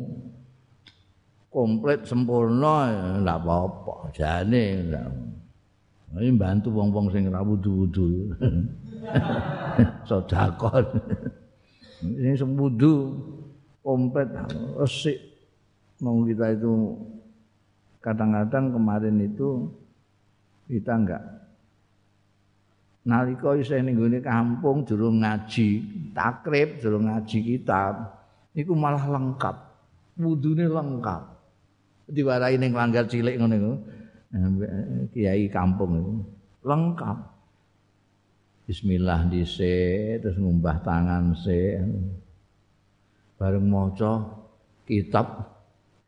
komplit 1.53 2.03
sempurna 2.09 2.91
ya 2.91 3.23
apa-apa. 3.23 4.11
Jane 4.17 4.65
enggak. 4.81 5.09
Ini 6.15 6.31
bantu 6.39 6.71
wong-wong 6.71 7.11
sing 7.11 7.27
ra 7.27 7.43
wudu-wudu. 7.43 8.31
Sedekah. 10.09 10.87
Ini 12.05 12.39
sembudu 12.39 12.95
komplit 13.83 14.31
resik. 14.79 15.19
Mau 15.99 16.23
kita 16.23 16.55
itu 16.55 16.95
kadang-kadang 17.99 18.77
kemarin 18.77 19.17
itu 19.25 19.73
kita 20.69 20.93
enggak 20.93 21.23
nalika 23.05 23.53
isih 23.53 23.85
ning 23.85 24.01
gone 24.01 24.19
kampung 24.25 24.81
durung 24.89 25.21
ngaji 25.21 25.85
takrib 26.17 26.81
durung 26.81 27.05
ngaji 27.05 27.39
kitab 27.45 28.17
iku 28.57 28.73
malah 28.73 29.05
lengkap 29.05 29.57
wudune 30.17 30.65
lengkap 30.65 31.23
diwarai 32.09 32.57
ning 32.57 32.73
langgar 32.73 33.05
cilik 33.05 33.37
ngono 33.37 33.55
iku 33.61 33.73
kiai 35.15 35.47
kampung 35.47 35.91
itu 35.99 36.13
lengkap 36.67 37.19
Bismillah 38.65 39.29
dhisik 39.29 40.25
terus 40.25 40.41
ngumbah 40.41 40.81
tangan 40.81 41.37
sik 41.37 41.85
bareng 43.37 43.69
maca 43.69 44.25
kitab 44.89 45.55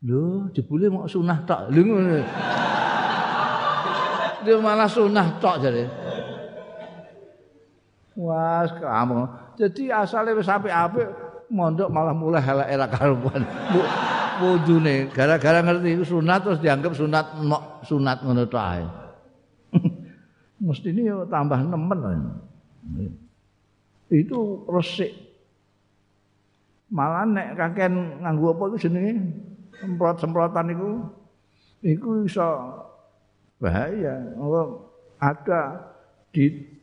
Lho, 0.05 0.45
jebule 0.53 0.93
mau 0.93 1.09
sunah 1.09 1.41
tok. 1.41 1.73
Lho 1.73 1.81
ngono. 1.81 2.21
Dia 4.45 4.55
malah 4.61 4.85
sunah 4.85 5.41
tok 5.41 5.55
jare. 5.65 5.89
Wah, 8.13 8.65
kamu. 8.69 9.25
Jadi 9.57 9.89
asalnya 9.89 10.37
wis 10.37 10.45
apik-apik 10.45 11.09
mondok 11.49 11.89
malah 11.89 12.13
mulai 12.13 12.45
halak 12.45 12.69
era 12.69 12.85
karuan. 12.85 13.41
Wudune 14.37 15.09
gara-gara 15.09 15.59
ngerti 15.65 15.97
itu 15.97 16.03
sunat 16.17 16.45
terus 16.45 16.59
dianggap 16.61 16.93
sunat 16.93 17.25
sunat 17.85 18.17
ngono 18.21 18.43
to 18.45 18.57
ae. 18.57 18.85
Mesti 20.67 20.89
ini 20.93 21.09
tambah 21.29 21.59
nemen. 21.61 22.37
Itu 24.09 24.65
resik. 24.69 25.13
Malah 26.87 27.27
nek 27.27 27.59
kakek 27.59 27.91
nganggo 28.23 28.55
apa 28.55 28.63
itu 28.71 28.87
jenenge 28.87 29.13
semprot-semprotan 29.83 30.71
itu 30.71 30.89
itu 31.83 32.07
bisa 32.25 32.47
bahaya. 33.59 34.23
Ada 35.17 35.81
di 36.31 36.77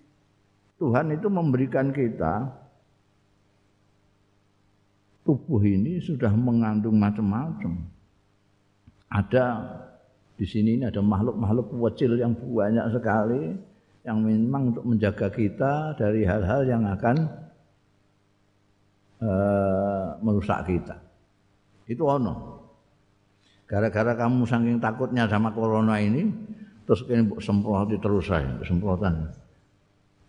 Tuhan 0.79 1.15
itu 1.15 1.31
memberikan 1.31 1.95
kita 1.95 2.64
tubuh 5.25 5.61
ini 5.65 5.99
sudah 5.99 6.31
mengandung 6.37 7.01
macam-macam. 7.01 7.81
Ada 9.09 9.45
di 10.37 10.47
sini 10.47 10.79
ini 10.79 10.85
ada 10.85 11.01
makhluk-makhluk 11.01 11.73
kecil 11.73 12.21
yang 12.21 12.37
banyak 12.37 12.87
sekali 12.93 13.57
yang 14.05 14.21
memang 14.21 14.75
untuk 14.75 14.85
menjaga 14.85 15.33
kita 15.33 15.97
dari 15.97 16.29
hal-hal 16.29 16.61
yang 16.69 16.85
akan 16.85 17.17
uh, 19.25 20.09
merusak 20.21 20.69
kita. 20.69 21.01
Itu 21.89 22.05
ono. 22.05 22.61
Gara-gara 23.65 24.13
kamu 24.13 24.45
saking 24.45 24.77
takutnya 24.77 25.25
sama 25.25 25.57
corona 25.57 25.97
ini, 25.97 26.29
terus 26.85 27.01
kini 27.09 27.33
semprot 27.41 27.89
terus 27.97 28.29
saya, 28.29 28.61
semprotan 28.61 29.33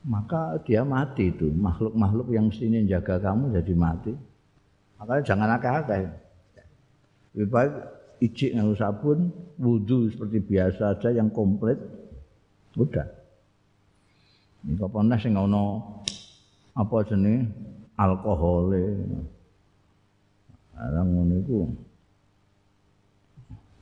maka 0.06 0.62
dia 0.62 0.86
mati 0.86 1.34
itu 1.34 1.50
makhluk-makhluk 1.50 2.30
yang 2.30 2.54
sini 2.54 2.86
jaga 2.86 3.18
kamu 3.18 3.58
jadi 3.58 3.74
mati 3.74 4.14
makanya 4.98 5.22
jangan 5.28 5.50
akal-akal 5.56 6.04
lebih 7.36 7.50
baik 7.52 7.74
ijik 8.24 8.56
nganggo 8.56 8.76
sabun 8.80 9.28
wudhu 9.60 10.08
seperti 10.08 10.40
biasa 10.40 10.96
aja 10.96 11.10
yang 11.12 11.28
komplit 11.32 11.76
udah. 12.80 13.08
Ini 14.66 14.80
kapan 14.80 15.14
sing 15.20 15.36
ono 15.36 15.84
apa 16.76 16.96
jenis 17.08 17.48
alkohol 17.96 18.72
orang 20.76 21.08
ngono 21.08 21.34
iku. 21.44 21.60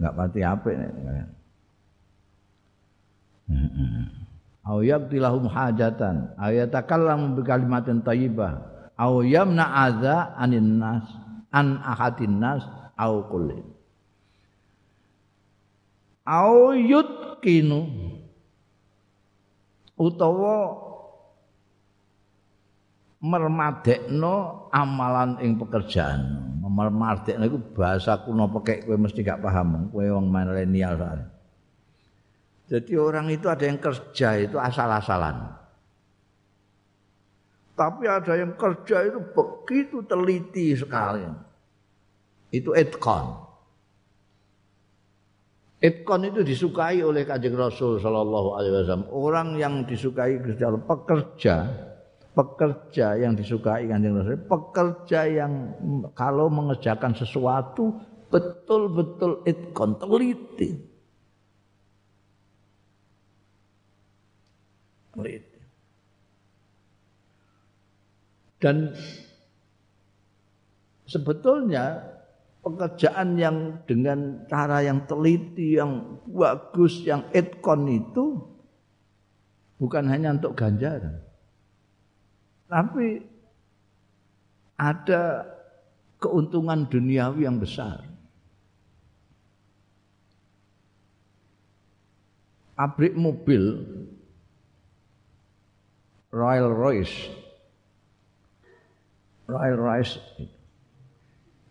Nggak 0.02 0.16
pati 0.18 0.40
apik 0.44 0.76
nek 0.76 0.92
au 4.64 4.80
yaqtilahum 4.80 5.46
hajatan 5.52 6.32
au 6.40 6.52
yatakallamu 6.52 7.36
bi 7.36 7.42
kalimatin 7.44 8.00
thayyibah 8.02 8.73
au 8.98 9.26
yamna 9.26 9.66
adza 9.88 10.38
anin 10.38 10.80
nas 10.80 11.06
an 11.50 11.82
ahadin 11.82 12.38
nas 12.38 12.64
au 12.98 13.26
kulli 13.28 13.60
au 16.28 16.72
yutkinu 16.78 17.88
utawa 20.00 20.84
mermadekno 23.24 24.68
amalan 24.70 25.40
ing 25.40 25.56
pekerjaan. 25.56 26.52
Mermadekno 26.74 27.46
iku 27.46 27.60
bahasa 27.78 28.18
kuno 28.26 28.50
pekek 28.50 28.90
kowe 28.90 28.98
mesti 28.98 29.22
gak 29.22 29.40
paham. 29.46 29.94
Kowe 29.94 30.04
wong 30.10 30.26
milenial 30.28 30.98
soalnya. 30.98 31.28
Jadi 32.66 32.94
orang 32.98 33.30
itu 33.30 33.46
ada 33.46 33.64
yang 33.70 33.78
kerja 33.78 34.42
itu 34.42 34.58
asal-asalan. 34.58 35.54
Tapi 37.74 38.06
ada 38.06 38.38
yang 38.38 38.54
kerja 38.54 39.10
itu 39.10 39.20
begitu 39.34 40.06
teliti 40.06 40.78
sekali. 40.78 41.26
Itu 42.54 42.78
etkon. 42.78 43.44
Etkon 45.84 46.22
itu 46.30 46.46
disukai 46.46 47.02
oleh 47.04 47.28
kanjeng 47.28 47.58
Rasul 47.58 48.00
Shallallahu 48.00 48.50
Alaihi 48.56 48.72
Wasallam. 48.78 49.06
Orang 49.10 49.58
yang 49.60 49.84
disukai 49.84 50.40
kerja 50.40 50.72
pekerja, 50.80 51.56
pekerja 52.38 53.08
yang 53.20 53.34
disukai 53.34 53.90
kanjeng 53.90 54.16
Rasul, 54.16 54.38
pekerja 54.48 55.28
yang 55.28 55.76
kalau 56.14 56.48
mengerjakan 56.54 57.18
sesuatu 57.18 58.00
betul-betul 58.30 59.44
etkon 59.50 59.98
teliti. 59.98 60.72
Dan 68.64 68.96
sebetulnya 71.04 72.00
pekerjaan 72.64 73.36
yang 73.36 73.84
dengan 73.84 74.48
cara 74.48 74.80
yang 74.80 75.04
teliti, 75.04 75.76
yang 75.76 76.24
bagus, 76.24 77.04
yang 77.04 77.28
etkon 77.36 77.92
itu 77.92 78.40
bukan 79.84 80.08
hanya 80.08 80.32
untuk 80.32 80.56
ganjaran. 80.56 81.20
Tapi 82.72 83.20
ada 84.80 85.44
keuntungan 86.24 86.88
duniawi 86.88 87.44
yang 87.44 87.60
besar. 87.60 88.08
Pabrik 92.80 93.14
mobil 93.14 93.84
Royal 96.32 96.72
Royce. 96.72 97.43
Royal 99.54 99.78
Royce. 99.78 100.18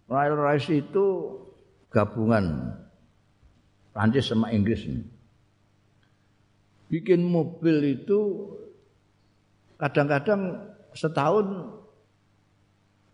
Royal 0.07 0.37
Royce 0.39 0.71
itu 0.79 1.07
gabungan 1.91 2.79
Prancis 3.91 4.31
sama 4.31 4.55
Inggris. 4.55 4.87
Bikin 6.87 7.27
mobil 7.27 7.99
itu 7.99 8.21
kadang-kadang 9.81 10.63
setahun 10.95 11.47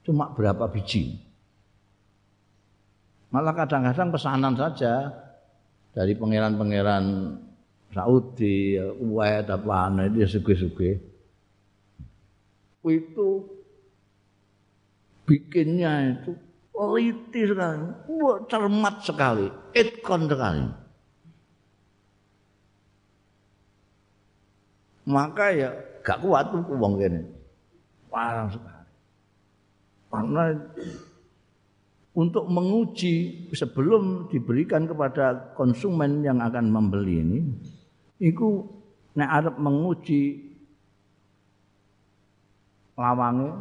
cuma 0.04 0.28
berapa 0.36 0.68
biji. 0.68 1.16
Malah 3.32 3.54
kadang-kadang 3.56 4.12
pesanan 4.12 4.54
saja 4.56 5.12
dari 5.96 6.12
pangeran-pangeran 6.12 7.04
Saudi, 7.88 8.76
Kuwait 8.76 9.48
apa 9.48 9.88
itu 10.04 10.16
ya 10.20 10.28
suge-suge 10.28 11.08
itu 12.88 13.28
bikinnya 15.28 16.16
itu 16.16 16.32
teliti 16.72 17.44
sekali, 17.44 17.84
wah 18.16 18.40
cermat 18.48 18.96
sekali, 19.04 19.46
etkon 19.76 20.24
sekali. 20.24 20.64
Maka 25.08 25.44
ya 25.52 25.70
gak 26.00 26.24
kuat 26.24 26.48
tuh 26.48 26.64
uang 26.72 26.96
gini, 26.96 27.20
parah 28.08 28.48
sekali. 28.48 28.88
Karena 30.08 30.44
untuk 32.16 32.48
menguji 32.48 33.48
sebelum 33.52 34.32
diberikan 34.32 34.88
kepada 34.88 35.52
konsumen 35.52 36.24
yang 36.24 36.40
akan 36.40 36.72
membeli 36.72 37.20
ini, 37.20 37.40
itu 38.16 38.64
nek 39.12 39.30
Arab 39.30 39.54
menguji 39.60 40.48
lawange 42.98 43.52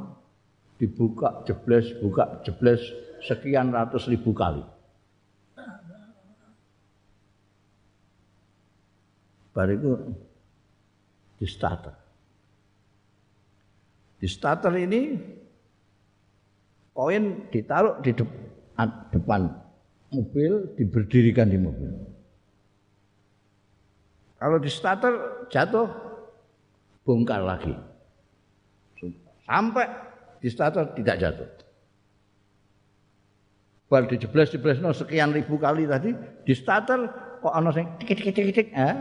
dibuka 0.78 1.44
jebles 1.44 1.90
buka 2.00 2.42
jebles 2.46 2.82
sekian 3.26 3.74
ratus 3.74 4.06
ribu 4.08 4.32
kali. 4.34 4.62
Bariku 9.58 9.98
di 11.42 11.46
starter. 11.50 11.96
Di 14.22 14.30
starter 14.30 14.74
ini 14.78 15.18
koin 16.94 17.50
ditaruh 17.50 18.02
di 18.06 18.14
depan 19.14 19.42
mobil, 20.14 20.78
diberdirikan 20.78 21.50
di 21.50 21.58
mobil. 21.58 21.90
Kalau 24.38 24.58
di 24.62 24.70
starter 24.70 25.46
jatuh, 25.50 25.90
bongkar 27.02 27.42
lagi. 27.42 27.74
Sampai 29.50 30.07
di 30.42 30.48
starter 30.50 30.94
tidak 30.94 31.16
jatuh. 31.18 31.50
Bal 33.88 34.04
dijeblas 34.04 34.52
jeblas 34.52 34.84
no 34.84 34.92
sekian 34.92 35.32
ribu 35.32 35.56
kali 35.56 35.88
tadi 35.88 36.12
di 36.44 36.52
starter 36.52 37.08
kok 37.40 37.54
ana 37.56 37.72
sing 37.72 37.88
tik 38.04 38.20
tik 38.20 38.36
tik 38.36 38.52
tik 38.52 38.68
eh? 38.76 38.96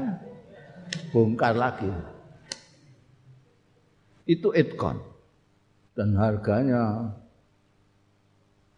bongkar 1.11 1.59
lagi. 1.59 1.91
Itu 4.27 4.55
etkon 4.55 5.03
dan 5.99 6.15
harganya 6.15 7.15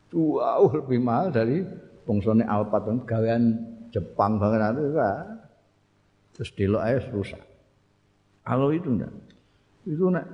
jauh 0.09 0.71
lebih 0.73 1.01
mahal 1.05 1.29
dari 1.29 1.65
bongsone 2.09 2.45
Alphard 2.49 2.89
gawean 3.05 3.77
Jepang 3.89 4.41
banget 4.41 4.77
itu 4.81 4.93
kan. 4.97 5.27
Terus 6.37 6.51
delok 6.55 6.83
aja 6.85 6.99
rusak. 7.11 7.43
Kalau 8.45 8.71
itu 8.71 8.89
enggak. 8.95 9.13
Itu 9.89 10.13
nek 10.13 10.25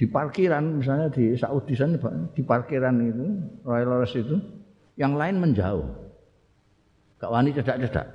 di 0.00 0.08
parkiran 0.08 0.80
misalnya 0.80 1.12
di 1.12 1.36
Saudi 1.36 1.76
sana 1.76 2.00
di 2.32 2.40
parkiran 2.40 3.04
itu 3.04 3.36
Royal 3.68 3.84
Lores 3.84 4.16
itu 4.16 4.32
yang 4.96 5.12
lain 5.12 5.36
menjauh. 5.36 5.84
Gak 7.20 7.28
wani 7.28 7.52
cedak-cedak. 7.52 8.08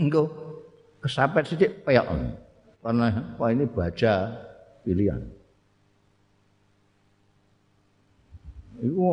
Engko 0.00 0.24
kesapet 1.04 1.52
sidik 1.52 1.84
peyok 1.84 2.08
karena 2.80 3.36
wah 3.36 3.52
ini 3.52 3.68
baja 3.68 4.40
pilihan. 4.88 5.20
Itu 8.80 9.04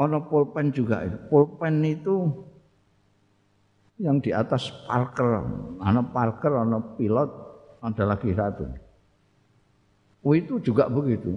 ono 0.00 0.18
pulpen 0.24 0.72
juga 0.72 1.04
itu. 1.04 1.20
Pulpen 1.28 1.84
itu 1.84 2.32
yang 4.00 4.24
di 4.24 4.32
atas 4.32 4.72
Parker. 4.88 5.44
Ana 5.84 6.00
Parker 6.00 6.64
ana 6.64 6.80
pilot 6.96 7.28
ada 7.84 8.04
lagi 8.08 8.32
satu 8.32 8.81
itu 10.30 10.62
juga 10.62 10.86
begitu. 10.86 11.34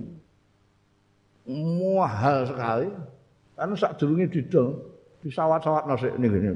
Mahal 1.50 2.46
sekali. 2.46 2.90
Karena 3.58 3.74
saat 3.74 3.98
durungnya 3.98 4.30
didol, 4.30 4.78
disawat-sawat 5.26 5.90
nasi 5.90 6.10
ini 6.14 6.28
gini. 6.30 6.50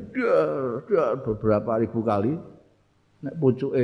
Beberapa 1.26 1.82
ribu 1.82 2.06
kali. 2.06 2.34
Nek 3.20 3.36
pucuke 3.36 3.84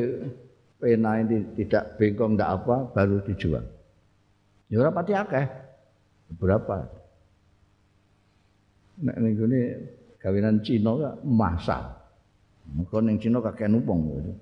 pena 0.80 1.20
ini 1.20 1.44
tidak 1.60 2.00
bengkong 2.00 2.38
tidak 2.38 2.52
apa 2.62 2.76
baru 2.94 3.20
dijual. 3.26 3.66
Ya 4.70 4.80
ora 4.80 4.94
pati 4.94 5.12
akeh. 5.12 5.46
Berapa? 6.40 6.88
Nek 9.04 9.16
ning 9.20 9.34
gone 9.36 9.62
kawinan 10.24 10.64
Cina 10.64 10.92
gak 10.96 11.16
masak. 11.26 11.84
Muga 12.72 13.04
Cina 13.20 13.44
kakek 13.44 13.70
numpang 13.70 14.00
gitu. 14.10 14.34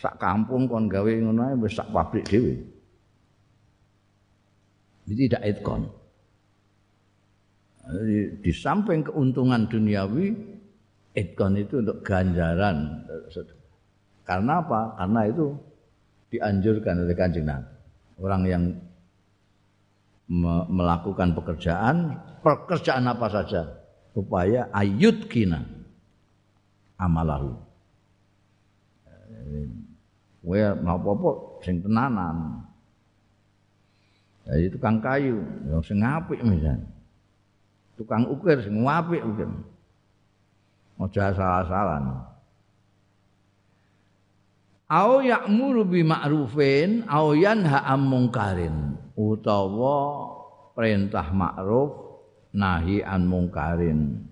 Sak 0.00 0.16
kampung 0.16 0.64
kon 0.64 0.88
gawe 0.88 1.12
ngono 1.12 1.52
ae 1.52 1.54
wis 1.60 1.76
sak 1.76 1.92
pabrik 1.92 2.24
dhewe. 2.24 2.56
Jadi 5.04 5.20
tidak 5.28 5.42
etkon. 5.44 5.82
Di, 8.40 8.52
samping 8.54 9.02
keuntungan 9.02 9.66
duniawi, 9.66 10.30
etkon 11.12 11.58
itu 11.58 11.82
untuk 11.82 12.00
ganjaran. 12.06 13.02
Karena 14.22 14.62
apa? 14.62 14.94
Karena 14.94 15.20
itu 15.26 15.46
dianjurkan 16.30 17.02
oleh 17.02 17.16
kanjeng 17.18 17.50
Nabi. 17.50 17.74
Orang 18.20 18.42
yang 18.46 18.64
melakukan 20.70 21.34
pekerjaan, 21.34 22.14
pekerjaan 22.46 23.10
apa 23.10 23.26
saja, 23.26 23.66
supaya 24.14 24.70
ayut 24.70 25.26
kina 25.26 25.66
amalahu. 26.94 27.58
Kowe 30.40 30.56
napa-apa 30.56 31.30
sing 31.60 31.84
tenanan. 31.84 32.64
Jadi 34.48 34.72
tukang 34.72 34.98
kayu, 35.04 35.44
ya 35.68 35.76
sing 35.84 36.00
apik 36.00 36.40
misalnya. 36.40 36.88
Tukang 38.00 38.24
ukir 38.32 38.56
sing 38.64 38.80
apik 38.82 39.20
ukir. 39.20 39.50
Aja 41.00 41.32
salah-salah. 41.32 42.28
Au 44.90 45.22
ya'muru 45.22 45.86
bi 45.86 46.02
ma'rufin 46.02 47.06
au 47.06 47.32
yanha 47.36 47.78
'am 47.86 48.10
mungkarin 48.10 48.98
utawa 49.14 50.26
perintah 50.74 51.30
ma'ruf 51.30 51.94
nahi 52.50 53.04
an 53.04 53.22
mungkarin. 53.28 54.29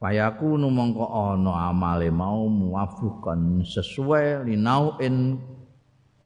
Fayakunu 0.00 0.72
mongko 0.72 1.04
ana 1.12 1.68
amale 1.68 2.08
mau 2.08 2.48
muwafiqan 2.48 3.60
sesuai 3.60 4.48
linauin 4.48 5.36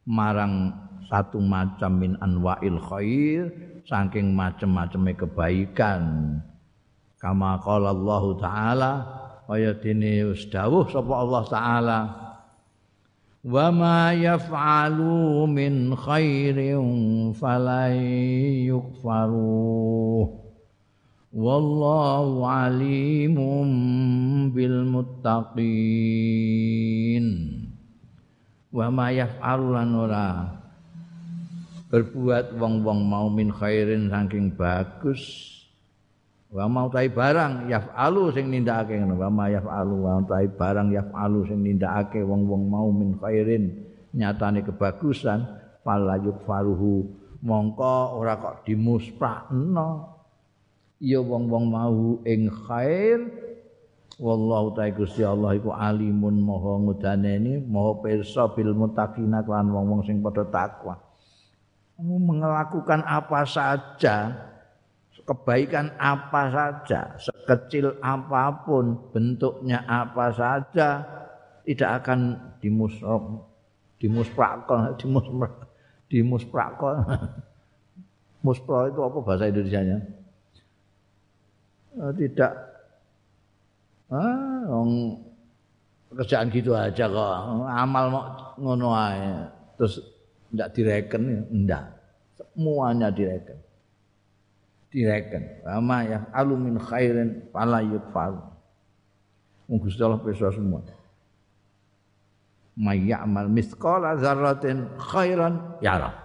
marang 0.07 0.71
satu 1.11 1.43
macam 1.43 1.99
min 1.99 2.15
anwa'il 2.23 2.79
khair 2.79 3.51
saking 3.83 4.31
macam-macame 4.31 5.19
kebaikan. 5.19 6.03
Kama 7.19 7.59
qala 7.67 7.91
Allah 7.91 8.25
taala 8.39 8.93
kaya 9.51 9.75
dene 9.75 10.31
wis 10.31 10.47
dawuh 10.47 10.87
sapa 10.87 11.13
Allah 11.19 11.43
taala 11.51 12.01
wa 13.43 13.67
ma 13.75 14.15
yaf'alu 14.15 15.51
min 15.51 15.99
khairin 15.99 17.35
falan 17.35 17.99
yukfaruh 18.71 20.44
wallahu 21.35 22.47
alimun 22.47 23.71
bil 24.55 24.87
muttaqin. 24.87 25.67
Wa 28.71 28.87
ma 28.91 29.11
yaf'alu 29.11 29.75
ora 29.99 30.47
berbuat 31.91 32.55
wong-wong 32.59 33.07
mau 33.07 33.27
min 33.31 33.51
khairin 33.51 34.11
saking 34.11 34.55
bagus. 34.55 35.51
Wa 36.55 36.71
mau 36.71 36.87
tai 36.87 37.11
barang 37.11 37.67
yaf'alu 37.67 38.31
sing 38.31 38.55
nindakake 38.55 38.95
ngono. 39.03 39.19
Wa 39.19 39.31
ma 39.31 39.51
yaf'alu 39.51 39.95
wa 40.07 40.23
tai 40.23 40.47
barang 40.47 40.95
yaf'alu 40.95 41.51
sing 41.51 41.67
nindakake 41.67 42.23
wong-wong 42.23 42.71
mau 42.71 42.95
min 42.95 43.19
khairin. 43.19 43.75
Nyatane 44.15 44.63
kebagusan 44.63 45.43
fala 45.83 46.15
yukfaruhu. 46.23 47.27
Mongko 47.43 48.17
ora 48.23 48.39
kok 48.41 48.65
dimusprakno 48.65 50.14
ya 51.05 51.21
wong-wong 51.21 51.65
mau 51.69 52.01
ing 52.25 52.49
khair. 52.49 53.21
Wallahu 54.15 54.79
ta'ala 54.79 54.95
Gusti 54.95 55.27
Allah 55.27 55.59
iku 55.59 55.75
alimun 55.75 56.39
maha 56.39 56.79
ngudaneni 56.79 57.59
maha 57.67 57.99
pirsa 57.99 58.47
bil 58.55 58.71
muttaqina 58.73 59.43
lan 59.45 59.69
wong-wong 59.69 60.07
sing 60.07 60.23
padha 60.25 60.47
takwa. 60.49 60.97
Melakukan 62.01 63.05
apa 63.05 63.43
saja 63.45 64.33
kebaikan 65.25 65.95
apa 65.97 66.43
saja 66.53 67.17
sekecil 67.17 67.97
apa 68.05 68.65
pun 68.67 69.09
bentuknya 69.09 69.81
apa 69.89 70.29
saja 70.37 71.01
tidak 71.65 71.91
akan 72.05 72.37
dimusrok 72.61 73.41
dimusprakon 73.97 74.93
dimusprak 75.01 75.55
dimusprakon 76.13 76.97
muspro 78.45 78.93
itu 78.93 79.01
apa 79.01 79.19
bahasa 79.25 79.49
Indonesianya? 79.49 79.99
Eh, 80.05 80.24
tidak. 81.95 82.53
Ah 84.11 84.67
wong 84.71 85.19
kerjaan 86.15 86.51
gitu 86.51 86.75
aja 86.75 87.07
kok. 87.07 87.35
Amal 87.67 88.05
mau 88.11 88.25
ngono 88.59 88.95
ae. 88.95 89.47
Terus 89.79 90.03
ndak 90.55 90.71
direken 90.75 91.51
ndak. 91.65 91.85
Semuanya 92.39 93.11
direken. 93.11 93.59
Direken. 94.91 95.43
Ama 95.67 95.97
ya 96.07 96.19
alumin 96.35 96.79
khairin 96.79 97.51
fala 97.51 97.83
yukfal. 97.83 98.39
Gusti 99.67 100.03
Allah 100.05 100.21
bisa 100.21 100.53
semua. 100.53 100.85
May 102.75 103.07
ya'mal 103.07 103.47
mithqala 103.47 104.19
dzarratin 104.19 104.99
khairan 104.99 105.79
yara 105.79 106.24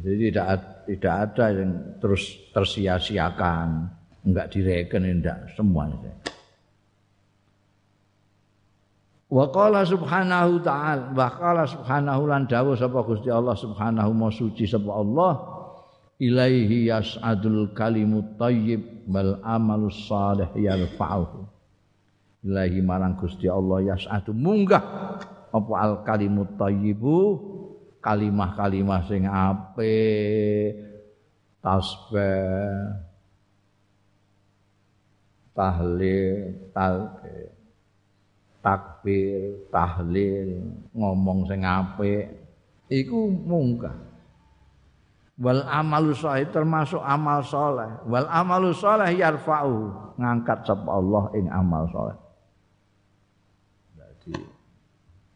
jadi 0.00 0.32
tidak 0.32 0.48
tidak 0.88 1.14
ada 1.28 1.44
yang 1.52 1.72
terus 2.00 2.24
tersia-siakan, 2.56 3.68
enggak 4.24 4.48
direken 4.54 5.04
enggak 5.04 5.52
semuanya. 5.52 6.12
Wa 9.32 9.48
qala 9.48 9.80
subhanahu 9.84 10.60
ta'ala 10.60 11.16
wa 11.16 11.28
qala 11.32 11.64
subhanahu 11.64 12.28
lan 12.28 12.44
dawuh 12.44 12.76
sapa 12.76 13.00
Gusti 13.00 13.32
Allah 13.32 13.56
subhanahu 13.56 14.12
wa 14.12 14.28
suci 14.28 14.68
sapa 14.68 14.92
Allah 14.92 15.32
ilaihi 16.20 16.92
yas'adul 16.92 17.72
kalimut 17.72 18.36
thayyib 18.36 19.08
wal 19.08 19.40
amalus 19.40 20.04
salih 20.04 20.52
yarfa'uhu. 20.52 21.48
Ilaihi 22.44 22.84
marang 22.84 23.16
Gusti 23.16 23.48
Allah 23.48 23.96
yas'adu 23.96 24.36
munggah 24.36 24.84
apa 25.52 25.72
al 25.80 26.04
kalimut 26.04 26.52
thayyibu 26.60 27.51
kalimah-kalimah 28.02 29.06
sing 29.06 29.24
apik. 29.24 30.74
Tasbih. 31.62 32.98
Tahlil 35.54 36.58
talqi 36.74 37.52
takbir 38.62 39.68
tahlil 39.70 40.62
ngomong 40.94 41.46
sing 41.46 41.62
apik. 41.62 42.30
Iku 42.90 43.30
munggah. 43.30 43.94
Wal 45.42 45.66
amalu 45.66 46.14
sholih 46.14 46.46
termasuk 46.54 47.02
amal 47.02 47.42
soleh 47.42 47.88
wal 48.06 48.28
amalu 48.30 48.70
soleh 48.76 49.10
yarfa'u 49.16 49.90
ngangkat 50.20 50.62
sapa 50.62 50.86
Allah 50.86 51.24
ing 51.34 51.50
amal 51.50 51.88
soleh 51.90 52.14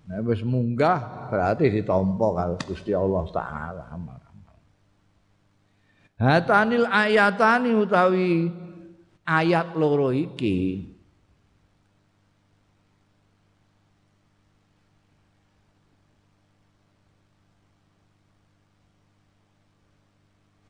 Nah, 0.06 0.22
wis 0.22 0.38
munggah 0.46 1.26
berarti 1.26 1.66
ditampa 1.66 2.26
kalau 2.30 2.56
Gusti 2.62 2.94
Allah 2.94 3.26
taala. 3.34 3.84
Hatanil 6.16 6.86
ayatani 6.86 7.74
utawi 7.74 8.48
ayat 9.26 9.74
loro 9.74 10.14
iki. 10.14 10.94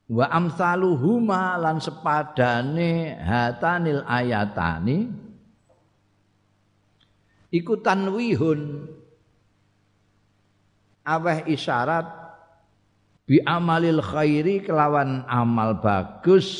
Wa 0.06 0.32
amsaluhuma 0.32 1.60
lan 1.60 1.82
sepadane 1.82 3.20
hatanil 3.20 4.00
ayatani. 4.06 5.12
Iku 7.52 7.78
tanwihun. 7.78 8.88
Aweh 11.06 11.46
isyarat 11.46 12.10
bi 13.30 13.38
amalil 13.46 14.02
khairi 14.02 14.66
kelawan 14.66 15.22
amal 15.30 15.78
bagus 15.78 16.50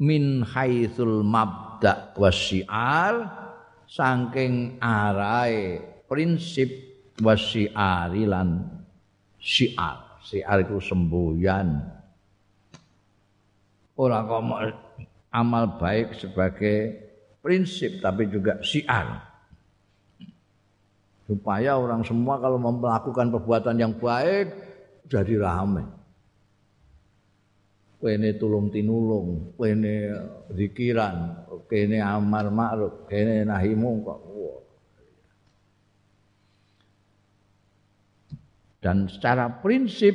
min 0.00 0.40
haitsul 0.40 1.20
mabda 1.20 2.16
wasyiar 2.16 3.28
saking 3.84 4.80
arai 4.80 5.84
prinsip 6.08 6.72
wasyiari 7.20 8.24
lan 8.24 8.64
syiar. 9.36 10.16
Syiar 10.24 10.64
itu 10.64 10.80
semboyan. 10.80 11.84
Ora 13.94 14.24
kok 14.24 14.40
amal 15.28 15.76
baik 15.76 16.16
sebagai 16.16 16.96
prinsip 17.44 18.00
tapi 18.00 18.26
juga 18.32 18.56
syiar 18.64 19.33
supaya 21.24 21.76
orang 21.80 22.04
semua 22.04 22.36
kalau 22.36 22.60
melakukan 22.60 23.32
perbuatan 23.32 23.76
yang 23.80 23.92
baik 23.96 24.52
jadi 25.08 25.40
ramai 25.40 25.84
kene 28.04 28.36
tulung 28.36 28.68
tinulung 28.68 29.56
kene 29.56 30.12
zikiran 30.52 31.48
kene 31.64 32.04
amar 32.04 32.52
ma'ruf 32.52 33.08
kene 33.08 33.48
nahi 33.48 33.72
mungkar. 33.72 34.20
Dan 38.84 39.08
secara 39.08 39.48
prinsip 39.64 40.12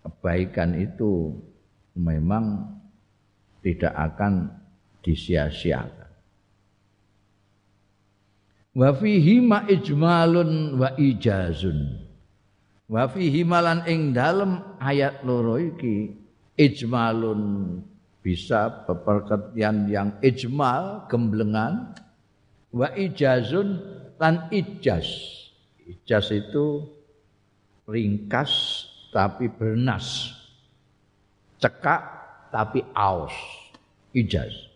kebaikan 0.00 0.72
itu 0.72 1.36
memang 1.92 2.64
tidak 3.60 3.92
akan 3.92 4.48
disia-siakan. 5.04 6.01
Wa 8.72 8.96
fihi 8.96 9.36
ma 9.44 9.68
ijmalun 9.68 10.80
wa 10.80 10.96
ijazun. 10.96 12.08
Wa 12.88 13.04
fihi 13.04 13.44
malan 13.44 13.84
ing 13.84 14.16
dalem 14.16 14.64
ayat 14.80 15.20
loro 15.28 15.60
iki 15.60 16.16
ijmalun 16.56 17.40
bisa 18.24 18.88
peperketian 18.88 19.92
yang 19.92 20.16
ijmal 20.24 21.04
gemblengan 21.04 21.92
wa 22.72 22.88
ijazun 22.96 23.76
lan 24.16 24.48
ijaz. 24.48 25.04
Ijaz 25.84 26.32
itu 26.32 26.88
ringkas 27.84 28.88
tapi 29.12 29.52
bernas 29.52 30.32
cekak 31.60 32.02
tapi 32.48 32.80
aus 32.96 33.36
ijaz 34.16 34.71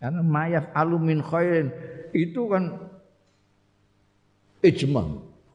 karena 0.00 0.24
mayaf 0.24 0.72
alumin 0.72 1.20
khairin 1.20 1.68
itu 2.16 2.48
kan 2.48 2.90
ijma. 4.64 5.04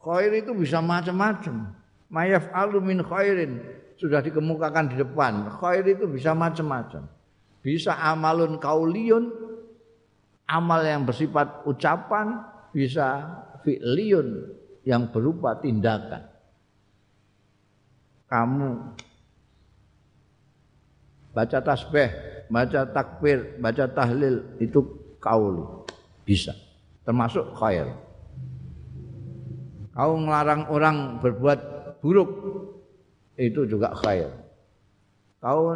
Khair 0.06 0.32
itu 0.38 0.54
bisa 0.54 0.86
macam-macam. 0.86 1.74
Mayaf 2.14 2.46
alumin 2.54 3.02
khairin 3.02 3.58
sudah 3.98 4.22
dikemukakan 4.22 4.94
di 4.94 4.96
depan. 5.02 5.50
Khair 5.50 5.86
itu 5.90 6.06
bisa 6.06 6.38
macam-macam. 6.38 7.10
Bisa 7.66 7.98
amalun 7.98 8.62
kauliyun 8.62 9.34
amal 10.46 10.86
yang 10.86 11.10
bersifat 11.10 11.66
ucapan 11.66 12.46
bisa 12.70 13.26
fi'liyun 13.66 14.54
yang 14.86 15.10
berupa 15.10 15.58
tindakan. 15.58 16.30
Kamu 18.30 18.70
baca 21.34 21.60
tasbih, 21.66 22.10
baca 22.50 22.86
takbir, 22.90 23.58
baca 23.62 23.86
tahlil 23.90 24.42
itu 24.62 24.82
kaul 25.22 25.86
bisa 26.26 26.54
termasuk 27.06 27.54
khair. 27.58 27.90
Kau 29.96 30.20
melarang 30.20 30.68
orang 30.68 31.24
berbuat 31.24 31.60
buruk 32.04 32.30
itu 33.40 33.64
juga 33.64 33.96
khair. 33.96 34.28
Kau 35.40 35.72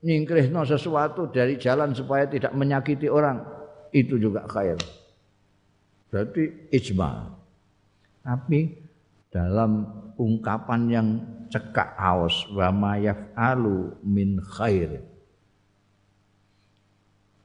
nyingkrihno 0.00 0.64
sesuatu 0.64 1.28
dari 1.28 1.60
jalan 1.60 1.92
supaya 1.92 2.24
tidak 2.24 2.52
menyakiti 2.56 3.10
orang 3.10 3.44
itu 3.92 4.16
juga 4.16 4.48
khair. 4.48 4.78
Berarti 6.08 6.72
ijma. 6.72 7.28
Tapi 8.24 8.72
dalam 9.28 9.84
ungkapan 10.16 10.80
yang 10.88 11.08
cekak 11.52 11.98
aus 11.98 12.48
wa 12.54 12.72
ma 12.72 12.92
yaf'alu 12.96 14.00
min 14.06 14.40
khair 14.40 15.13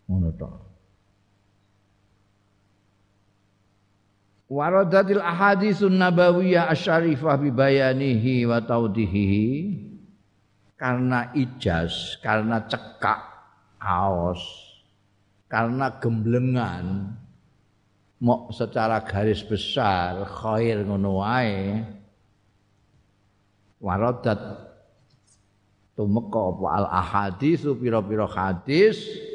ngono 0.09 0.29
to. 0.33 0.49
Waradatil 4.49 5.21
ahaditsun 5.21 6.01
nabawiyah 6.01 6.73
asyarifah 6.73 7.37
bi 7.37 7.53
bayanihi 7.53 8.49
wa 8.49 8.57
taudihihi 8.57 9.77
karena 10.73 11.29
ijaz 11.37 12.17
karena 12.25 12.65
cekak 12.65 13.21
aos 13.77 14.41
karena 15.45 15.93
gemblengan 16.01 17.13
mau 18.17 18.49
secara 18.49 19.05
garis 19.05 19.45
besar 19.45 20.25
khair 20.25 20.81
ngono 20.81 21.21
wae. 21.21 21.85
Waradat 23.79 24.41
tumeka 25.93 26.41
apa 26.51 26.67
al 26.73 26.87
ahaditsu 26.89 27.77
pira-pira 27.77 28.25
hadis 28.25 29.28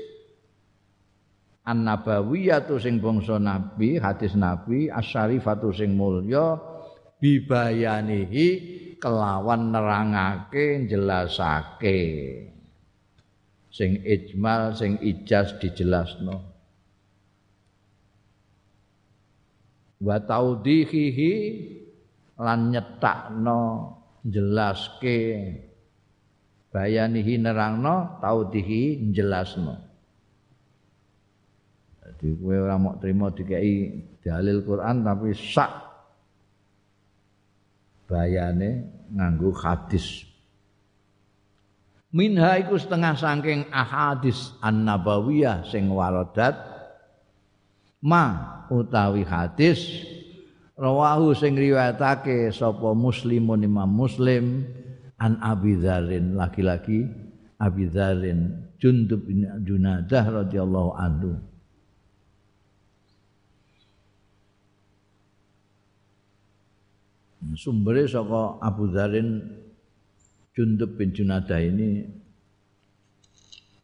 an 1.64 1.88
nabawiyatu 1.88 2.76
sing 2.76 3.00
bangsa 3.00 3.40
nabi 3.40 3.96
hadis 3.96 4.36
nabi 4.36 4.92
asyarifatu 4.92 5.72
sing 5.72 5.96
mulya 5.96 6.60
bibayanihi 7.16 8.48
kelawan 9.00 9.72
nerangake 9.72 10.84
jelasake 10.84 12.00
sing 13.72 13.98
ijmal 14.04 14.76
sing 14.76 15.00
ijaz 15.00 15.56
dijelasno. 15.58 16.52
Wa 20.04 20.20
taudihihi 20.20 21.34
lan 22.36 22.70
nyetakno 22.76 23.62
jelaske 24.20 25.18
bayanihi 26.68 27.40
nerangno 27.40 28.20
taudihi 28.20 29.10
jelasno 29.16 29.83
jadi 32.24 32.40
kowe 32.40 32.56
ora 32.56 32.80
mau 32.80 32.96
terima 32.96 33.28
dikai 33.28 34.00
dalil 34.24 34.64
Quran 34.64 35.04
tapi 35.04 35.36
sak 35.36 35.68
bayane 38.08 38.88
nganggo 39.12 39.52
hadis. 39.52 40.24
Minha 42.16 42.56
iku 42.64 42.80
setengah 42.80 43.20
saking 43.20 43.68
ahadis 43.68 44.56
an-nabawiyah 44.64 45.68
sing 45.68 45.92
waradat 45.92 46.56
ma 48.00 48.56
utawi 48.72 49.20
hadis 49.28 49.84
rawahu 50.80 51.36
sing 51.36 51.60
riwayatake 51.60 52.48
sapa 52.56 52.96
muslimun 52.96 53.68
imam 53.68 53.92
muslim 53.92 54.64
an 55.20 55.36
abi 55.44 55.76
dzarin 55.76 56.40
laki-laki 56.40 57.04
abi 57.60 57.84
dzarin 57.84 58.64
jundub 58.80 59.28
junadah 59.60 60.24
radhiyallahu 60.40 60.96
anhu 60.96 61.52
sumbernya 67.52 68.08
saka 68.08 68.56
Abu 68.64 68.88
Dzarin 68.88 69.44
Jundub 70.56 70.96
bin 70.96 71.12
Junadah 71.12 71.60
ini 71.60 72.08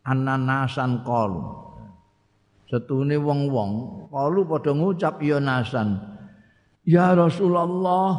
ananasan 0.09 1.05
qalu 1.05 1.45
setune 2.73 3.21
wong-wong 3.21 3.71
qalu 4.09 4.41
padha 4.49 4.73
ngucap 4.73 5.21
ya 5.21 5.37
nasan 5.37 6.11
Ya 6.91 7.13
Rasulullah, 7.13 8.11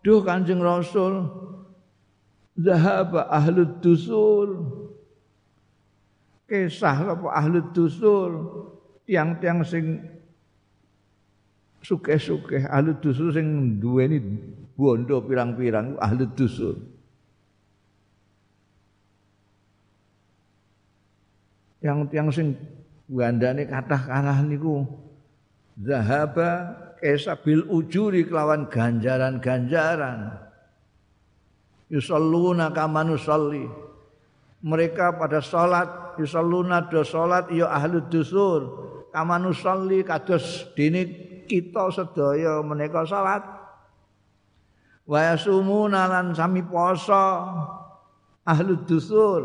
duh 0.00 0.22
Kanjeng 0.22 0.62
Rasul, 0.62 1.26
zahaba 2.54 3.26
ahlud 3.28 3.82
dusul. 3.82 4.50
Kisah 6.46 7.18
apa 7.18 7.26
ahlud 7.34 7.74
dusul, 7.74 8.32
tiang-tiang 9.02 9.66
sing 9.66 9.98
suke-suke 11.82 12.62
ahlud 12.70 13.02
dusul 13.02 13.34
sing 13.34 13.76
duweni 13.82 14.22
bondo 14.76 15.24
pirang-pirang 15.24 15.96
ahlud 15.96 16.32
dusul. 16.36 16.76
Yang 21.80 21.98
tiang 22.12 22.28
sing 22.28 22.48
gandane 23.08 23.64
kathah 23.64 24.02
kalah 24.04 24.38
niku 24.44 24.84
zahaba 25.80 26.76
kesabil 27.00 27.64
ujuri 27.72 28.28
kelawan 28.28 28.68
ganjaran-ganjaran. 28.68 30.36
Yusalluna 31.88 32.74
kama 32.74 33.06
nusalli. 33.06 33.64
Mereka 34.66 35.20
pada 35.20 35.38
salat 35.38 36.06
yusalluna 36.18 36.88
do 36.88 37.04
salat 37.04 37.48
ya 37.52 37.68
ahli 37.70 38.00
dusur 38.08 38.60
kama 39.12 39.38
nusalli 39.40 40.02
kados 40.02 40.68
dene 40.74 41.06
kita 41.46 41.92
sedaya 41.92 42.64
menika 42.64 43.04
salat 43.06 43.55
wa 45.06 45.18
yasumuna 45.22 46.10
lan 46.10 46.34
sami 46.34 46.66
poso 46.66 47.46
ahli 48.42 48.74
dusur 48.86 49.42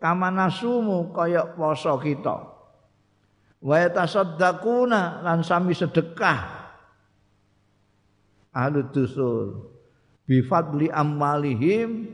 kama 0.00 0.32
nasumu 0.32 1.12
kaya 1.12 1.44
poso 1.52 1.96
kita. 2.00 2.48
Wa 3.60 3.76
yatasaddaquna 3.84 5.20
lan 5.20 5.44
sami 5.44 5.76
sedekah. 5.76 6.40
Ahli 8.56 8.80
dusur 8.88 9.68
bi 10.24 10.40
fadli 10.40 10.88
amwalihim 10.88 12.08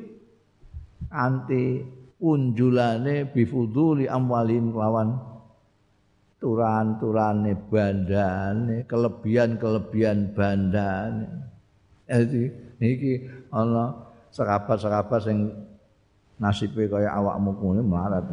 anti 1.14 1.80
unjulane 2.18 3.30
bifuduli 3.30 4.10
amwalihim 4.10 4.74
lawan 4.74 5.16
turan-turane 6.42 7.54
bandane 7.70 8.84
kelebihan-kelebihan 8.90 10.34
bandane. 10.34 11.26
Jadi 12.04 12.65
iki 12.80 13.24
ana 13.48 14.06
serapat-serapat 14.32 15.20
sing 15.24 15.48
nasibe 16.36 16.84
kaya 16.88 17.08
awakmu 17.12 17.56
kuwi 17.56 17.80
melarat. 17.80 18.28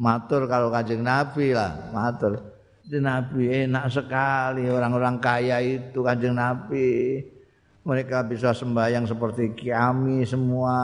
Matur 0.00 0.48
kalau 0.48 0.68
kanjeng 0.72 1.04
Nabi 1.04 1.52
lah 1.56 1.92
matur. 1.92 2.40
Nabi 2.90 3.70
enak 3.70 3.86
sekali 3.86 4.66
orang-orang 4.66 5.16
kaya 5.22 5.62
itu 5.62 6.00
kanjeng 6.04 6.36
Nabi. 6.36 7.20
Mereka 7.80 8.28
bisa 8.28 8.52
sembahyang 8.52 9.08
seperti 9.08 9.56
kami 9.56 10.28
semua 10.28 10.76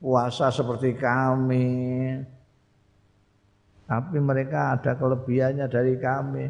puasa 0.00 0.48
seperti 0.48 0.96
kami. 0.96 1.68
Tapi 3.84 4.16
mereka 4.22 4.78
ada 4.78 4.96
kelebihannya 4.96 5.66
dari 5.68 5.98
kami. 6.00 6.44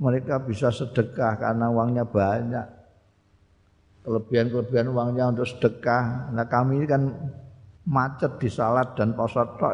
Mereka 0.00 0.44
bisa 0.44 0.68
sedekah 0.68 1.38
karena 1.38 1.68
uangnya 1.72 2.04
banyak 2.04 2.79
kelebihan-kelebihan 4.02 4.88
uangnya 4.90 5.24
untuk 5.32 5.46
sedekah 5.48 6.32
nah 6.32 6.46
kami 6.48 6.82
ini 6.82 6.86
kan 6.88 7.02
macet 7.84 8.36
di 8.40 8.48
salat 8.48 8.96
dan 8.96 9.12
poso 9.12 9.44
tok 9.60 9.72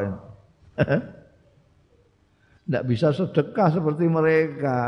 tidak 2.67 2.85
bisa 2.87 3.15
sedekah 3.15 3.69
seperti 3.71 4.05
mereka 4.11 4.79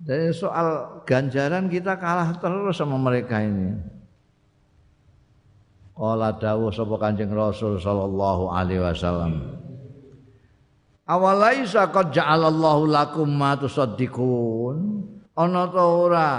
jadi 0.00 0.32
soal 0.32 1.00
ganjaran 1.04 1.68
kita 1.68 2.00
kalah 2.00 2.32
terus 2.40 2.80
sama 2.80 2.96
mereka 2.96 3.44
ini. 3.44 3.76
Kala 5.92 6.32
dawuh 6.40 6.72
sapa 6.72 6.96
Kanjeng 6.96 7.36
Rasul 7.36 7.76
sallallahu 7.76 8.48
alaihi 8.48 8.80
wasallam. 8.80 9.60
Awalaisa 11.04 11.92
qad 11.92 12.16
ja'alallahu 12.16 12.88
lakum 12.88 13.28
ma 13.28 13.60
tusaddiqun. 13.60 15.04
Ana 15.36 15.68
ta 15.68 15.84
ora 15.84 16.30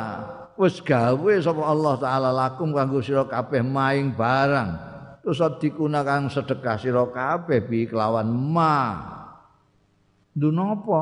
wis 0.62 0.78
gawe 0.86 1.34
sapa 1.42 1.64
Allah 1.66 1.98
taala 1.98 2.30
lakum 2.30 2.70
kanggo 2.70 3.02
sira 3.02 3.26
kabeh 3.26 3.66
maing 3.66 4.14
barang. 4.14 4.94
Tusaddiquna 5.26 6.06
kang 6.06 6.30
sedekah 6.30 6.78
sira 6.78 7.02
kabeh 7.10 7.66
bi 7.66 7.90
kelawan 7.90 8.30
ma. 8.30 8.78
Lho 10.38 10.54
napa? 10.54 11.02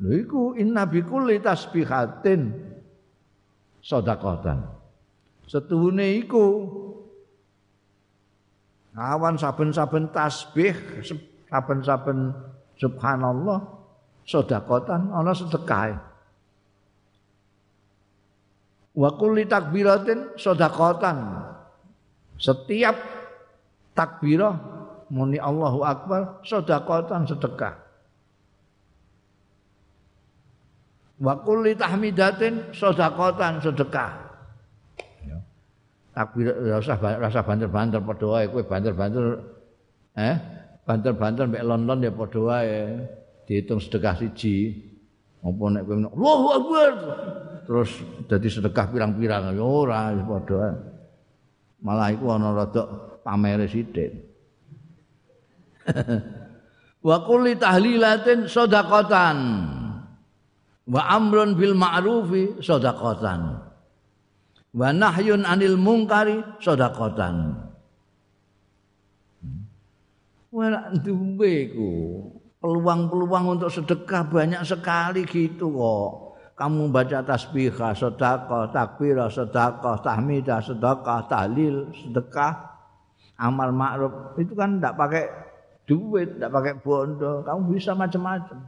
Lho 0.00 0.08
iku 0.16 0.42
inna 0.56 0.88
bi 0.88 1.04
kulli 1.04 1.44
tasbihatin 1.44 2.48
sedekatan. 3.84 4.64
Setuhune 5.44 6.16
iku 6.24 6.46
awan 8.96 9.36
saben-saben 9.36 10.08
tasbih 10.08 10.72
saben-saben 11.52 12.32
subhanallah 12.80 13.60
sedekatan 14.24 15.10
ana 15.12 15.32
sedekah 15.36 16.09
wa 18.94 19.10
kulli 19.14 19.46
takbiratin 19.46 20.34
sedekatan. 20.34 21.46
Setiap 22.40 22.96
takbirah 23.92 24.56
muni 25.12 25.36
Allahu 25.36 25.84
akbar 25.84 26.40
sedekatan 26.42 27.28
sedekah. 27.28 27.74
Wa 31.20 31.36
kulli 31.44 31.76
tahmidatin 31.76 32.72
sedekatan 32.72 33.60
sedekah. 33.60 34.10
Ya. 35.20 35.38
takbir 36.16 36.48
rasa 36.80 36.96
rasa 36.96 37.40
banter-banter 37.44 38.00
padha 38.00 38.26
wae 38.26 38.46
kowe 38.48 38.64
banter-banter 38.64 39.24
eh? 40.16 40.36
Banter-banter 40.88 41.44
mek 41.46 41.62
lon-lon 41.62 42.00
ya 42.02 42.10
padha 42.10 42.40
wae. 42.40 42.80
Dihitung 43.44 43.82
sedekah 43.82 44.16
siji. 44.16 44.80
Apa 45.44 45.64
nek 45.68 45.82
kowe 45.84 45.96
Allahu 46.08 46.46
akbar 46.56 46.92
terus 47.70 48.02
dadi 48.26 48.50
sedekah 48.50 48.90
pirang-pirang. 48.90 49.54
Ya 49.54 49.62
ora 49.62 50.10
padha 50.10 50.54
wae 50.58 50.74
malah 51.86 52.10
iku 52.10 52.34
ana 52.34 52.50
rada 52.50 52.82
pamere 53.22 53.70
sithik. 53.70 54.10
Wa 57.06 57.22
kulli 57.22 57.54
tahlilatin 57.54 58.50
sedekatan 58.50 59.38
wa 60.90 61.02
amrun 61.14 61.54
bil 61.54 61.78
ma'rufi 61.78 62.58
sedekatan 62.58 63.62
wa 64.74 64.88
nahyun 64.90 65.46
anil 65.46 65.78
mungkari 65.78 66.42
sedekatan 66.58 67.54
Wala 70.50 70.90
duwe 70.98 71.70
peluang-peluang 72.58 73.44
untuk 73.54 73.70
sedekah 73.70 74.26
banyak 74.26 74.66
sekali 74.66 75.22
gitu 75.22 75.70
kok. 75.70 76.29
Kamu 76.60 76.92
baca 76.92 77.24
tasbih, 77.24 77.72
sedekah, 77.72 78.68
takbir, 78.68 79.16
sedekah, 79.32 79.96
tahmidah, 80.04 80.60
sedekah, 80.60 81.24
tahlil, 81.24 81.88
sedekah, 81.96 82.52
amal 83.40 83.72
ma'ruf. 83.72 84.36
Itu 84.36 84.52
kan 84.52 84.76
tidak 84.76 84.92
pakai 85.00 85.24
duit, 85.88 86.36
tidak 86.36 86.52
pakai 86.52 86.76
bondo, 86.84 87.40
kamu 87.48 87.60
bisa 87.72 87.96
macam-macam. 87.96 88.60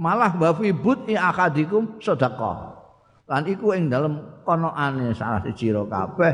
Malah 0.00 0.32
wa 0.32 0.50
fi 0.56 0.72
buti 0.72 1.12
akadikum 1.12 2.00
sedekah. 2.00 2.72
Lan 3.28 3.44
iku 3.52 3.76
ing 3.76 3.92
dalem 3.92 4.40
konoane 4.42 5.12
salah 5.12 5.44
siji 5.44 5.76
ro 5.76 5.84
kabeh 5.84 6.32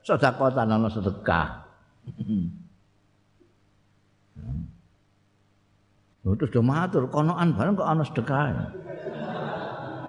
sedekah 0.00 0.48
tanana 0.48 0.88
sedekah. 0.88 1.60
Terus 6.26 6.50
do 6.50 6.58
matur 6.58 7.06
konoan 7.06 7.54
bareng 7.54 7.78
kok 7.78 7.86
ana 7.86 8.02
sedekah. 8.02 8.74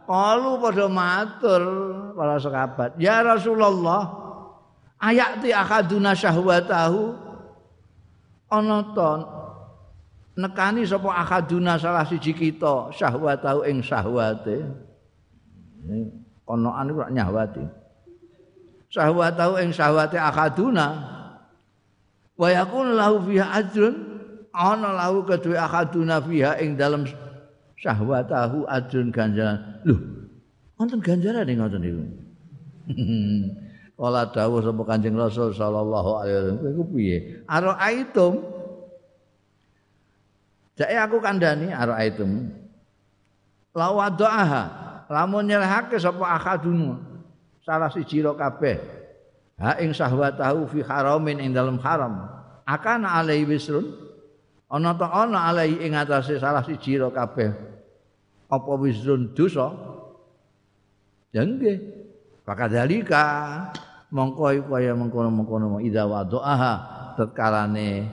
Kalu 0.07 0.63
padha 0.63 0.87
matur 0.87 1.63
para 2.15 2.39
sahabat, 2.39 2.95
"Ya 2.95 3.19
Rasulullah, 3.19 4.27
ayati 5.01 5.53
akaduna 5.53 6.17
syahwatahu. 6.17 7.27
Ana 8.47 8.79
to 8.95 9.11
nekani 10.39 10.87
sapa 10.87 11.11
akaduna 11.11 11.75
salah 11.75 12.07
siji 12.07 12.31
kita 12.31 12.95
syahwatahu 12.95 13.67
ing 13.67 13.83
syahwate. 13.83 14.63
Konoan 16.47 16.87
iku 16.87 17.01
nyahwati. 17.11 17.63
Syahwatahu 18.87 19.59
ing 19.59 19.75
syahwate 19.75 20.15
akaduna 20.15 20.87
wa 22.37 22.47
yakun 22.47 22.95
lahu 22.95 23.19
fiha 23.27 23.59
ajrun 23.59 23.95
ana 24.55 24.95
lahu 24.95 25.27
kedue 25.27 25.59
akaduna 25.59 26.23
fiha 26.23 26.55
ing 26.63 26.79
dalem 26.79 27.03
syahwatahu 27.77 28.65
ajrun 28.65 29.09
ganjaran 29.13 29.81
lho 29.85 29.95
wonten 30.77 30.99
ganjaran 31.01 31.45
ing 31.47 31.57
ngoten 31.61 31.81
niku 31.81 32.03
Kala 33.97 34.29
dawuh 34.29 34.61
sapa 34.61 34.85
Kanjeng 34.85 35.17
Rasul 35.17 35.57
sallallahu 35.57 36.21
alaihi 36.21 36.37
wasallam 36.37 36.69
iku 36.69 36.83
piye? 36.93 37.17
Ara 37.49 37.73
aitum 37.81 38.45
Jake 40.77 40.93
aku 40.93 41.17
kandhani 41.17 41.73
ara 41.73 41.97
itu. 42.05 42.21
La 43.73 43.89
doaha, 44.13 44.63
lamun 45.09 45.49
nyerahake 45.49 45.97
sapa 45.97 46.37
akadunu 46.37 47.01
salah 47.65 47.89
siji 47.89 48.21
ro 48.21 48.37
kabeh. 48.37 48.77
Ha 49.57 49.81
ing 49.81 49.97
sahwatahu 49.97 50.69
fi 50.69 50.85
haramin 50.85 51.41
ing 51.41 51.49
dalam 51.57 51.81
haram. 51.81 52.29
Akan 52.69 53.09
alai 53.09 53.41
wisrun 53.41 53.89
ana 54.67 54.91
ta 54.99 55.07
ana 55.11 55.47
alai 55.47 55.79
ing 55.79 55.95
atase 55.95 56.39
salah 56.39 56.63
siji 56.63 56.99
ro 56.99 57.11
kabeh. 57.11 57.51
Apa 58.47 58.71
wisrun 58.79 59.35
dosa? 59.35 59.71
Ya 61.35 61.43
nggih. 61.43 61.79
Pakadalika 62.47 63.23
mongko 64.07 64.71
kaya 64.71 64.95
mengkono-mengkono 64.95 65.83
idza 65.83 66.07
wadoaha 66.07 66.73
tetkalane 67.19 68.07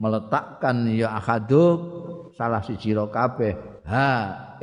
meletakkan 0.00 0.88
ya 0.88 1.20
akaduk 1.20 1.78
salah 2.32 2.64
siji 2.64 2.96
ro 2.96 3.12
kabeh 3.12 3.84
ha 3.84 4.08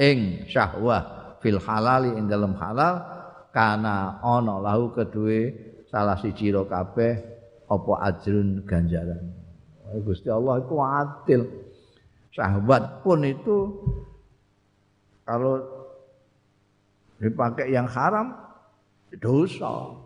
ing 0.02 0.50
syahwah 0.50 1.38
fil 1.38 1.62
halali 1.62 2.18
ing 2.18 2.26
dalam 2.26 2.58
halal 2.58 2.98
kana 3.54 4.18
ana 4.26 4.58
lahu 4.58 4.90
kedue 4.90 5.54
salah 5.86 6.18
siji 6.18 6.50
ro 6.50 6.66
kabeh 6.66 7.14
apa 7.70 7.94
ajrun 8.10 8.66
ganjaran. 8.66 9.41
Gusti 10.00 10.32
Allah 10.32 10.64
itu 10.64 10.76
adil. 10.80 11.42
Sahabat 12.32 13.04
pun 13.04 13.20
itu 13.28 13.58
kalau 15.28 15.60
dipakai 17.20 17.76
yang 17.76 17.92
haram 17.92 18.32
dosa. 19.20 20.00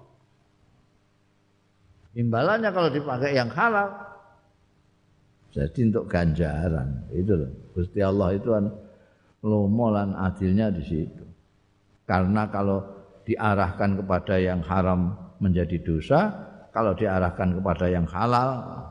Imbalannya 2.17 2.71
kalau 2.73 2.89
dipakai 2.89 3.37
yang 3.37 3.51
halal 3.53 4.05
jadi 5.55 5.79
untuk 5.87 6.11
ganjaran 6.11 7.07
itu 7.15 7.31
loh. 7.31 7.51
Gusti 7.71 8.03
Allah 8.03 8.35
itu 8.35 8.51
kan 8.51 8.67
lomo 9.39 9.87
lan 9.87 10.11
adilnya 10.11 10.67
di 10.67 10.83
situ. 10.83 11.23
Karena 12.03 12.51
kalau 12.51 12.83
diarahkan 13.23 14.03
kepada 14.03 14.35
yang 14.35 14.59
haram 14.67 15.15
menjadi 15.39 15.79
dosa, 15.79 16.27
kalau 16.75 16.91
diarahkan 16.91 17.55
kepada 17.55 17.87
yang 17.87 18.03
halal 18.03 18.83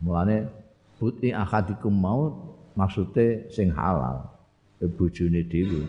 mulane 0.00 0.48
buti 0.96 1.32
akadikum 1.32 1.92
maut 1.92 2.34
maksudnya 2.76 3.48
sing 3.52 3.72
halal 3.72 4.28
bojone 4.84 5.40
dhewe. 5.48 5.88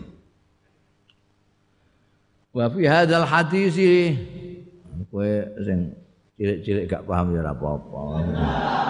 Wa 2.56 2.66
fi 2.72 2.82
hadzal 2.88 3.28
hadisi 3.28 4.16
kowe 5.12 5.30
sing 5.62 5.92
cilik-cilik 6.40 6.84
gak 6.88 7.04
paham 7.04 7.36
ya 7.36 7.44
ora 7.44 7.52
apa-apa. 7.52 8.00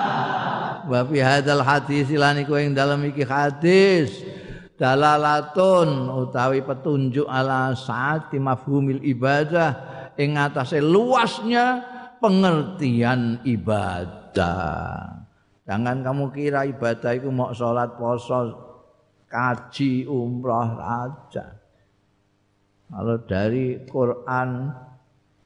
Wa 0.91 1.01
fi 1.05 1.19
hadzal 1.21 1.61
hadis 1.61 2.09
lan 2.15 2.41
iku 2.41 2.57
ing 2.57 2.73
dalem 2.73 3.13
iki 3.13 3.27
hadis 3.27 4.25
dalalatun 4.79 6.07
utawi 6.07 6.63
petunjuk 6.63 7.27
ala 7.27 7.75
saati 7.75 8.39
mafhumil 8.39 9.03
ibadah 9.03 9.75
ing 10.17 10.39
atase 10.39 10.79
luasnya 10.79 11.83
pengertian 12.23 13.43
ibadah. 13.43 14.28
Jangan 15.69 15.97
kamu 16.01 16.25
kira 16.33 16.65
ibadah 16.65 17.13
itu 17.17 17.29
mau 17.29 17.51
sholat, 17.53 17.99
poso, 17.99 18.55
kaji, 19.29 20.09
umrah 20.09 20.71
aja. 21.05 21.59
Kalau 22.89 23.21
dari 23.29 23.85
Quran, 23.85 24.73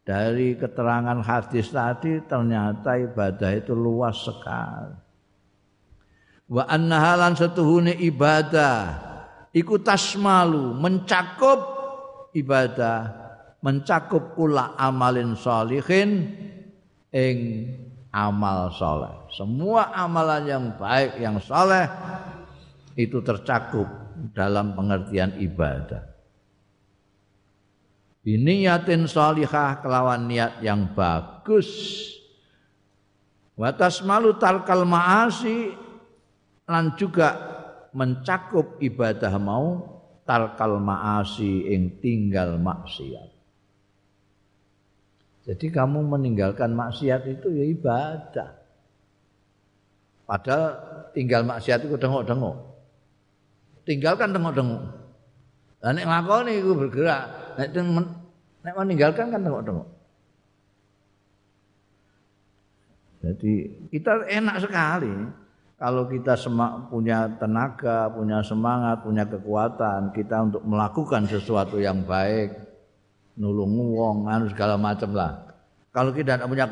dari 0.03 0.59
keterangan 0.59 1.23
hadis 1.23 1.71
tadi 1.71 2.23
ternyata 2.27 2.99
ibadah 2.99 3.51
itu 3.55 3.71
luas 3.71 4.19
sekali 4.27 5.03
wa 6.53 6.67
annaha 6.67 7.17
lan 7.17 7.33
setuhune 7.39 7.95
ibadah 7.97 8.99
iku 9.55 9.79
tasmalu 9.79 10.75
mencakup 10.75 11.61
ibadah 12.35 13.09
mencakup 13.63 14.35
kula 14.35 14.75
amalin 14.75 15.39
salihin 15.39 16.35
ing 17.15 17.39
amal 18.13 18.71
soleh. 18.77 19.33
Semua 19.33 19.91
amalan 19.97 20.43
yang 20.45 20.65
baik 20.77 21.17
yang 21.19 21.41
soleh 21.41 21.89
itu 22.95 23.25
tercakup 23.25 23.89
dalam 24.37 24.77
pengertian 24.77 25.35
ibadah. 25.41 26.13
Biniyatin 28.23 29.11
salihah 29.11 29.83
kelawan 29.83 30.31
niat 30.31 30.63
yang 30.63 30.95
bagus. 30.95 31.67
Watas 33.59 33.99
malu 34.07 34.39
tarkal 34.39 34.87
maasi 34.87 35.75
lan 36.71 36.95
juga 36.95 37.35
mencakup 37.91 38.79
ibadah 38.79 39.35
mau 39.43 39.93
tarkal 40.23 40.79
maasi 40.79 41.67
ing 41.67 41.99
tinggal 41.99 42.57
maksiat. 42.63 43.42
Jadi 45.43 45.75
kamu 45.75 46.07
meninggalkan 46.07 46.71
maksiat 46.71 47.27
itu 47.27 47.51
ya 47.51 47.65
ibadah. 47.67 48.51
Padahal 50.23 50.67
tinggal 51.11 51.43
maksiat 51.43 51.83
itu 51.83 51.99
dengok-dengok. 51.99 52.57
Tinggalkan 53.83 54.31
dengok-dengok. 54.31 54.83
Lah 55.83 55.91
nek 55.91 56.07
nglakoni 56.07 56.53
iku 56.63 56.79
bergerak, 56.79 57.25
nek 57.59 57.69
nek 58.63 58.75
meninggalkan 58.79 59.35
kan 59.35 59.43
dengok-dengok. 59.43 59.89
Jadi 63.23 63.53
kita 63.91 64.27
enak 64.31 64.57
sekali 64.63 65.15
kalau 65.83 66.07
kita 66.07 66.39
semak, 66.39 66.87
punya 66.95 67.27
tenaga, 67.43 68.07
punya 68.15 68.39
semangat, 68.47 69.03
punya 69.03 69.27
kekuatan, 69.27 70.15
kita 70.15 70.47
untuk 70.47 70.63
melakukan 70.63 71.27
sesuatu 71.27 71.83
yang 71.83 72.07
baik, 72.07 72.55
nulung 73.37 73.93
wong, 73.93 74.29
anu 74.29 74.49
segala 74.49 74.77
macam 74.77 75.13
lah. 75.17 75.53
Kalau 75.93 76.13
kita 76.13 76.41
tidak 76.41 76.49
punya 76.49 76.67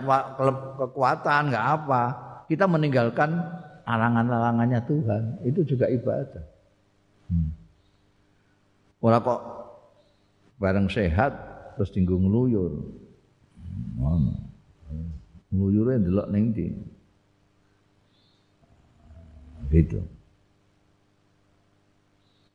kekuatan, 0.80 1.52
nggak 1.52 1.66
apa, 1.80 2.02
kita 2.48 2.64
meninggalkan 2.64 3.36
arangan-arangannya 3.84 4.80
Tuhan, 4.88 5.22
itu 5.44 5.60
juga 5.64 5.92
ibadah. 5.92 6.44
Hmm. 7.28 7.52
Orang 9.00 9.22
kok 9.24 9.40
bareng 10.60 10.88
sehat 10.88 11.32
terus 11.76 11.92
tinggal 11.92 12.16
ngeluyur. 12.20 12.72
Hmm. 14.00 14.36
Ngeluyurnya 15.52 16.04
delok 16.04 16.28
ning 16.32 16.52
gitu. 19.70 20.00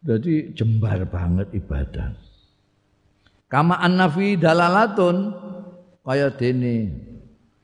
Jadi 0.06 0.54
jembar 0.54 1.02
banget 1.10 1.50
ibadah. 1.56 2.14
Kama 3.56 3.80
annafi 3.80 4.36
dalalatun 4.36 5.32
kaya 6.04 6.28
dene 6.28 6.92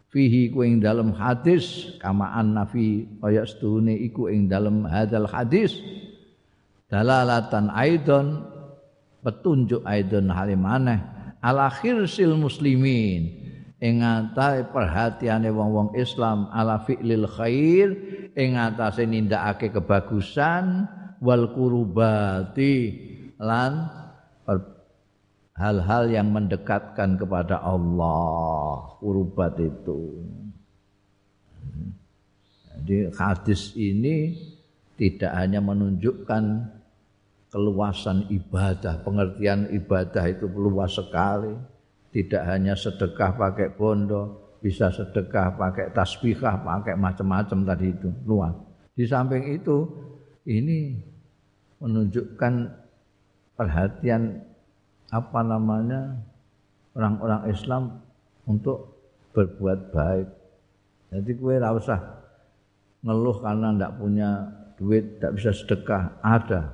fihi 0.08 0.48
ku 0.48 0.64
ing 0.64 0.80
dalam 0.80 1.12
hadis 1.12 1.92
kama 2.00 2.32
annafi 2.32 3.12
kaya 3.20 3.44
stune 3.44 4.00
iku 4.00 4.32
ing 4.32 4.48
dalam 4.48 4.88
hadal 4.88 5.28
hadis 5.28 5.76
dalalatan 6.88 7.68
aidon 7.76 8.40
petunjuk 9.20 9.84
aidon 9.84 10.32
halimane 10.32 11.04
ala 11.44 11.68
khirsil 11.68 12.40
muslimin 12.40 13.28
ing 13.84 14.00
atahe 14.00 14.72
perhatiane 14.72 15.52
wong-wong 15.52 15.92
Islam 16.00 16.48
ala 16.56 16.80
fi'lil 16.88 17.28
khair 17.28 17.92
ing 18.40 18.56
atase 18.56 19.04
nindakake 19.04 19.76
kebagusan 19.76 20.88
wal 21.20 21.52
kurubati 21.52 22.96
lan 23.44 23.92
hal-hal 25.56 26.10
yang 26.10 26.32
mendekatkan 26.32 27.20
kepada 27.20 27.60
Allah. 27.60 28.98
Kurubat 29.02 29.58
itu. 29.60 30.24
Jadi 32.82 33.14
hadis 33.14 33.78
ini 33.78 34.34
tidak 34.98 35.32
hanya 35.38 35.62
menunjukkan 35.62 36.44
keluasan 37.52 38.32
ibadah 38.32 39.04
pengertian 39.04 39.70
ibadah 39.76 40.26
itu 40.32 40.48
luas 40.50 40.96
sekali. 40.98 41.54
Tidak 42.12 42.44
hanya 42.44 42.76
sedekah 42.76 43.40
pakai 43.40 43.72
bondo, 43.72 44.52
bisa 44.60 44.92
sedekah 44.92 45.56
pakai 45.56 45.96
tasbihah, 45.96 46.60
pakai 46.60 47.00
macam-macam 47.00 47.60
tadi 47.64 47.88
itu, 47.88 48.12
luas. 48.28 48.52
Di 48.92 49.08
samping 49.08 49.56
itu 49.56 49.88
ini 50.44 51.00
menunjukkan 51.80 52.54
perhatian 53.56 54.44
apa 55.12 55.40
namanya 55.44 56.16
orang-orang 56.96 57.52
Islam 57.52 57.84
untuk 58.48 58.96
berbuat 59.36 59.92
baik. 59.92 60.28
Jadi 61.12 61.32
kue 61.36 61.60
ora 61.60 61.76
usah 61.76 62.00
ngeluh 63.04 63.44
karena 63.44 63.68
ndak 63.76 64.00
punya 64.00 64.30
duit, 64.80 65.20
tidak 65.20 65.32
bisa 65.36 65.52
sedekah. 65.52 66.16
Ada 66.24 66.72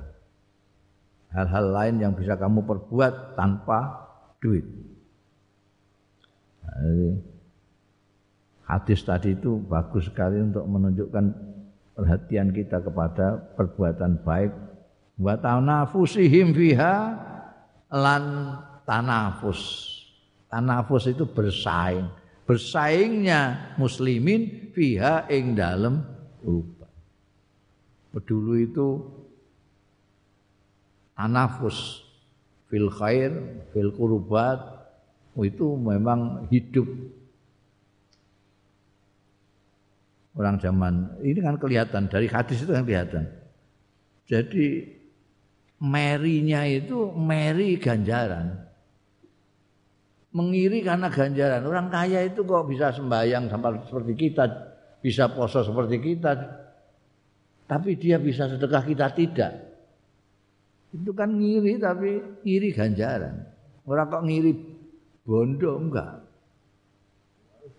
hal-hal 1.34 1.66
lain 1.74 1.94
yang 1.98 2.12
bisa 2.14 2.38
kamu 2.38 2.62
perbuat 2.64 3.34
tanpa 3.34 4.06
duit. 4.38 4.64
Jadi, 6.62 7.10
hadis 8.64 9.00
tadi 9.02 9.34
itu 9.34 9.58
bagus 9.66 10.06
sekali 10.06 10.38
untuk 10.38 10.62
menunjukkan 10.62 11.24
perhatian 11.98 12.54
kita 12.54 12.78
kepada 12.78 13.34
perbuatan 13.58 14.22
baik 14.22 14.54
wa 15.18 15.34
tanafusihim 15.34 16.54
fiha 16.54 16.94
lan 17.92 18.56
tanafus. 18.88 19.60
Tanafus 20.48 21.12
itu 21.12 21.28
bersaing. 21.28 22.08
Bersaingnya 22.48 23.74
muslimin 23.76 24.72
fiha 24.72 25.28
ing 25.28 25.52
dalam 25.52 26.00
urubat. 26.40 26.88
Pedulu 28.08 28.56
itu 28.56 28.88
tanafus 31.12 32.08
fil 32.72 32.88
khair, 32.88 33.32
fil 33.76 33.92
kurubat, 33.92 34.78
itu 35.44 35.76
memang 35.78 36.50
hidup 36.50 36.88
orang 40.38 40.58
zaman 40.58 41.18
ini 41.22 41.38
kan 41.42 41.58
kelihatan 41.58 42.06
dari 42.10 42.26
hadis 42.30 42.62
itu 42.62 42.70
kan 42.70 42.86
kelihatan. 42.86 43.26
Jadi 44.26 44.97
merinya 45.78 46.66
itu 46.66 47.14
meri 47.14 47.78
ganjaran. 47.78 48.66
mengiri 50.28 50.84
karena 50.84 51.08
ganjaran. 51.08 51.64
Orang 51.64 51.88
kaya 51.88 52.22
itu 52.28 52.44
kok 52.44 52.68
bisa 52.68 52.92
sembahyang 52.92 53.48
sampai 53.48 53.80
seperti 53.88 54.12
kita, 54.14 54.44
bisa 55.00 55.32
poso 55.32 55.64
seperti 55.64 55.96
kita, 55.98 56.32
tapi 57.64 57.96
dia 57.96 58.20
bisa 58.20 58.46
sedekah 58.46 58.84
kita 58.84 59.08
tidak. 59.16 59.52
Itu 60.92 61.12
kan 61.16 61.32
ngiri 61.32 61.80
tapi 61.80 62.40
ngiri 62.44 62.68
ganjaran. 62.76 63.44
Orang 63.88 64.08
kok 64.12 64.24
ngiri 64.24 64.52
bondo 65.24 65.80
enggak. 65.80 66.12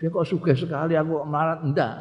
Dia 0.02 0.10
kok 0.10 0.26
sugih 0.26 0.58
sekali 0.58 0.94
aku 0.98 1.26
melarat 1.26 1.66
enggak. 1.66 1.96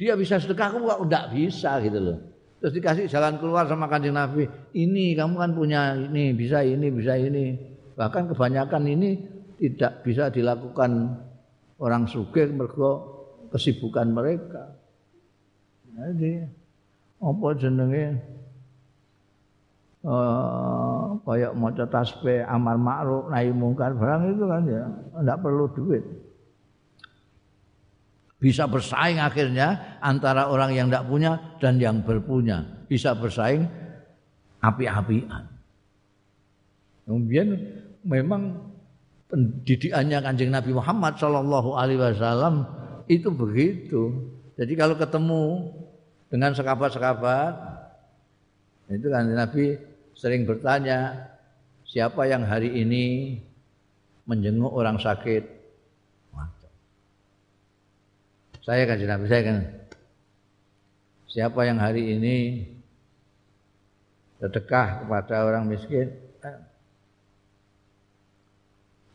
Dia 0.00 0.16
bisa 0.16 0.40
sedekah 0.40 0.72
aku 0.72 0.84
kok 0.84 1.00
enggak 1.04 1.24
bisa 1.32 1.76
gitu 1.84 1.98
loh. 2.00 2.18
Terus 2.58 2.74
dikasih 2.74 3.06
jalan 3.06 3.38
keluar 3.38 3.70
sama 3.70 3.86
kanjeng 3.86 4.18
Nabi. 4.18 4.50
Ini 4.74 5.14
kamu 5.14 5.34
kan 5.38 5.50
punya 5.54 5.94
ini, 5.94 6.34
bisa 6.34 6.66
ini, 6.66 6.90
bisa 6.90 7.14
ini. 7.14 7.54
Bahkan 7.94 8.34
kebanyakan 8.34 8.82
ini 8.90 9.10
tidak 9.58 10.02
bisa 10.02 10.30
dilakukan 10.30 11.18
orang 11.78 12.10
sugih 12.10 12.50
mergo 12.50 13.18
kesibukan 13.54 14.10
mereka. 14.10 14.74
Jadi 15.94 16.42
apa 17.18 17.46
jenenge 17.58 18.06
uh, 20.06 21.18
kayak 21.26 21.52
maca 21.58 21.84
tasbih 21.90 22.46
amar 22.46 22.78
ma'ruf 22.78 23.26
nahi 23.30 23.50
mungkar 23.50 23.94
barang 23.98 24.34
itu 24.34 24.44
kan 24.46 24.62
ya 24.66 24.84
enggak 25.18 25.38
perlu 25.42 25.66
duit. 25.74 26.04
Bisa 28.38 28.70
bersaing 28.70 29.18
akhirnya 29.18 29.98
antara 29.98 30.46
orang 30.46 30.70
yang 30.70 30.86
tidak 30.86 31.10
punya 31.10 31.32
dan 31.58 31.82
yang 31.82 32.06
berpunya. 32.06 32.62
Bisa 32.86 33.10
bersaing 33.18 33.66
api-apian. 34.62 35.42
Kemudian 37.02 37.58
memang 38.06 38.62
pendidikannya 39.26 40.22
kanjeng 40.22 40.54
Nabi 40.54 40.70
Muhammad 40.70 41.18
Shallallahu 41.18 41.74
Alaihi 41.74 41.98
Wasallam 41.98 42.62
itu 43.10 43.26
begitu. 43.34 44.30
Jadi 44.54 44.72
kalau 44.78 44.94
ketemu 44.94 45.74
dengan 46.30 46.54
sekabat-sekabat, 46.54 47.54
itu 48.92 49.06
kan 49.10 49.24
Nabi 49.34 49.76
sering 50.14 50.46
bertanya, 50.46 51.26
siapa 51.88 52.28
yang 52.28 52.46
hari 52.46 52.70
ini 52.70 53.38
menjenguk 54.28 54.70
orang 54.70 55.00
sakit? 55.00 55.57
Saya 58.68 58.84
kan 58.84 59.00
Nabi 59.00 59.26
saya 59.32 59.42
kan. 59.48 59.58
Siapa 61.24 61.60
yang 61.64 61.80
hari 61.80 62.20
ini 62.20 62.36
sedekah 64.36 65.08
kepada 65.08 65.48
orang 65.48 65.64
miskin? 65.64 66.12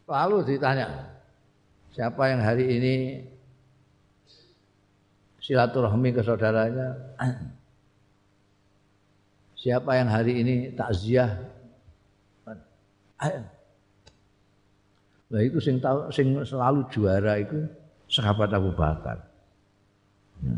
Lalu 0.10 0.58
ditanya, 0.58 0.90
siapa 1.94 2.34
yang 2.34 2.42
hari 2.42 2.66
ini 2.66 2.96
silaturahmi 5.38 6.10
ke 6.18 6.26
saudaranya? 6.26 6.98
Siapa 9.64 9.96
yang 9.96 10.12
hari 10.12 10.44
ini 10.44 10.76
takziah? 10.76 11.40
Nah 15.32 15.40
itu 15.40 15.56
sing 15.64 15.80
sing 16.12 16.36
selalu 16.44 16.84
juara 16.92 17.40
itu 17.40 17.64
sahabat 18.12 18.52
Abu 18.52 18.76
Bakar. 18.76 19.33
Ya. 20.44 20.56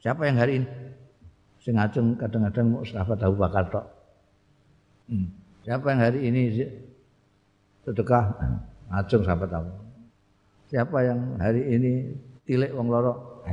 Siapa 0.00 0.24
yang 0.24 0.36
hari 0.40 0.52
ini? 0.62 0.68
Sing 1.60 1.74
ngajeng 1.76 2.16
kadang-kadang 2.16 2.66
mau 2.72 2.82
sahabat 2.86 3.18
Abu 3.20 3.36
Bakar 3.36 3.68
tok. 3.68 3.86
Hmm. 5.10 5.28
Siapa 5.66 5.84
yang 5.92 6.00
hari 6.00 6.20
ini 6.24 6.42
sedekah 7.84 8.24
ngajeng 8.88 9.22
sahabat 9.26 9.50
Abu 9.52 9.70
Siapa 10.68 10.96
yang 11.04 11.20
hari 11.40 11.62
ini 11.64 11.92
tilik 12.44 12.72
wong 12.72 12.88
loro? 12.88 13.44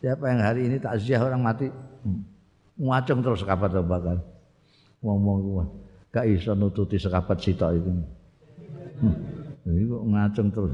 Siapa 0.00 0.24
yang 0.30 0.40
hari 0.40 0.60
ini 0.68 0.76
takziah 0.80 1.20
orang 1.20 1.42
mati? 1.44 1.68
Hmm. 2.04 2.24
Ngajeng 2.78 3.20
terus 3.24 3.44
sahabat 3.44 3.72
Abu 3.72 3.88
Bakar. 3.88 4.16
Ngomong 4.98 5.38
gua, 5.46 5.64
gak 6.10 6.26
iso 6.26 6.58
nututi 6.58 6.98
sahabat 6.98 7.38
sitok 7.38 7.70
itu. 7.78 7.90
Hmm. 8.98 9.14
Iku 9.68 9.96
ngajeng 10.10 10.48
terus. 10.50 10.72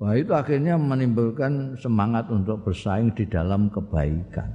Wah 0.00 0.16
itu 0.16 0.32
akhirnya 0.32 0.80
menimbulkan 0.80 1.76
semangat 1.76 2.32
untuk 2.32 2.64
bersaing 2.64 3.12
di 3.12 3.28
dalam 3.28 3.68
kebaikan. 3.68 4.48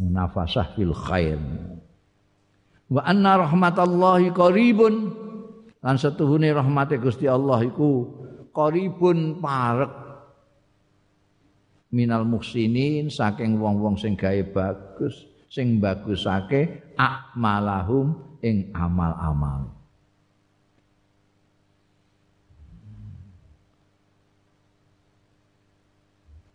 Munafasah 0.00 0.72
fil 0.72 0.96
khair. 0.96 1.36
Wa 2.88 3.04
anna 3.04 3.44
rahmatallahi 3.44 4.32
qaribun 4.32 5.12
lan 5.84 6.00
setuhune 6.00 6.48
rahmate 6.48 6.96
Gusti 6.96 7.28
Allah 7.28 7.68
iku 7.68 8.08
qaribun 8.56 9.44
parek 9.44 9.92
minal 11.92 12.24
muksinin 12.24 13.12
saking 13.12 13.60
wong-wong 13.60 14.00
sing 14.00 14.16
gawe 14.16 14.40
bagus 14.56 15.28
sing 15.52 15.76
bagusake 15.84 16.96
akmalahum 16.96 18.40
ing 18.40 18.72
amal-amal. 18.72 19.81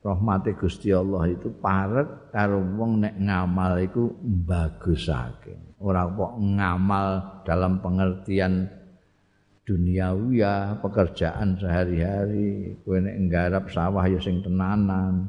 Rahmate 0.07 0.55
Gusti 0.55 0.95
Allah 0.95 1.27
itu 1.27 1.51
parek 1.51 2.31
karo 2.31 2.63
wong 2.63 3.03
nek 3.03 3.19
ngamal 3.19 3.75
iku 3.83 4.07
bagusake. 4.23 5.75
Ora 5.83 6.07
kok 6.07 6.39
ngamal 6.39 7.07
dalam 7.43 7.83
pengertian 7.83 8.71
duniawi 9.67 10.39
ya, 10.39 10.79
pekerjaan 10.79 11.59
sehari-hari, 11.59 12.79
kowe 12.87 12.95
nek 13.03 13.15
nggarap 13.27 13.67
sawah 13.67 14.07
ya 14.07 14.15
sing 14.23 14.39
tenanan, 14.39 15.27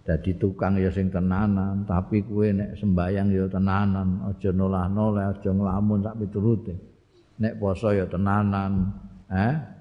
dadi 0.00 0.32
tukang 0.40 0.80
ya 0.80 0.88
sing 0.88 1.12
tenanan, 1.12 1.84
tapi 1.84 2.24
kowe 2.24 2.48
nek 2.48 2.80
sembayang 2.80 3.28
ya 3.36 3.44
tenanan, 3.52 4.32
aja 4.32 4.48
nolah-nolah, 4.48 5.36
aja 5.36 5.52
nglamun 5.52 6.00
sak 6.00 6.16
piturute. 6.24 6.74
Nek 7.36 7.60
poso 7.60 7.92
ya 7.92 8.08
tenanan, 8.08 8.96
eh? 9.28 9.76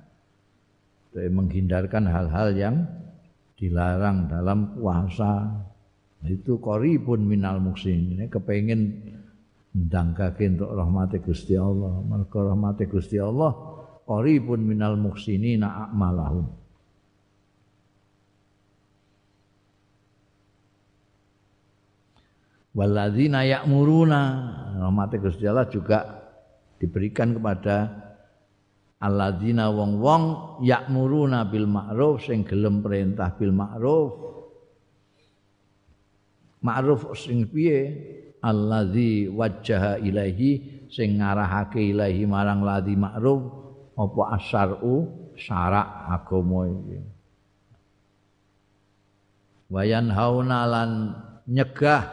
menghindarkan 1.16 2.12
hal-hal 2.12 2.52
yang 2.60 2.84
dilarang 3.56 4.27
dalam 4.30 4.76
puasa. 4.76 5.64
Itu 6.26 6.57
koribun 6.57 7.22
minal 7.30 7.61
muksin 7.61 8.18
ini 8.18 8.26
kepengen 8.26 8.82
ndangkake 9.76 10.57
untuk 10.57 10.73
rahmati 10.73 11.22
Gusti 11.22 11.53
Allah. 11.53 12.02
Mergo 12.02 12.40
rahmati 12.49 12.90
Gusti 12.90 13.22
Allah 13.22 13.53
koribun 14.06 14.61
minal 14.65 14.98
muksinina 14.98 15.86
a'malahum. 15.86 16.48
Waladzina 22.76 23.48
ya'muruna. 23.48 24.22
Rahmati 24.82 25.15
Gusti 25.22 25.45
Allah 25.48 25.69
juga 25.72 26.03
diberikan 26.82 27.38
kepada 27.38 28.05
alladzina 29.01 29.67
wong-wong 29.72 30.23
yakmuruna 30.63 31.47
bil 31.51 31.67
ma'ruf 31.67 32.23
sing 32.23 32.47
gelem 32.47 32.80
perintah 32.80 33.35
bil 33.35 33.51
ma'ruf. 33.51 34.11
Ma'ruf 36.63 37.13
sing 37.19 37.45
piye? 37.51 37.80
Alladzi 38.45 39.26
wajjaha 39.26 39.97
ilaihi 40.05 40.85
sing 40.93 41.17
ngarahake 41.17 41.81
ilahi 41.81 42.30
marang 42.30 42.61
ladzi 42.61 42.93
ma'ruf 42.93 43.41
apa 43.97 44.22
asyar'u? 44.38 45.26
Syarak 45.35 46.07
agama 46.15 46.63
iki. 46.72 46.99
Wayan 49.67 50.07
hauna 50.13 50.63
lan 50.63 50.89
nyegah 51.43 52.07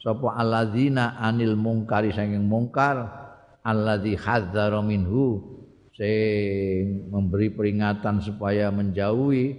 sapa 0.00 0.32
alladzina 0.32 1.20
anil 1.20 1.52
mungkari 1.52 2.16
saking 2.16 2.48
mungkar 2.48 3.12
alladzi 3.60 4.16
hadzara 4.16 4.80
minhu 4.80 5.53
sing 5.94 7.06
memberi 7.06 7.54
peringatan 7.54 8.18
supaya 8.18 8.66
menjauhi 8.74 9.54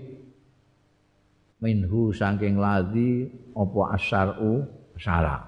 minhu 1.63 2.11
saking 2.11 2.59
ladhi 2.59 3.31
apa 3.55 3.79
asyar'u 3.95 4.67
syara 4.99 5.47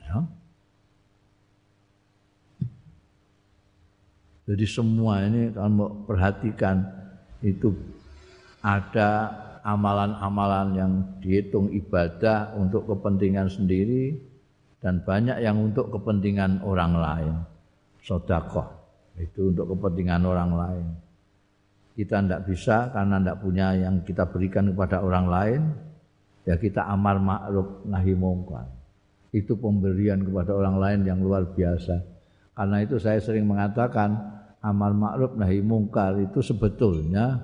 ya. 0.00 0.24
jadi 4.48 4.64
semua 4.64 5.20
ini 5.28 5.52
kalau 5.52 5.68
mau 5.68 5.88
perhatikan 6.08 6.80
itu 7.44 7.76
ada 8.64 9.28
amalan-amalan 9.62 10.68
yang 10.74 10.92
dihitung 11.20 11.70
ibadah 11.70 12.56
untuk 12.56 12.88
kepentingan 12.88 13.52
sendiri 13.52 14.16
dan 14.82 15.02
banyak 15.06 15.38
yang 15.38 15.58
untuk 15.62 15.94
kepentingan 15.94 16.66
orang 16.66 16.94
lain. 16.98 17.34
Sodakoh 18.02 18.81
itu 19.20 19.52
untuk 19.52 19.76
kepentingan 19.76 20.22
orang 20.24 20.50
lain. 20.52 20.86
Kita 21.92 22.24
tidak 22.24 22.48
bisa 22.48 22.88
karena 22.88 23.20
tidak 23.20 23.38
punya 23.44 23.66
yang 23.76 24.00
kita 24.00 24.24
berikan 24.32 24.72
kepada 24.72 25.04
orang 25.04 25.26
lain, 25.28 25.60
ya 26.48 26.56
kita 26.56 26.88
amar 26.88 27.20
ma'ruf 27.20 27.84
nahi 27.84 28.16
mungkar. 28.16 28.80
itu 29.32 29.56
pemberian 29.56 30.20
kepada 30.28 30.52
orang 30.52 30.76
lain 30.76 31.00
yang 31.08 31.16
luar 31.24 31.56
biasa. 31.56 32.04
Karena 32.52 32.84
itu 32.84 33.00
saya 33.00 33.16
sering 33.16 33.48
mengatakan 33.48 34.12
amal 34.60 34.92
ma'ruf 34.92 35.40
nahi 35.40 35.64
mungkar 35.64 36.20
itu 36.20 36.44
sebetulnya 36.44 37.40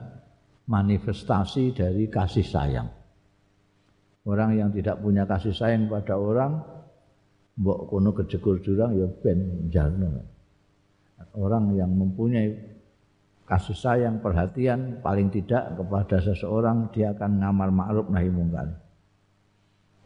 manifestasi 0.68 1.72
dari 1.72 2.12
kasih 2.12 2.44
sayang. 2.44 2.88
Orang 4.28 4.52
yang 4.52 4.68
tidak 4.68 5.00
punya 5.00 5.24
kasih 5.24 5.56
sayang 5.56 5.88
pada 5.88 6.20
orang 6.20 6.60
mbok 7.58 7.90
kono 7.90 8.12
kejegur 8.14 8.60
jurang 8.60 8.92
ya 8.94 9.08
ben 9.24 9.66
jarno. 9.72 10.37
Orang 11.38 11.74
yang 11.74 11.90
mempunyai 11.94 12.54
kasih 13.48 13.74
sayang, 13.74 14.20
perhatian 14.20 15.00
paling 15.00 15.32
tidak 15.32 15.74
kepada 15.78 16.20
seseorang 16.20 16.92
dia 16.92 17.16
akan 17.16 17.40
ngamar 17.40 17.70
ma'ruf 17.72 18.06
nahi 18.12 18.28
mungkar. 18.28 18.68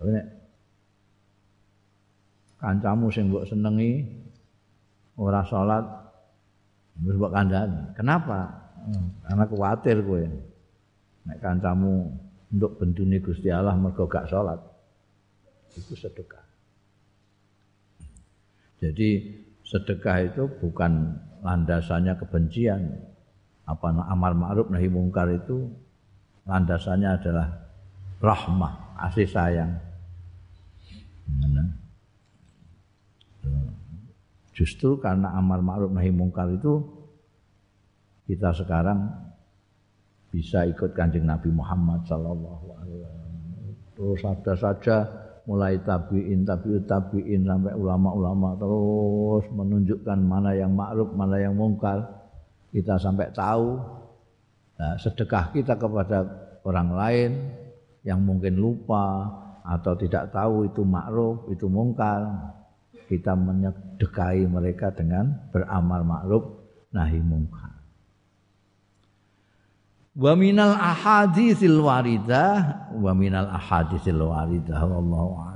Nek 0.02 0.26
kancamu 2.59 3.10
sing 3.10 3.30
mbok 3.30 3.47
senengi 3.47 4.02
ora 5.18 5.43
salat 5.47 5.84
wis 7.02 7.18
mbok 7.18 7.34
kandhani. 7.34 7.94
Kenapa? 7.98 8.40
Hmm, 8.82 9.09
karena 9.26 9.44
kuatir 9.47 9.97
kowe. 10.02 10.22
Nek 11.26 11.39
kancamu 11.39 12.10
untuk 12.52 12.78
bendune 12.78 13.18
Gusti 13.22 13.48
Allah 13.48 13.74
mergo 13.78 14.06
gak 14.06 14.28
salat. 14.28 14.59
Itu 15.72 15.97
sedekah. 15.97 16.44
Jadi 18.82 19.41
sedekah 19.73 20.28
itu 20.28 20.44
bukan 20.61 21.16
landasannya 21.40 22.12
kebencian, 22.20 22.93
apa 23.65 23.89
amar 24.12 24.36
ma'ruf 24.36 24.69
nahi 24.69 24.93
mungkar 24.93 25.32
itu 25.32 25.73
landasannya 26.44 27.09
adalah 27.09 27.49
rahmah, 28.20 29.01
kasih 29.01 29.28
sayang. 29.32 29.73
Justru 34.53 35.01
karena 35.01 35.32
amar 35.32 35.65
ma'ruf 35.65 35.89
nahi 35.89 36.12
mungkar 36.12 36.53
itu 36.53 36.85
kita 38.28 38.53
sekarang 38.53 39.09
bisa 40.28 40.69
ikut 40.69 40.93
kanjeng 40.93 41.24
Nabi 41.24 41.49
Muhammad 41.49 42.05
sallallahu 42.05 42.66
alaihi 42.77 43.01
wasallam. 43.01 43.40
Terus 43.97 44.20
ada 44.28 44.53
saja 44.53 44.97
mulai 45.47 45.78
tabiin, 45.82 46.47
tabiut 46.47 46.86
tabiin 46.86 47.43
sampai 47.43 47.74
ulama-ulama 47.74 48.55
terus 48.59 49.44
menunjukkan 49.51 50.19
mana 50.23 50.55
yang 50.55 50.73
ma'ruf, 50.74 51.10
mana 51.14 51.36
yang 51.43 51.59
mungkar 51.59 52.06
kita 52.70 52.97
sampai 52.97 53.28
tahu 53.35 53.81
nah, 54.78 54.94
sedekah 54.97 55.51
kita 55.51 55.74
kepada 55.74 56.24
orang 56.62 56.90
lain 56.94 57.31
yang 58.06 58.23
mungkin 58.23 58.59
lupa 58.59 59.31
atau 59.62 59.94
tidak 59.94 60.35
tahu 60.35 60.66
itu 60.66 60.82
makruf, 60.82 61.47
itu 61.55 61.70
mungkar, 61.70 62.27
kita 63.06 63.35
menyedekahi 63.39 64.47
mereka 64.51 64.90
dengan 64.90 65.31
beramal 65.55 66.02
makruf 66.02 66.44
nahi 66.90 67.23
mungkar. 67.23 67.72
Wa 70.12 70.36
minal 70.36 70.76
ahaditsil 70.76 71.80
waridah 71.80 72.93
wa 72.93 73.12
minal 73.16 73.48
ahaditsil 73.48 74.20
waridah 74.20 74.84
wallahu. 74.84 75.52